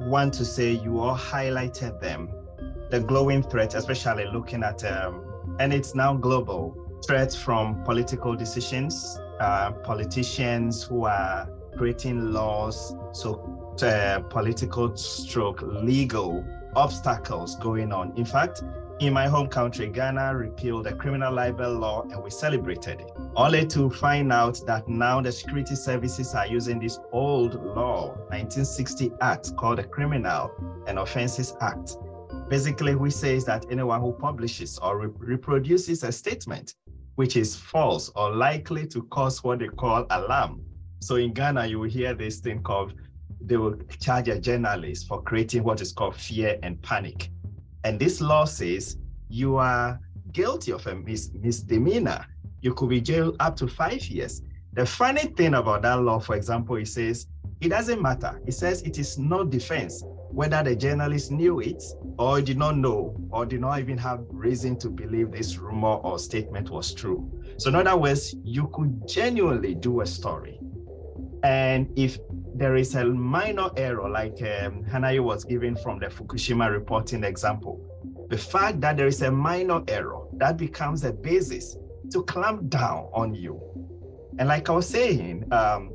want 0.01 0.33
to 0.35 0.45
say 0.45 0.71
you 0.71 0.99
all 0.99 1.15
highlighted 1.15 2.01
them, 2.01 2.29
the 2.89 3.01
glowing 3.01 3.43
threat, 3.43 3.75
especially 3.75 4.25
looking 4.25 4.63
at, 4.63 4.83
um, 4.83 5.55
and 5.59 5.71
it's 5.71 5.93
now 5.93 6.15
global 6.15 6.86
threats 7.07 7.35
from 7.35 7.81
political 7.83 8.35
decisions, 8.35 9.19
uh, 9.39 9.71
politicians 9.71 10.83
who 10.83 11.05
are 11.05 11.49
creating 11.77 12.33
laws, 12.33 12.95
so 13.13 13.75
uh, 13.81 14.19
political 14.29 14.95
stroke 14.97 15.61
legal 15.61 16.45
obstacles 16.75 17.55
going 17.57 17.93
on. 17.93 18.11
In 18.17 18.25
fact, 18.25 18.61
in 18.99 19.13
my 19.13 19.27
home 19.27 19.47
country, 19.47 19.87
Ghana 19.87 20.35
repealed 20.35 20.85
the 20.85 20.93
criminal 20.93 21.31
libel 21.33 21.71
law 21.73 22.01
and 22.01 22.21
we 22.21 22.29
celebrated 22.29 23.01
it, 23.01 23.11
only 23.35 23.65
to 23.67 23.89
find 23.89 24.33
out 24.33 24.59
that 24.65 24.87
now 24.87 25.21
the 25.21 25.31
security 25.31 25.75
services 25.75 26.33
are 26.33 26.47
using 26.47 26.79
this 26.79 26.99
old 27.11 27.53
law, 27.63 28.07
1960 28.29 29.11
Act, 29.21 29.55
called 29.55 29.77
the 29.77 29.83
Criminal 29.83 30.51
and 30.87 30.99
Offences 30.99 31.55
Act. 31.61 31.97
Basically, 32.49 32.95
which 32.95 33.13
says 33.13 33.45
that 33.45 33.65
anyone 33.69 34.01
who 34.01 34.13
publishes 34.13 34.79
or 34.79 34.97
re- 34.97 35.13
reproduces 35.19 36.03
a 36.03 36.11
statement 36.11 36.75
which 37.17 37.35
is 37.35 37.55
false 37.55 38.11
or 38.15 38.29
likely 38.31 38.85
to 38.85 39.01
cause 39.05 39.43
what 39.43 39.57
they 39.57 39.67
call 39.67 40.05
alarm. 40.11 40.61
So 40.99 41.15
in 41.15 41.33
Ghana, 41.33 41.65
you 41.65 41.79
will 41.79 41.89
hear 41.89 42.13
this 42.13 42.39
thing 42.39 42.61
called 42.61 42.93
they 43.41 43.57
will 43.57 43.75
charge 43.99 44.27
a 44.29 44.39
journalist 44.39 45.07
for 45.07 45.23
creating 45.23 45.63
what 45.63 45.81
is 45.81 45.91
called 45.91 46.15
fear 46.15 46.59
and 46.61 46.79
panic. 46.83 47.29
And 47.83 47.99
this 47.99 48.21
law 48.21 48.45
says 48.45 48.97
you 49.29 49.57
are 49.57 49.99
guilty 50.31 50.71
of 50.71 50.85
a 50.85 50.93
mis- 50.93 51.31
misdemeanor. 51.33 52.23
You 52.61 52.75
could 52.75 52.89
be 52.89 53.01
jailed 53.01 53.35
up 53.39 53.55
to 53.57 53.67
five 53.67 54.05
years. 54.05 54.43
The 54.73 54.85
funny 54.85 55.25
thing 55.37 55.55
about 55.55 55.81
that 55.83 55.99
law, 55.99 56.19
for 56.19 56.35
example, 56.35 56.75
it 56.75 56.87
says 56.87 57.25
it 57.61 57.69
doesn't 57.69 57.99
matter. 57.99 58.39
It 58.45 58.53
says 58.53 58.83
it 58.83 58.99
is 58.99 59.17
no 59.17 59.43
defense 59.43 60.03
whether 60.37 60.61
the 60.61 60.75
journalist 60.75 61.31
knew 61.31 61.61
it 61.61 61.83
or 62.19 62.39
did 62.39 62.59
not 62.59 62.77
know 62.77 63.19
or 63.31 63.43
did 63.43 63.59
not 63.59 63.79
even 63.79 63.97
have 63.97 64.19
reason 64.29 64.77
to 64.77 64.87
believe 64.87 65.31
this 65.31 65.57
rumor 65.57 65.95
or 65.95 66.19
statement 66.19 66.69
was 66.69 66.93
true. 66.93 67.27
So, 67.57 67.69
in 67.69 67.75
other 67.75 67.97
words, 67.97 68.35
you 68.43 68.69
could 68.71 69.07
genuinely 69.07 69.73
do 69.73 70.01
a 70.01 70.05
story. 70.05 70.59
And 71.41 71.91
if 71.97 72.19
there 72.53 72.75
is 72.75 72.93
a 72.93 73.03
minor 73.05 73.71
error, 73.77 74.07
like 74.07 74.39
um, 74.43 74.85
was 75.25 75.43
given 75.43 75.75
from 75.75 75.97
the 75.97 76.05
Fukushima 76.05 76.71
reporting 76.71 77.23
example, 77.23 77.81
the 78.29 78.37
fact 78.37 78.79
that 78.81 78.95
there 78.95 79.07
is 79.07 79.23
a 79.23 79.31
minor 79.31 79.81
error 79.87 80.27
that 80.33 80.55
becomes 80.55 81.03
a 81.03 81.13
basis 81.13 81.77
to 82.11 82.21
clamp 82.25 82.69
down 82.69 83.09
on 83.11 83.33
you. 83.33 83.59
And 84.37 84.49
like 84.49 84.69
I 84.69 84.73
was 84.73 84.87
saying, 84.87 85.51
um, 85.51 85.93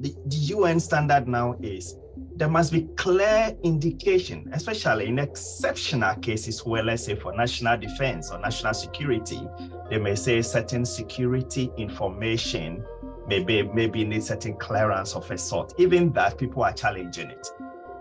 the, 0.00 0.14
the 0.26 0.36
UN 0.36 0.80
standard 0.80 1.26
now 1.26 1.56
is 1.62 1.94
there 2.36 2.48
must 2.48 2.72
be 2.72 2.82
clear 2.96 3.56
indication, 3.62 4.50
especially 4.52 5.06
in 5.06 5.18
exceptional 5.18 6.16
cases 6.16 6.64
where, 6.66 6.82
let's 6.82 7.04
say, 7.04 7.14
for 7.14 7.32
national 7.34 7.78
defense 7.78 8.32
or 8.32 8.38
national 8.40 8.74
security, 8.74 9.40
they 9.88 9.98
may 9.98 10.16
say 10.16 10.42
certain 10.42 10.84
security 10.84 11.70
information 11.76 12.84
maybe 13.26 13.62
maybe 13.62 14.04
need 14.04 14.22
certain 14.22 14.54
clearance 14.54 15.14
of 15.14 15.30
a 15.30 15.38
sort. 15.38 15.72
Even 15.78 16.12
that, 16.12 16.36
people 16.36 16.62
are 16.62 16.72
challenging 16.72 17.30
it. 17.30 17.46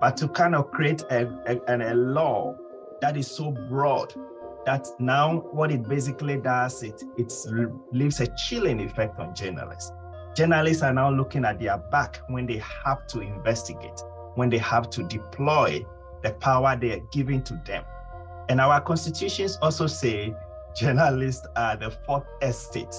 But 0.01 0.17
to 0.17 0.27
kind 0.27 0.55
of 0.55 0.71
create 0.71 1.01
a, 1.11 1.29
a, 1.69 1.93
a 1.93 1.93
law 1.93 2.55
that 3.01 3.15
is 3.15 3.27
so 3.27 3.51
broad 3.51 4.13
that 4.65 4.87
now 4.99 5.39
what 5.51 5.71
it 5.71 5.87
basically 5.87 6.37
does, 6.37 6.83
it 6.83 7.03
it 7.17 7.31
leaves 7.91 8.19
a 8.19 8.27
chilling 8.35 8.81
effect 8.81 9.19
on 9.19 9.35
journalists. 9.35 9.91
Journalists 10.35 10.81
are 10.81 10.93
now 10.93 11.11
looking 11.11 11.45
at 11.45 11.59
their 11.59 11.77
back 11.77 12.19
when 12.27 12.47
they 12.47 12.61
have 12.83 13.05
to 13.07 13.21
investigate 13.21 14.01
when 14.35 14.49
they 14.49 14.57
have 14.57 14.89
to 14.91 15.03
deploy 15.03 15.85
the 16.21 16.31
power 16.33 16.77
they 16.79 16.91
are 16.91 17.03
giving 17.11 17.43
to 17.43 17.61
them. 17.65 17.83
And 18.49 18.59
our 18.59 18.81
constitutions 18.81 19.57
also 19.61 19.87
say 19.87 20.33
journalists 20.75 21.45
are 21.55 21.77
the 21.77 21.91
fourth 22.05 22.25
estate. 22.41 22.93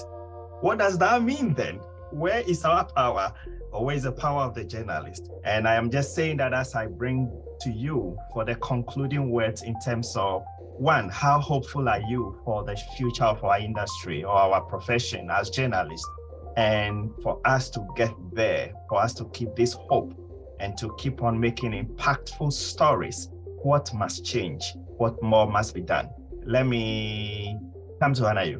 What 0.61 0.79
does 0.79 0.97
that 0.99 1.21
mean 1.21 1.53
then? 1.53 1.79
Where 2.11 2.39
is 2.39 2.63
our 2.63 2.85
power? 2.85 3.33
Or 3.71 3.85
where 3.85 3.95
is 3.95 4.03
the 4.03 4.11
power 4.11 4.43
of 4.43 4.53
the 4.53 4.63
journalist? 4.63 5.29
And 5.43 5.67
I 5.67 5.75
am 5.75 5.91
just 5.91 6.15
saying 6.15 6.37
that 6.37 6.53
as 6.53 6.75
I 6.75 6.87
bring 6.87 7.29
to 7.61 7.69
you 7.69 8.17
for 8.33 8.45
the 8.45 8.55
concluding 8.55 9.29
words 9.29 9.63
in 9.63 9.75
terms 9.81 10.15
of 10.15 10.43
one, 10.77 11.09
how 11.09 11.39
hopeful 11.39 11.89
are 11.89 12.01
you 12.01 12.39
for 12.45 12.63
the 12.63 12.75
future 12.97 13.25
of 13.25 13.43
our 13.43 13.59
industry 13.59 14.23
or 14.23 14.31
our 14.31 14.61
profession 14.61 15.29
as 15.29 15.49
journalists? 15.49 16.07
And 16.57 17.11
for 17.21 17.41
us 17.45 17.69
to 17.71 17.85
get 17.97 18.13
there, 18.33 18.73
for 18.87 19.01
us 19.01 19.13
to 19.15 19.25
keep 19.33 19.55
this 19.55 19.73
hope 19.73 20.13
and 20.59 20.77
to 20.77 20.93
keep 20.97 21.23
on 21.23 21.39
making 21.39 21.71
impactful 21.71 22.53
stories, 22.53 23.29
what 23.63 23.93
must 23.93 24.25
change? 24.25 24.73
What 24.97 25.21
more 25.21 25.49
must 25.49 25.73
be 25.73 25.81
done? 25.81 26.09
Let 26.45 26.67
me 26.67 27.57
come 27.99 28.13
to 28.13 28.23
Hanayo. 28.23 28.59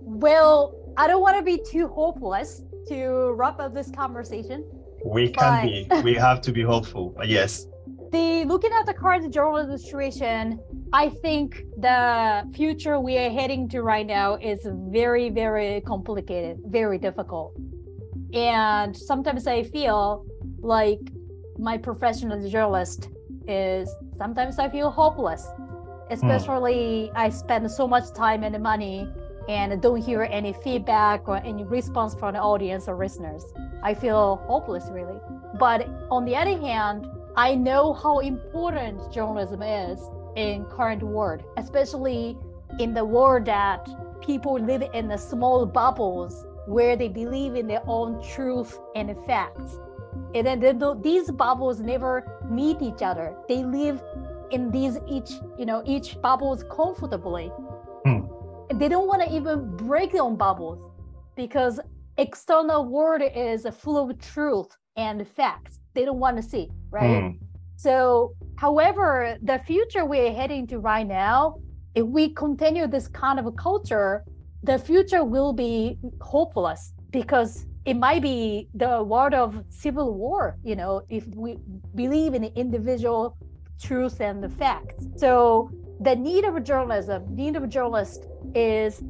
Well, 0.00 0.74
I 0.96 1.06
don't 1.06 1.22
want 1.22 1.36
to 1.36 1.42
be 1.42 1.62
too 1.70 1.88
hopeless 1.88 2.62
to 2.88 3.32
wrap 3.32 3.58
up 3.60 3.74
this 3.74 3.90
conversation. 3.90 4.64
We 5.04 5.30
can 5.30 5.66
be. 5.66 5.88
we 6.02 6.14
have 6.14 6.40
to 6.42 6.52
be 6.52 6.62
hopeful. 6.62 7.14
Yes. 7.24 7.66
The 8.10 8.44
looking 8.44 8.70
at 8.72 8.86
the 8.86 8.94
current 8.94 9.32
journalism 9.32 9.76
situation, 9.76 10.60
I 10.92 11.08
think 11.08 11.64
the 11.78 12.48
future 12.54 13.00
we 13.00 13.18
are 13.18 13.30
heading 13.30 13.68
to 13.70 13.82
right 13.82 14.06
now 14.06 14.34
is 14.36 14.60
very, 14.90 15.30
very 15.30 15.80
complicated, 15.80 16.60
very 16.66 16.98
difficult. 16.98 17.56
And 18.32 18.96
sometimes 18.96 19.46
I 19.46 19.64
feel 19.64 20.24
like 20.60 21.00
my 21.58 21.78
profession 21.78 22.32
as 22.32 22.44
a 22.44 22.48
journalist 22.48 23.08
is 23.46 23.88
sometimes 24.16 24.58
I 24.58 24.68
feel 24.68 24.90
hopeless, 24.90 25.46
especially 26.10 27.10
mm. 27.12 27.16
I 27.16 27.28
spend 27.28 27.70
so 27.70 27.86
much 27.86 28.12
time 28.14 28.42
and 28.42 28.60
money 28.62 29.08
and 29.48 29.80
don't 29.80 30.00
hear 30.00 30.22
any 30.22 30.52
feedback 30.52 31.28
or 31.28 31.36
any 31.36 31.64
response 31.64 32.14
from 32.14 32.34
the 32.34 32.40
audience 32.40 32.88
or 32.88 32.96
listeners. 32.96 33.44
I 33.82 33.94
feel 33.94 34.36
hopeless 34.46 34.84
really. 34.90 35.18
But 35.58 35.88
on 36.10 36.24
the 36.24 36.34
other 36.34 36.58
hand, 36.58 37.06
I 37.36 37.54
know 37.54 37.92
how 37.92 38.20
important 38.20 39.12
journalism 39.12 39.62
is 39.62 40.00
in 40.36 40.64
current 40.66 41.02
world, 41.02 41.42
especially 41.56 42.38
in 42.78 42.94
the 42.94 43.04
world 43.04 43.44
that 43.44 43.86
people 44.20 44.58
live 44.58 44.82
in 44.94 45.08
the 45.08 45.18
small 45.18 45.66
bubbles 45.66 46.46
where 46.66 46.96
they 46.96 47.08
believe 47.08 47.54
in 47.54 47.66
their 47.66 47.82
own 47.86 48.22
truth 48.22 48.78
and 48.96 49.14
facts 49.26 49.78
and 50.34 50.46
then 50.46 50.60
they, 50.60 50.72
these 51.00 51.30
bubbles 51.30 51.80
never 51.80 52.40
meet 52.48 52.80
each 52.82 53.02
other 53.02 53.34
they 53.48 53.64
live 53.64 54.02
in 54.50 54.70
these 54.70 54.98
each 55.08 55.32
you 55.58 55.66
know 55.66 55.82
each 55.86 56.20
bubbles 56.20 56.64
comfortably 56.70 57.50
hmm. 58.04 58.20
they 58.74 58.88
don't 58.88 59.06
want 59.06 59.22
to 59.22 59.34
even 59.34 59.76
break 59.76 60.12
their 60.12 60.22
own 60.22 60.36
bubbles 60.36 60.78
because 61.36 61.80
external 62.18 62.84
world 62.84 63.22
is 63.34 63.66
full 63.72 63.98
of 63.98 64.18
truth 64.20 64.76
and 64.96 65.26
facts 65.26 65.80
they 65.94 66.04
don't 66.04 66.20
want 66.20 66.36
to 66.36 66.42
see 66.42 66.68
right 66.90 67.22
hmm. 67.22 67.44
so 67.76 68.34
however 68.56 69.36
the 69.42 69.58
future 69.66 70.04
we're 70.04 70.32
heading 70.32 70.66
to 70.66 70.78
right 70.78 71.06
now 71.06 71.56
if 71.94 72.04
we 72.04 72.28
continue 72.28 72.86
this 72.86 73.08
kind 73.08 73.38
of 73.38 73.46
a 73.46 73.52
culture 73.52 74.24
the 74.62 74.78
future 74.78 75.24
will 75.24 75.52
be 75.52 75.98
hopeless 76.20 76.92
because 77.10 77.66
it 77.84 77.94
might 77.94 78.22
be 78.22 78.68
the 78.74 79.02
world 79.02 79.34
of 79.34 79.62
civil 79.68 80.14
war 80.14 80.56
you 80.64 80.76
know 80.76 81.02
if 81.08 81.26
we 81.34 81.58
believe 81.94 82.34
in 82.34 82.42
the 82.42 82.52
individual 82.54 83.36
truth 83.80 84.20
and 84.20 84.42
the 84.42 84.48
facts. 84.48 85.06
So 85.16 85.70
the 86.00 86.16
need 86.16 86.44
of 86.44 86.62
journalism 86.64 87.34
need 87.34 87.56
of 87.56 87.64
a 87.64 87.66
journalist 87.66 88.26
is 88.54 89.02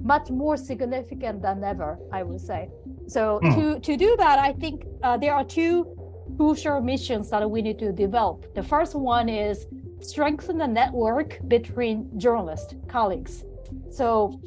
much 0.00 0.30
more 0.30 0.56
significant 0.56 1.42
than 1.42 1.64
ever 1.64 1.98
i 2.12 2.22
would 2.22 2.40
say. 2.40 2.68
So 3.08 3.40
mm. 3.42 3.54
to 3.54 3.80
to 3.80 3.96
do 3.96 4.16
that 4.18 4.38
i 4.38 4.52
think 4.52 4.84
uh, 5.02 5.16
there 5.16 5.34
are 5.34 5.44
two 5.44 5.74
crucial 6.36 6.80
missions 6.80 7.30
that 7.30 7.48
we 7.50 7.62
need 7.62 7.78
to 7.78 7.92
develop. 7.92 8.54
The 8.54 8.62
first 8.62 8.94
one 8.94 9.28
is 9.28 9.66
strengthen 10.00 10.58
the 10.58 10.66
network 10.66 11.38
between 11.48 11.96
journalists 12.18 12.74
colleagues. 12.88 13.44
So 13.90 14.40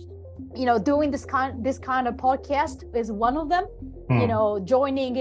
you 0.55 0.65
know 0.65 0.79
doing 0.79 1.11
this 1.11 1.25
kind 1.25 1.63
this 1.63 1.79
kind 1.79 2.07
of 2.07 2.15
podcast 2.15 2.83
is 2.95 3.11
one 3.11 3.37
of 3.37 3.49
them 3.49 3.65
hmm. 4.07 4.19
you 4.21 4.27
know 4.27 4.59
joining 4.59 5.15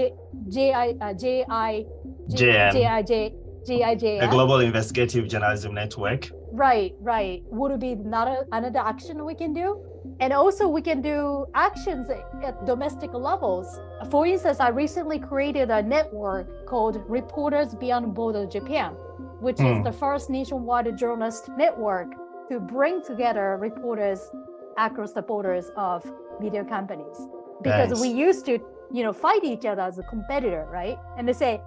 ji 0.49 0.71
uh, 0.71 1.13
ji 1.13 1.43
jij 1.47 3.33
GIJ. 3.67 4.21
The 4.21 4.27
Global 4.27 4.61
Investigative 4.61 5.27
Journalism 5.27 5.73
Network. 5.73 6.31
Right, 6.51 6.95
right. 6.99 7.43
Would 7.49 7.73
it 7.73 7.79
be 7.79 7.91
another 7.91 8.47
another 8.51 8.79
action 8.79 9.23
we 9.25 9.35
can 9.35 9.53
do? 9.53 9.83
And 10.21 10.33
also 10.33 10.67
we 10.67 10.81
can 10.81 11.01
do 11.01 11.45
actions 11.53 12.09
at 12.09 12.65
domestic 12.65 13.13
levels. 13.13 13.79
For 14.09 14.25
instance, 14.25 14.59
I 14.59 14.69
recently 14.69 15.19
created 15.19 15.69
a 15.69 15.83
network 15.83 16.65
called 16.65 17.03
Reporters 17.07 17.75
Beyond 17.75 18.15
Border 18.15 18.45
Japan, 18.45 18.93
which 19.39 19.57
mm. 19.57 19.71
is 19.71 19.77
hmm. 19.77 19.83
the 19.83 19.91
first 19.91 20.29
nationwide 20.29 20.97
journalist 20.97 21.49
network 21.57 22.09
to 22.49 22.59
bring 22.59 23.03
together 23.03 23.57
reporters 23.59 24.31
across 24.85 25.11
the 25.13 25.21
borders 25.21 25.71
of 25.75 26.09
media 26.39 26.63
companies. 26.63 27.17
Because 27.61 27.89
nice. 27.89 28.01
we 28.01 28.09
used 28.09 28.45
to 28.45 28.59
you 28.91 29.03
know 29.03 29.13
fight 29.13 29.43
each 29.43 29.65
other 29.65 29.81
as 29.81 29.99
a 29.99 30.03
competitor 30.03 30.67
right? 30.71 30.97
And 31.17 31.27
they 31.27 31.33
say 31.33 31.61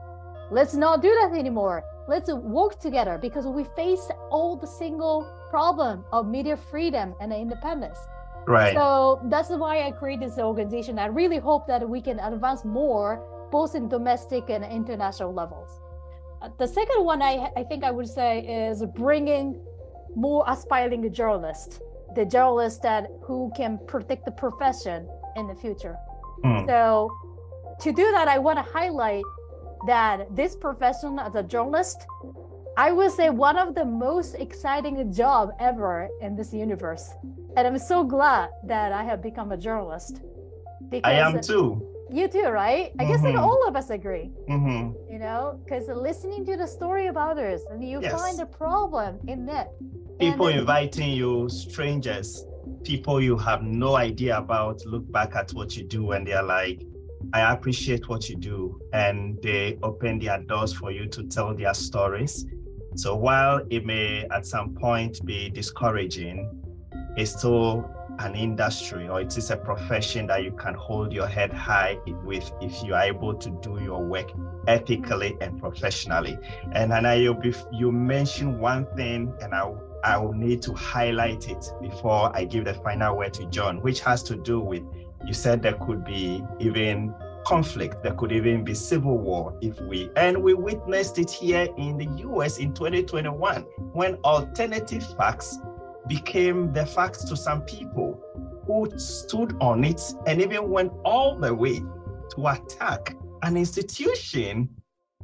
let's 0.51 0.75
not 0.75 1.03
do 1.03 1.11
that 1.21 1.39
anymore. 1.39 1.85
Let's 2.09 2.33
work 2.33 2.81
together 2.81 3.19
because 3.19 3.47
we 3.47 3.65
face 3.77 4.09
all 4.31 4.57
the 4.57 4.67
single 4.67 5.27
problem 5.51 6.05
of 6.13 6.27
media 6.27 6.57
freedom 6.57 7.15
and 7.21 7.33
independence. 7.33 7.99
Right. 8.47 8.75
So 8.75 9.21
that's 9.31 9.51
why 9.51 9.87
i 9.87 9.91
created 9.93 10.31
this 10.31 10.39
organization. 10.39 10.99
I 10.99 11.07
really 11.07 11.39
hope 11.39 11.67
that 11.69 11.89
we 11.89 12.01
can 12.01 12.19
advance 12.19 12.65
more 12.65 13.23
both 13.53 13.75
in 13.75 13.89
domestic 13.89 14.49
and 14.49 14.65
international 14.65 15.33
levels. 15.33 15.71
Uh, 16.41 16.49
the 16.59 16.67
second 16.67 17.05
one 17.05 17.23
I, 17.23 17.51
I 17.57 17.63
think 17.63 17.85
i 17.85 17.91
would 17.91 18.09
say 18.09 18.41
is 18.41 18.83
bringing 18.97 19.47
more 20.17 20.45
aspiring 20.49 21.11
journalists 21.13 21.81
the 22.15 22.25
journalists 22.25 22.81
that 22.81 23.07
who 23.23 23.53
can 23.57 23.79
protect 23.87 24.25
the 24.25 24.31
profession 24.31 25.09
in 25.37 25.47
the 25.47 25.55
future. 25.55 25.97
Mm. 26.45 26.67
So 26.67 27.11
to 27.81 27.93
do 27.93 28.11
that, 28.13 28.29
I 28.29 28.39
want 28.39 28.59
to 28.59 28.73
highlight 28.73 29.25
that 29.87 30.35
this 30.35 30.57
profession 30.57 31.19
as 31.19 31.35
a 31.35 31.43
journalist, 31.43 32.07
I 32.77 32.93
would 32.93 33.13
say 33.13 33.31
one 33.31 33.57
of 33.57 33.75
the 33.75 33.85
most 33.85 34.35
exciting 34.35 35.13
job 35.13 35.51
ever 35.61 36.09
in 36.21 36.37
this 36.37 36.53
universe. 36.53 37.11
And 37.57 37.67
I'm 37.67 37.79
so 37.79 38.05
glad 38.05 38.51
that 38.65 38.93
I 38.93 39.03
have 39.05 39.23
become 39.23 39.53
a 39.53 39.57
journalist. 39.57 40.23
Because 40.89 41.09
I 41.11 41.15
am 41.15 41.41
too. 41.41 41.92
You 42.13 42.29
too, 42.29 42.49
right? 42.49 42.93
I 42.99 43.05
mm-hmm. 43.05 43.13
guess 43.13 43.23
like 43.23 43.35
mm-hmm. 43.35 43.45
all 43.45 43.67
of 43.67 43.75
us 43.75 43.91
agree. 43.91 44.31
Mm-hmm. 44.49 45.13
You 45.13 45.19
know, 45.19 45.61
because 45.65 45.89
listening 45.89 46.45
to 46.47 46.57
the 46.57 46.67
story 46.67 47.07
of 47.07 47.17
others 47.17 47.63
and 47.71 47.83
you 47.83 48.01
yes. 48.03 48.21
find 48.21 48.41
a 48.41 48.47
problem 48.47 49.19
in 49.27 49.49
it 49.49 49.69
people 50.23 50.49
inviting 50.49 51.11
you, 51.11 51.49
strangers, 51.49 52.47
people 52.85 53.21
you 53.21 53.37
have 53.37 53.63
no 53.63 53.97
idea 53.97 54.39
about, 54.39 54.85
look 54.87 55.11
back 55.11 55.35
at 55.35 55.51
what 55.53 55.77
you 55.77 55.83
do 55.83 56.13
and 56.13 56.27
they're 56.27 56.43
like, 56.43 56.83
I 57.33 57.53
appreciate 57.53 58.09
what 58.09 58.29
you 58.29 58.37
do. 58.37 58.81
And 58.93 59.41
they 59.43 59.79
open 59.83 60.19
their 60.19 60.39
doors 60.39 60.73
for 60.73 60.91
you 60.91 61.07
to 61.09 61.25
tell 61.25 61.55
their 61.55 61.75
stories. 61.75 62.47
So 62.95 63.17
while 63.17 63.63
it 63.71 63.85
may 63.85 64.27
at 64.31 64.47
some 64.47 64.75
point 64.75 65.25
be 65.25 65.51
discouraging, 65.51 66.63
it's 67.17 67.37
still 67.39 67.89
an 68.23 68.35
industry 68.35 69.09
or 69.09 69.21
it 69.21 69.37
is 69.37 69.51
a 69.51 69.57
profession 69.57 70.27
that 70.29 70.45
you 70.45 70.53
can 70.53 70.75
hold 70.75 71.13
your 71.13 71.27
head 71.27 71.53
high 71.53 71.99
with 72.25 72.51
if 72.61 72.83
you 72.83 72.95
are 72.95 73.03
able 73.03 73.35
to 73.35 73.51
do 73.63 73.81
your 73.83 74.03
work 74.03 74.33
ethically 74.67 75.37
and 75.41 75.61
professionally. 75.61 76.39
And 76.73 76.93
Hannah, 76.93 77.17
you, 77.17 77.41
you 77.73 77.93
mentioned 77.93 78.59
one 78.59 78.87
thing, 78.97 79.33
and 79.41 79.55
I 79.55 79.73
I 80.05 80.19
will 80.19 80.33
need 80.33 80.63
to 80.63 80.75
highlight 80.75 81.49
it 81.49 81.73
before 81.81 82.35
I 82.35 82.45
give 82.45 82.65
the 82.65 82.75
final 82.75 83.17
word 83.17 83.33
to 83.35 83.47
John, 83.47 83.81
which 83.83 84.01
has 84.01 84.25
to 84.25 84.35
do 84.35 84.59
with 84.59 84.83
you 85.25 85.33
said 85.33 85.63
there 85.63 85.75
could 85.75 86.05
be 86.05 86.45
even 86.59 87.15
conflict, 87.47 88.03
there 88.03 88.15
could 88.15 88.33
even 88.33 88.65
be 88.65 88.75
civil 88.75 89.19
war 89.19 89.57
if 89.61 89.81
we, 89.83 90.11
and 90.17 90.43
we 90.43 90.55
witnessed 90.55 91.19
it 91.19 91.31
here 91.31 91.69
in 91.77 91.99
the 91.99 92.07
US 92.29 92.59
in 92.59 92.73
2021 92.75 93.63
when 93.93 94.15
alternative 94.25 95.05
facts 95.17 95.59
became 96.09 96.73
the 96.73 96.85
facts 96.85 97.25
to 97.25 97.37
some 97.37 97.63
people 97.63 98.21
who 98.67 98.89
stood 98.99 99.57
on 99.61 99.85
it 99.85 100.01
and 100.27 100.41
even 100.41 100.71
went 100.71 100.93
all 101.05 101.39
the 101.39 101.55
way 101.55 101.83
to 102.35 102.47
attack 102.47 103.17
an 103.43 103.57
institution 103.57 104.69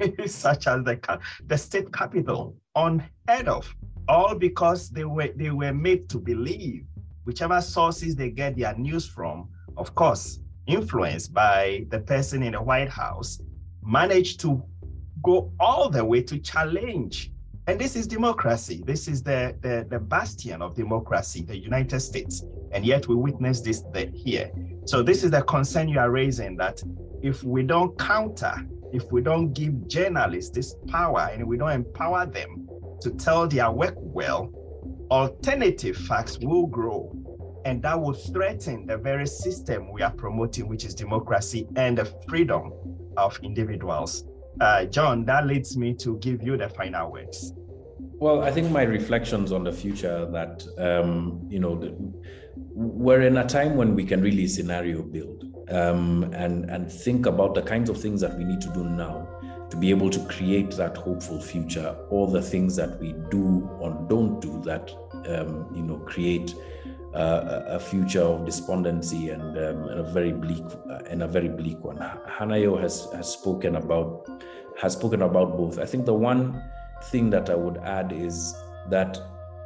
such 0.27 0.67
as 0.67 0.85
the, 0.85 1.21
the 1.47 1.59
state 1.59 1.93
capitol 1.93 2.57
unheard 2.75 3.49
of 3.49 3.75
all 4.09 4.35
because 4.35 4.91
they 4.91 5.05
were 5.05 5.29
they 5.37 5.51
were 5.51 5.73
made 5.73 6.09
to 6.09 6.19
believe. 6.19 6.85
Whichever 7.25 7.61
sources 7.61 8.17
they 8.17 8.31
get 8.31 8.57
their 8.57 8.75
news 8.77 9.07
from 9.07 9.49
of 9.77 9.95
course 9.95 10.41
influenced 10.67 11.33
by 11.33 11.87
the 11.91 12.01
person 12.01 12.43
in 12.43 12.53
the 12.53 12.63
white 12.63 12.89
house 12.89 13.41
managed 13.83 14.41
to 14.41 14.63
go 15.23 15.53
all 15.59 15.91
the 15.91 16.05
way 16.05 16.23
to 16.23 16.39
challenge 16.39 17.33
and 17.69 17.79
this 17.79 17.95
is 17.95 18.07
democracy 18.07 18.83
this 18.87 19.07
is 19.07 19.23
the 19.23 19.55
the, 19.61 19.87
the 19.89 19.99
bastion 19.99 20.61
of 20.63 20.75
democracy 20.75 21.43
the 21.43 21.57
united 21.57 22.01
states 22.01 22.45
and 22.73 22.85
yet 22.85 23.07
we 23.07 23.15
witness 23.15 23.61
this 23.61 23.85
here 24.15 24.51
so 24.85 25.03
this 25.03 25.23
is 25.23 25.31
the 25.31 25.43
concern 25.43 25.89
you 25.89 25.99
are 25.99 26.11
raising 26.11 26.57
that 26.57 26.83
if 27.23 27.45
we 27.45 27.63
don't 27.63 27.97
counter 27.99 28.55
if 28.93 29.11
we 29.13 29.21
don't 29.21 29.53
give 29.53 29.87
journalists 29.87 30.51
this 30.51 30.75
power 30.89 31.31
and 31.33 31.47
we 31.47 31.57
don't 31.57 31.73
empower 31.73 32.27
them 32.27 32.69
to 33.01 33.11
tell 33.13 33.47
their 33.47 33.71
work 33.71 33.95
well, 33.99 34.51
alternative 35.11 35.97
facts 35.97 36.39
will 36.39 36.67
grow. 36.67 37.15
And 37.65 37.83
that 37.83 38.01
will 38.01 38.15
threaten 38.15 38.87
the 38.87 38.97
very 38.97 39.27
system 39.27 39.93
we 39.93 40.03
are 40.03 40.13
promoting, 40.13 40.69
which 40.69 40.85
is 40.85 40.95
democracy 40.95 41.67
and 41.77 41.99
the 41.99 42.07
freedom 42.29 42.73
of 43.17 43.39
individuals. 43.43 44.25
Uh, 44.61 44.85
John, 44.87 45.25
that 45.27 45.47
leads 45.47 45.77
me 45.77 45.95
to 45.95 46.19
give 46.19 46.43
you 46.43 46.57
the 46.57 46.69
final 46.69 47.13
words. 47.13 47.53
Well, 48.21 48.43
I 48.43 48.51
think 48.51 48.71
my 48.71 48.83
reflections 48.83 49.53
on 49.53 49.63
the 49.63 49.73
future 49.73 50.27
that, 50.33 50.67
um, 50.79 51.47
you 51.49 51.61
know, 51.61 51.79
the, 51.79 51.95
we're 52.57 53.23
in 53.23 53.37
a 53.37 53.47
time 53.47 53.77
when 53.77 53.95
we 53.95 54.05
can 54.05 54.21
really 54.21 54.49
scenario 54.49 55.03
build 55.03 55.45
um, 55.71 56.25
and, 56.35 56.69
and 56.69 56.91
think 56.91 57.27
about 57.27 57.55
the 57.55 57.63
kinds 57.63 57.89
of 57.89 58.01
things 58.01 58.21
that 58.21 58.37
we 58.37 58.43
need 58.45 58.61
to 58.63 58.73
do 58.73 58.85
now 58.85 59.29
to 59.71 59.77
be 59.77 59.91
able 59.91 60.11
to 60.11 60.19
create 60.27 60.73
that 60.73 60.97
hopeful 60.97 61.41
future, 61.41 61.95
all 62.11 62.27
the 62.27 62.43
things 62.43 62.75
that 62.77 62.99
we 62.99 63.15
do 63.31 63.69
or 63.79 63.91
don't 64.09 64.41
do 64.41 64.61
that 64.65 64.91
um, 65.29 65.67
you 65.75 65.83
know 65.83 65.99
create 65.99 66.55
uh, 67.15 67.63
a 67.67 67.81
future 67.81 68.23
of 68.23 68.45
despondency 68.45 69.31
and, 69.31 69.57
um, 69.59 69.89
and 69.89 70.01
a 70.01 70.13
very 70.13 70.33
bleak 70.33 70.65
uh, 70.91 70.99
and 71.09 71.23
a 71.23 71.29
very 71.29 71.49
bleak 71.49 71.83
one. 71.85 71.99
Hanayo 71.99 72.81
has 72.81 73.09
has 73.15 73.33
spoken 73.33 73.77
about 73.77 74.38
has 74.79 74.93
spoken 74.93 75.23
about 75.23 75.57
both. 75.57 75.79
I 75.79 75.85
think 75.85 76.07
the 76.07 76.15
one 76.15 76.63
thing 77.11 77.31
that 77.31 77.51
I 77.51 77.55
would 77.55 77.79
add 77.79 78.13
is 78.13 78.55
that 78.91 79.19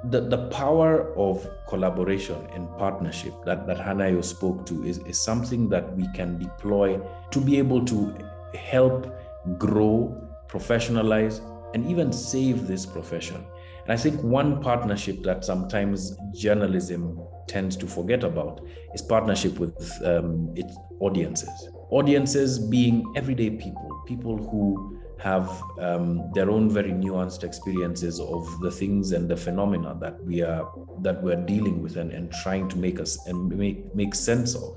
the, 0.04 0.20
the 0.20 0.48
power 0.48 1.14
of 1.16 1.46
collaboration 1.68 2.46
and 2.54 2.68
partnership 2.76 3.32
that, 3.44 3.66
that 3.66 3.78
Hanayo 3.78 4.24
spoke 4.24 4.66
to 4.66 4.84
is, 4.84 4.98
is 4.98 5.20
something 5.20 5.68
that 5.68 5.94
we 5.96 6.08
can 6.14 6.38
deploy 6.38 7.00
to 7.30 7.40
be 7.40 7.58
able 7.58 7.84
to 7.84 8.14
help 8.54 9.14
grow, 9.58 10.28
professionalize, 10.48 11.40
and 11.74 11.88
even 11.88 12.12
save 12.12 12.66
this 12.66 12.84
profession. 12.84 13.44
And 13.84 13.92
I 13.92 13.96
think 13.96 14.22
one 14.22 14.62
partnership 14.62 15.22
that 15.24 15.44
sometimes 15.44 16.16
journalism 16.34 17.20
tends 17.46 17.76
to 17.76 17.86
forget 17.86 18.24
about 18.24 18.60
is 18.94 19.02
partnership 19.02 19.58
with 19.58 19.76
um, 20.04 20.52
its 20.56 20.74
audiences. 21.00 21.68
Audiences 21.90 22.58
being 22.58 23.12
everyday 23.14 23.50
people, 23.50 24.02
people 24.06 24.36
who 24.36 24.98
have 25.22 25.62
um, 25.78 26.30
their 26.34 26.50
own 26.50 26.68
very 26.68 26.90
nuanced 26.90 27.44
experiences 27.44 28.18
of 28.18 28.60
the 28.60 28.70
things 28.70 29.12
and 29.12 29.28
the 29.28 29.36
phenomena 29.36 29.96
that 30.00 30.22
we 30.24 30.42
are 30.42 30.70
that 31.00 31.22
we're 31.22 31.44
dealing 31.46 31.80
with 31.80 31.96
and, 31.96 32.10
and 32.12 32.32
trying 32.42 32.68
to 32.68 32.76
make 32.76 32.98
us 32.98 33.26
and 33.26 33.48
make 33.56 33.94
make 33.94 34.14
sense 34.14 34.54
of. 34.54 34.76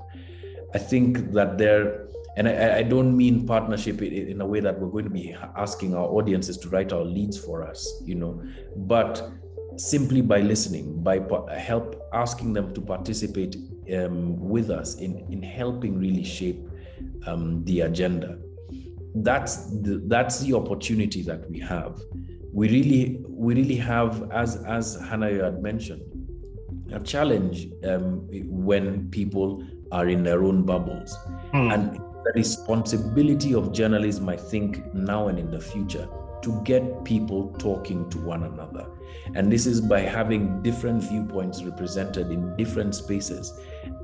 I 0.74 0.78
think 0.78 1.32
that 1.32 1.58
there 1.58 2.06
and 2.36 2.48
I, 2.48 2.78
I, 2.78 2.82
don't 2.82 3.16
mean 3.16 3.46
partnership 3.46 4.02
in 4.02 4.40
a 4.42 4.46
way 4.46 4.60
that 4.60 4.78
we're 4.78 4.90
going 4.90 5.04
to 5.04 5.10
be 5.10 5.34
asking 5.56 5.94
our 5.94 6.04
audiences 6.04 6.58
to 6.58 6.68
write 6.68 6.92
our 6.92 7.02
leads 7.02 7.38
for 7.38 7.62
us 7.62 8.02
you 8.04 8.14
know 8.14 8.42
but 8.76 9.30
simply 9.76 10.20
by 10.20 10.40
listening 10.40 11.02
by 11.02 11.18
help 11.56 12.02
asking 12.12 12.52
them 12.52 12.74
to 12.74 12.80
participate 12.80 13.56
um, 13.96 14.38
with 14.38 14.70
us 14.70 14.96
in 14.96 15.26
in 15.30 15.42
helping 15.42 15.98
really 15.98 16.24
shape 16.24 16.68
um, 17.26 17.64
the 17.64 17.80
agenda 17.80 18.38
that's 19.22 19.70
the, 19.82 20.02
that's 20.06 20.40
the 20.40 20.54
opportunity 20.54 21.22
that 21.22 21.48
we 21.50 21.58
have 21.58 22.00
we 22.52 22.68
really 22.68 23.24
we 23.28 23.54
really 23.54 23.76
have 23.76 24.30
as 24.32 24.56
as 24.64 24.96
Hanayo 24.98 25.44
had 25.44 25.62
mentioned 25.62 26.02
a 26.92 27.00
challenge 27.00 27.68
um, 27.84 28.26
when 28.46 29.10
people 29.10 29.62
are 29.92 30.08
in 30.08 30.22
their 30.22 30.42
own 30.42 30.64
bubbles 30.64 31.16
hmm. 31.52 31.70
and 31.70 32.00
the 32.26 32.32
responsibility 32.34 33.54
of 33.54 33.72
journalism, 33.72 34.28
I 34.28 34.36
think, 34.36 34.92
now 34.94 35.28
and 35.28 35.38
in 35.38 35.50
the 35.50 35.60
future, 35.60 36.08
to 36.42 36.60
get 36.64 37.04
people 37.04 37.54
talking 37.58 38.08
to 38.10 38.18
one 38.18 38.42
another. 38.44 38.86
And 39.34 39.52
this 39.52 39.66
is 39.66 39.80
by 39.80 40.00
having 40.00 40.62
different 40.62 41.02
viewpoints 41.02 41.62
represented 41.62 42.30
in 42.30 42.56
different 42.56 42.94
spaces. 42.94 43.52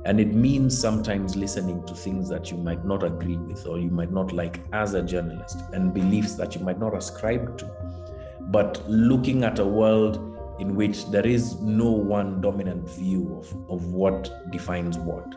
And 0.05 0.19
it 0.19 0.33
means 0.33 0.77
sometimes 0.77 1.35
listening 1.35 1.85
to 1.85 1.93
things 1.93 2.27
that 2.29 2.51
you 2.51 2.57
might 2.57 2.85
not 2.85 3.03
agree 3.03 3.37
with 3.37 3.65
or 3.65 3.79
you 3.79 3.89
might 3.89 4.11
not 4.11 4.33
like 4.33 4.61
as 4.73 4.93
a 4.95 5.01
journalist 5.01 5.63
and 5.71 5.93
beliefs 5.93 6.35
that 6.35 6.55
you 6.55 6.61
might 6.61 6.79
not 6.79 6.95
ascribe 6.95 7.57
to. 7.59 7.71
But 8.41 8.83
looking 8.89 9.43
at 9.43 9.59
a 9.59 9.65
world 9.65 10.17
in 10.59 10.75
which 10.75 11.09
there 11.09 11.25
is 11.25 11.59
no 11.61 11.89
one 11.89 12.41
dominant 12.41 12.87
view 12.89 13.37
of, 13.37 13.71
of 13.71 13.93
what 13.93 14.51
defines 14.51 14.97
what, 14.97 15.33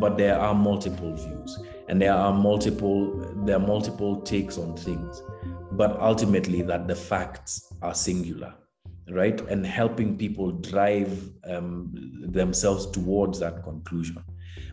but 0.00 0.16
there 0.16 0.38
are 0.38 0.54
multiple 0.54 1.14
views 1.14 1.58
and 1.88 2.00
there 2.00 2.14
are 2.14 2.32
multiple 2.32 3.12
there 3.44 3.56
are 3.56 3.66
multiple 3.66 4.20
takes 4.22 4.58
on 4.58 4.76
things 4.76 5.22
but 5.72 5.98
ultimately 6.00 6.62
that 6.62 6.86
the 6.88 6.94
facts 6.94 7.72
are 7.82 7.94
singular 7.94 8.54
right 9.10 9.40
and 9.48 9.66
helping 9.66 10.16
people 10.16 10.50
drive 10.50 11.30
um, 11.46 11.90
themselves 12.20 12.90
towards 12.90 13.38
that 13.38 13.62
conclusion 13.62 14.22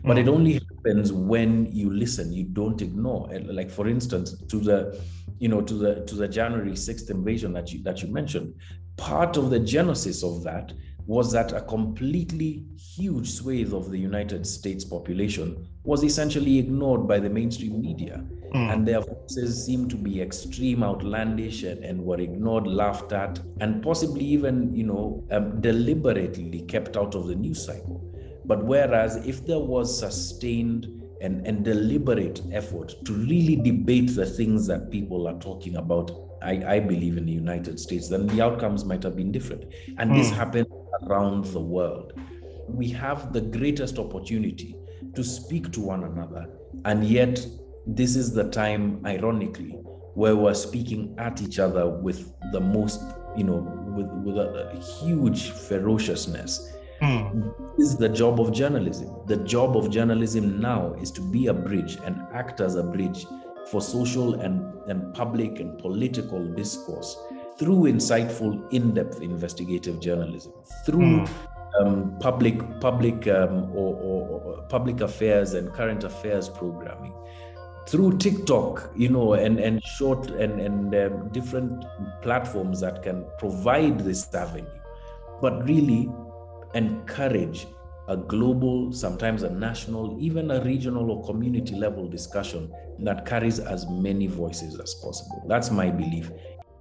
but 0.04 0.18
it 0.18 0.26
mm. 0.26 0.30
only 0.30 0.52
happens 0.54 1.12
when 1.12 1.70
you 1.72 1.90
listen 1.90 2.32
you 2.32 2.44
don't 2.44 2.80
ignore 2.80 3.30
like 3.44 3.70
for 3.70 3.88
instance 3.88 4.34
to 4.48 4.58
the 4.58 4.98
you 5.38 5.48
know 5.48 5.60
to 5.60 5.74
the 5.74 6.04
to 6.06 6.14
the 6.14 6.26
january 6.26 6.72
6th 6.72 7.10
invasion 7.10 7.52
that 7.52 7.72
you 7.72 7.82
that 7.82 8.02
you 8.02 8.08
mentioned 8.08 8.54
part 8.96 9.36
of 9.36 9.50
the 9.50 9.60
genesis 9.60 10.22
of 10.22 10.42
that 10.42 10.72
was 11.06 11.32
that 11.32 11.52
a 11.52 11.60
completely 11.62 12.64
huge 12.96 13.30
swathe 13.30 13.72
of 13.72 13.90
the 13.90 13.98
United 13.98 14.46
States 14.46 14.84
population 14.84 15.66
was 15.84 16.04
essentially 16.04 16.58
ignored 16.58 17.08
by 17.08 17.18
the 17.18 17.30
mainstream 17.30 17.80
media. 17.80 18.24
Mm. 18.54 18.72
And 18.72 18.86
their 18.86 19.00
voices 19.00 19.64
seemed 19.64 19.90
to 19.90 19.96
be 19.96 20.20
extreme, 20.20 20.82
outlandish, 20.82 21.62
and, 21.62 21.82
and, 21.82 22.04
were 22.04 22.20
ignored, 22.20 22.66
laughed 22.66 23.12
at, 23.12 23.40
and 23.60 23.82
possibly 23.82 24.24
even, 24.24 24.74
you 24.74 24.84
know, 24.84 25.26
um, 25.30 25.60
deliberately 25.62 26.60
kept 26.68 26.96
out 26.96 27.14
of 27.14 27.28
the 27.28 27.34
news 27.34 27.64
cycle. 27.64 28.04
But 28.44 28.64
whereas 28.64 29.16
if 29.26 29.46
there 29.46 29.60
was 29.60 29.98
sustained 29.98 30.86
and, 31.22 31.46
and 31.46 31.64
deliberate 31.64 32.42
effort 32.52 32.94
to 33.06 33.12
really 33.14 33.56
debate 33.56 34.14
the 34.14 34.26
things 34.26 34.66
that 34.66 34.90
people 34.90 35.26
are 35.28 35.38
talking 35.38 35.76
about 35.76 36.10
I, 36.42 36.74
I, 36.74 36.80
believe 36.80 37.16
in 37.18 37.24
the 37.24 37.32
United 37.32 37.78
States, 37.78 38.08
then 38.08 38.26
the 38.26 38.42
outcomes 38.42 38.84
might 38.84 39.04
have 39.04 39.14
been 39.14 39.30
different. 39.30 39.64
And 39.98 40.10
mm. 40.10 40.16
this 40.16 40.28
hmm. 40.28 40.34
happened 40.34 40.66
around 41.04 41.44
the 41.44 41.60
world. 41.60 42.14
We 42.68 42.88
have 42.90 43.32
the 43.32 43.40
greatest 43.40 43.98
opportunity 43.98 44.76
to 45.14 45.22
speak 45.22 45.72
to 45.72 45.80
one 45.80 46.04
another. 46.04 46.48
And 46.84 47.04
yet, 47.04 47.44
this 47.86 48.16
is 48.16 48.32
the 48.32 48.44
time, 48.50 49.02
ironically, 49.04 49.70
where 50.14 50.36
we're 50.36 50.54
speaking 50.54 51.14
at 51.18 51.42
each 51.42 51.58
other 51.58 51.88
with 51.88 52.32
the 52.52 52.60
most, 52.60 53.00
you 53.36 53.44
know, 53.44 53.56
with, 53.96 54.06
with 54.24 54.36
a, 54.38 54.72
huge 55.00 55.50
ferociousness. 55.50 56.72
Mm. 57.00 57.54
This 57.76 57.88
is 57.88 57.96
the 57.96 58.08
job 58.08 58.40
of 58.40 58.52
journalism. 58.52 59.14
The 59.26 59.38
job 59.38 59.76
of 59.76 59.90
journalism 59.90 60.60
now 60.60 60.94
is 60.94 61.10
to 61.12 61.20
be 61.20 61.48
a 61.48 61.54
bridge 61.54 61.98
and 62.04 62.22
act 62.32 62.60
as 62.60 62.76
a 62.76 62.82
bridge 62.82 63.26
for 63.70 63.80
social 63.80 64.34
and, 64.40 64.72
and 64.88 65.12
public 65.14 65.60
and 65.60 65.78
political 65.78 66.44
discourse 66.54 67.16
through 67.58 67.82
insightful, 67.84 68.72
in 68.72 68.94
depth 68.94 69.20
investigative 69.20 70.00
journalism, 70.00 70.52
through 70.86 70.98
mm. 70.98 71.30
Um, 71.80 72.16
public 72.20 72.80
public 72.80 73.26
um, 73.28 73.70
or, 73.74 73.94
or, 73.94 74.62
public 74.68 75.00
affairs 75.00 75.54
and 75.54 75.72
current 75.72 76.04
affairs 76.04 76.48
programming 76.48 77.12
through 77.86 78.16
TikTok, 78.18 78.90
you 78.96 79.08
know, 79.08 79.34
and 79.34 79.58
and 79.58 79.82
short 79.82 80.30
and 80.30 80.60
and 80.60 80.94
um, 80.94 81.28
different 81.30 81.84
platforms 82.22 82.80
that 82.80 83.02
can 83.02 83.24
provide 83.38 84.00
this 84.00 84.32
avenue, 84.34 84.66
but 85.40 85.66
really 85.66 86.10
encourage 86.74 87.66
a 88.08 88.16
global, 88.16 88.92
sometimes 88.92 89.42
a 89.42 89.50
national, 89.50 90.16
even 90.20 90.50
a 90.50 90.60
regional 90.64 91.10
or 91.10 91.24
community 91.24 91.74
level 91.74 92.08
discussion 92.08 92.72
that 92.98 93.24
carries 93.24 93.60
as 93.60 93.86
many 93.88 94.26
voices 94.26 94.78
as 94.78 94.94
possible. 94.94 95.44
That's 95.46 95.70
my 95.70 95.90
belief. 95.90 96.30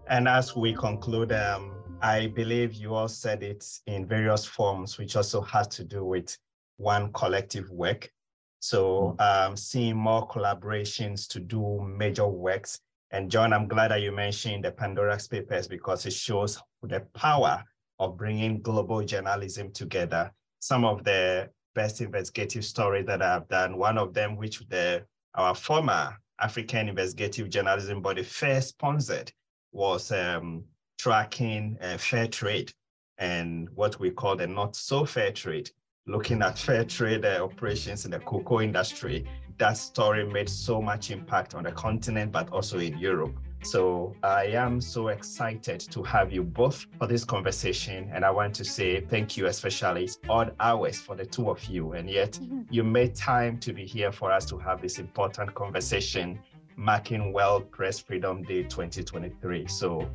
And 0.08 0.28
as 0.28 0.56
we 0.56 0.74
conclude, 0.74 1.32
um, 1.32 1.81
I 2.02 2.28
believe 2.28 2.74
you 2.74 2.96
all 2.96 3.08
said 3.08 3.44
it 3.44 3.66
in 3.88 4.06
various 4.06 4.46
forms, 4.46 4.98
which 4.98 5.16
also 5.16 5.42
has 5.42 5.68
to 5.70 5.84
do 5.84 6.04
with 6.04 6.38
one 6.78 7.12
collective 7.14 7.70
work. 7.70 8.12
So 8.60 9.16
hmm. 9.20 9.22
um, 9.22 9.58
seeing 9.58 9.98
more 9.98 10.28
collaborations 10.28 11.28
to 11.30 11.40
do 11.40 11.82
major 11.82 12.28
works. 12.28 12.80
And 13.12 13.30
John, 13.30 13.54
I'm 13.54 13.68
glad 13.68 13.92
that 13.92 14.02
you 14.02 14.12
mentioned 14.12 14.64
the 14.64 14.72
Pandora's 14.72 15.28
Papers 15.28 15.68
because 15.68 16.06
it 16.06 16.14
shows 16.14 16.62
the 16.82 17.02
power 17.14 17.64
of 18.00 18.18
bringing 18.18 18.62
global 18.62 19.04
journalism 19.04 19.72
together. 19.72 20.32
Some 20.60 20.86
of 20.86 21.04
the 21.04 21.50
best 21.76 22.02
investigative 22.02 22.66
stories 22.66 23.06
that 23.08 23.22
I've 23.22 23.48
done, 23.48 23.78
one 23.78 23.98
of 23.98 24.14
them, 24.14 24.38
which 24.38 24.60
the 24.70 25.04
our 25.36 25.56
former 25.56 26.18
African 26.40 26.90
investigative 26.90 27.50
journalism 27.50 28.02
body 28.02 28.24
first 28.24 28.70
sponsored, 28.70 29.32
was 29.72 30.12
um, 30.12 30.66
tracking 31.02 31.76
uh, 31.82 31.98
fair 31.98 32.28
trade 32.28 32.72
and 33.18 33.68
what 33.70 34.00
we 34.00 34.12
call 34.12 34.36
the 34.36 34.46
not 34.46 34.76
so 34.76 35.04
fair 35.04 35.32
trade, 35.32 35.72
looking 36.06 36.44
at 36.44 36.60
fair 36.60 36.86
trade 36.86 37.26
uh, 37.26 37.44
operations 37.44 38.06
in 38.06 38.12
the 38.12 38.20
cocoa 38.20 38.62
industry. 38.62 39.26
That 39.58 39.78
story 39.78 40.26
made 40.28 40.48
so 40.48 40.80
much 40.80 41.10
impact 41.10 41.56
on 41.56 41.64
the 41.64 41.72
continent, 41.72 42.32
but 42.32 42.50
also 42.50 42.78
in 42.78 43.00
Europe. 43.00 43.36
So 43.64 44.16
I 44.22 44.46
am 44.46 44.80
so 44.80 45.08
excited 45.08 45.80
to 45.80 46.04
have 46.04 46.32
you 46.32 46.44
both 46.44 46.86
for 47.00 47.08
this 47.08 47.24
conversation. 47.24 48.10
And 48.14 48.24
I 48.24 48.30
want 48.30 48.54
to 48.56 48.64
say 48.64 49.02
thank 49.02 49.38
you, 49.38 49.48
especially 49.48 50.04
it's 50.04 50.20
odd 50.30 50.54
hours 50.60 51.00
for 51.00 51.16
the 51.16 51.26
two 51.26 51.50
of 51.50 51.64
you. 51.66 51.94
And 51.94 52.10
yet 52.10 52.34
mm-hmm. 52.34 52.62
you 52.70 52.84
made 52.84 53.16
time 53.16 53.58
to 53.60 53.74
be 53.74 53.86
here 53.86 54.12
for 54.12 54.32
us 54.32 54.46
to 54.48 54.58
have 54.60 54.82
this 54.82 55.00
important 55.00 55.56
conversation 55.56 56.40
marking 56.76 57.34
World 57.34 57.72
Press 57.72 58.00
Freedom 58.00 58.42
Day 58.44 58.64
2023. 58.64 59.68
So 59.68 60.08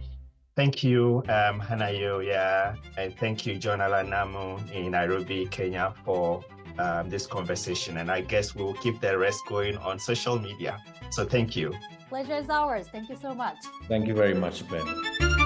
Thank 0.56 0.82
you, 0.82 1.18
um, 1.28 1.60
Hanayo, 1.60 2.24
yeah, 2.24 2.76
and 2.96 3.14
thank 3.14 3.44
you, 3.44 3.58
John 3.58 3.82
Allan 3.82 4.08
Namu 4.08 4.56
in 4.72 4.92
Nairobi, 4.92 5.46
Kenya, 5.50 5.92
for 6.02 6.42
um, 6.78 7.10
this 7.10 7.26
conversation. 7.26 7.98
And 7.98 8.10
I 8.10 8.22
guess 8.22 8.54
we'll 8.54 8.72
keep 8.72 9.02
the 9.02 9.18
rest 9.18 9.40
going 9.46 9.76
on 9.76 9.98
social 9.98 10.38
media. 10.38 10.82
So 11.10 11.26
thank 11.26 11.56
you. 11.56 11.74
Pleasure 12.08 12.36
is 12.36 12.48
ours. 12.48 12.88
Thank 12.90 13.10
you 13.10 13.16
so 13.16 13.34
much. 13.34 13.58
Thank 13.86 14.06
you 14.06 14.14
very 14.14 14.34
much, 14.34 14.66
Ben. 14.70 15.45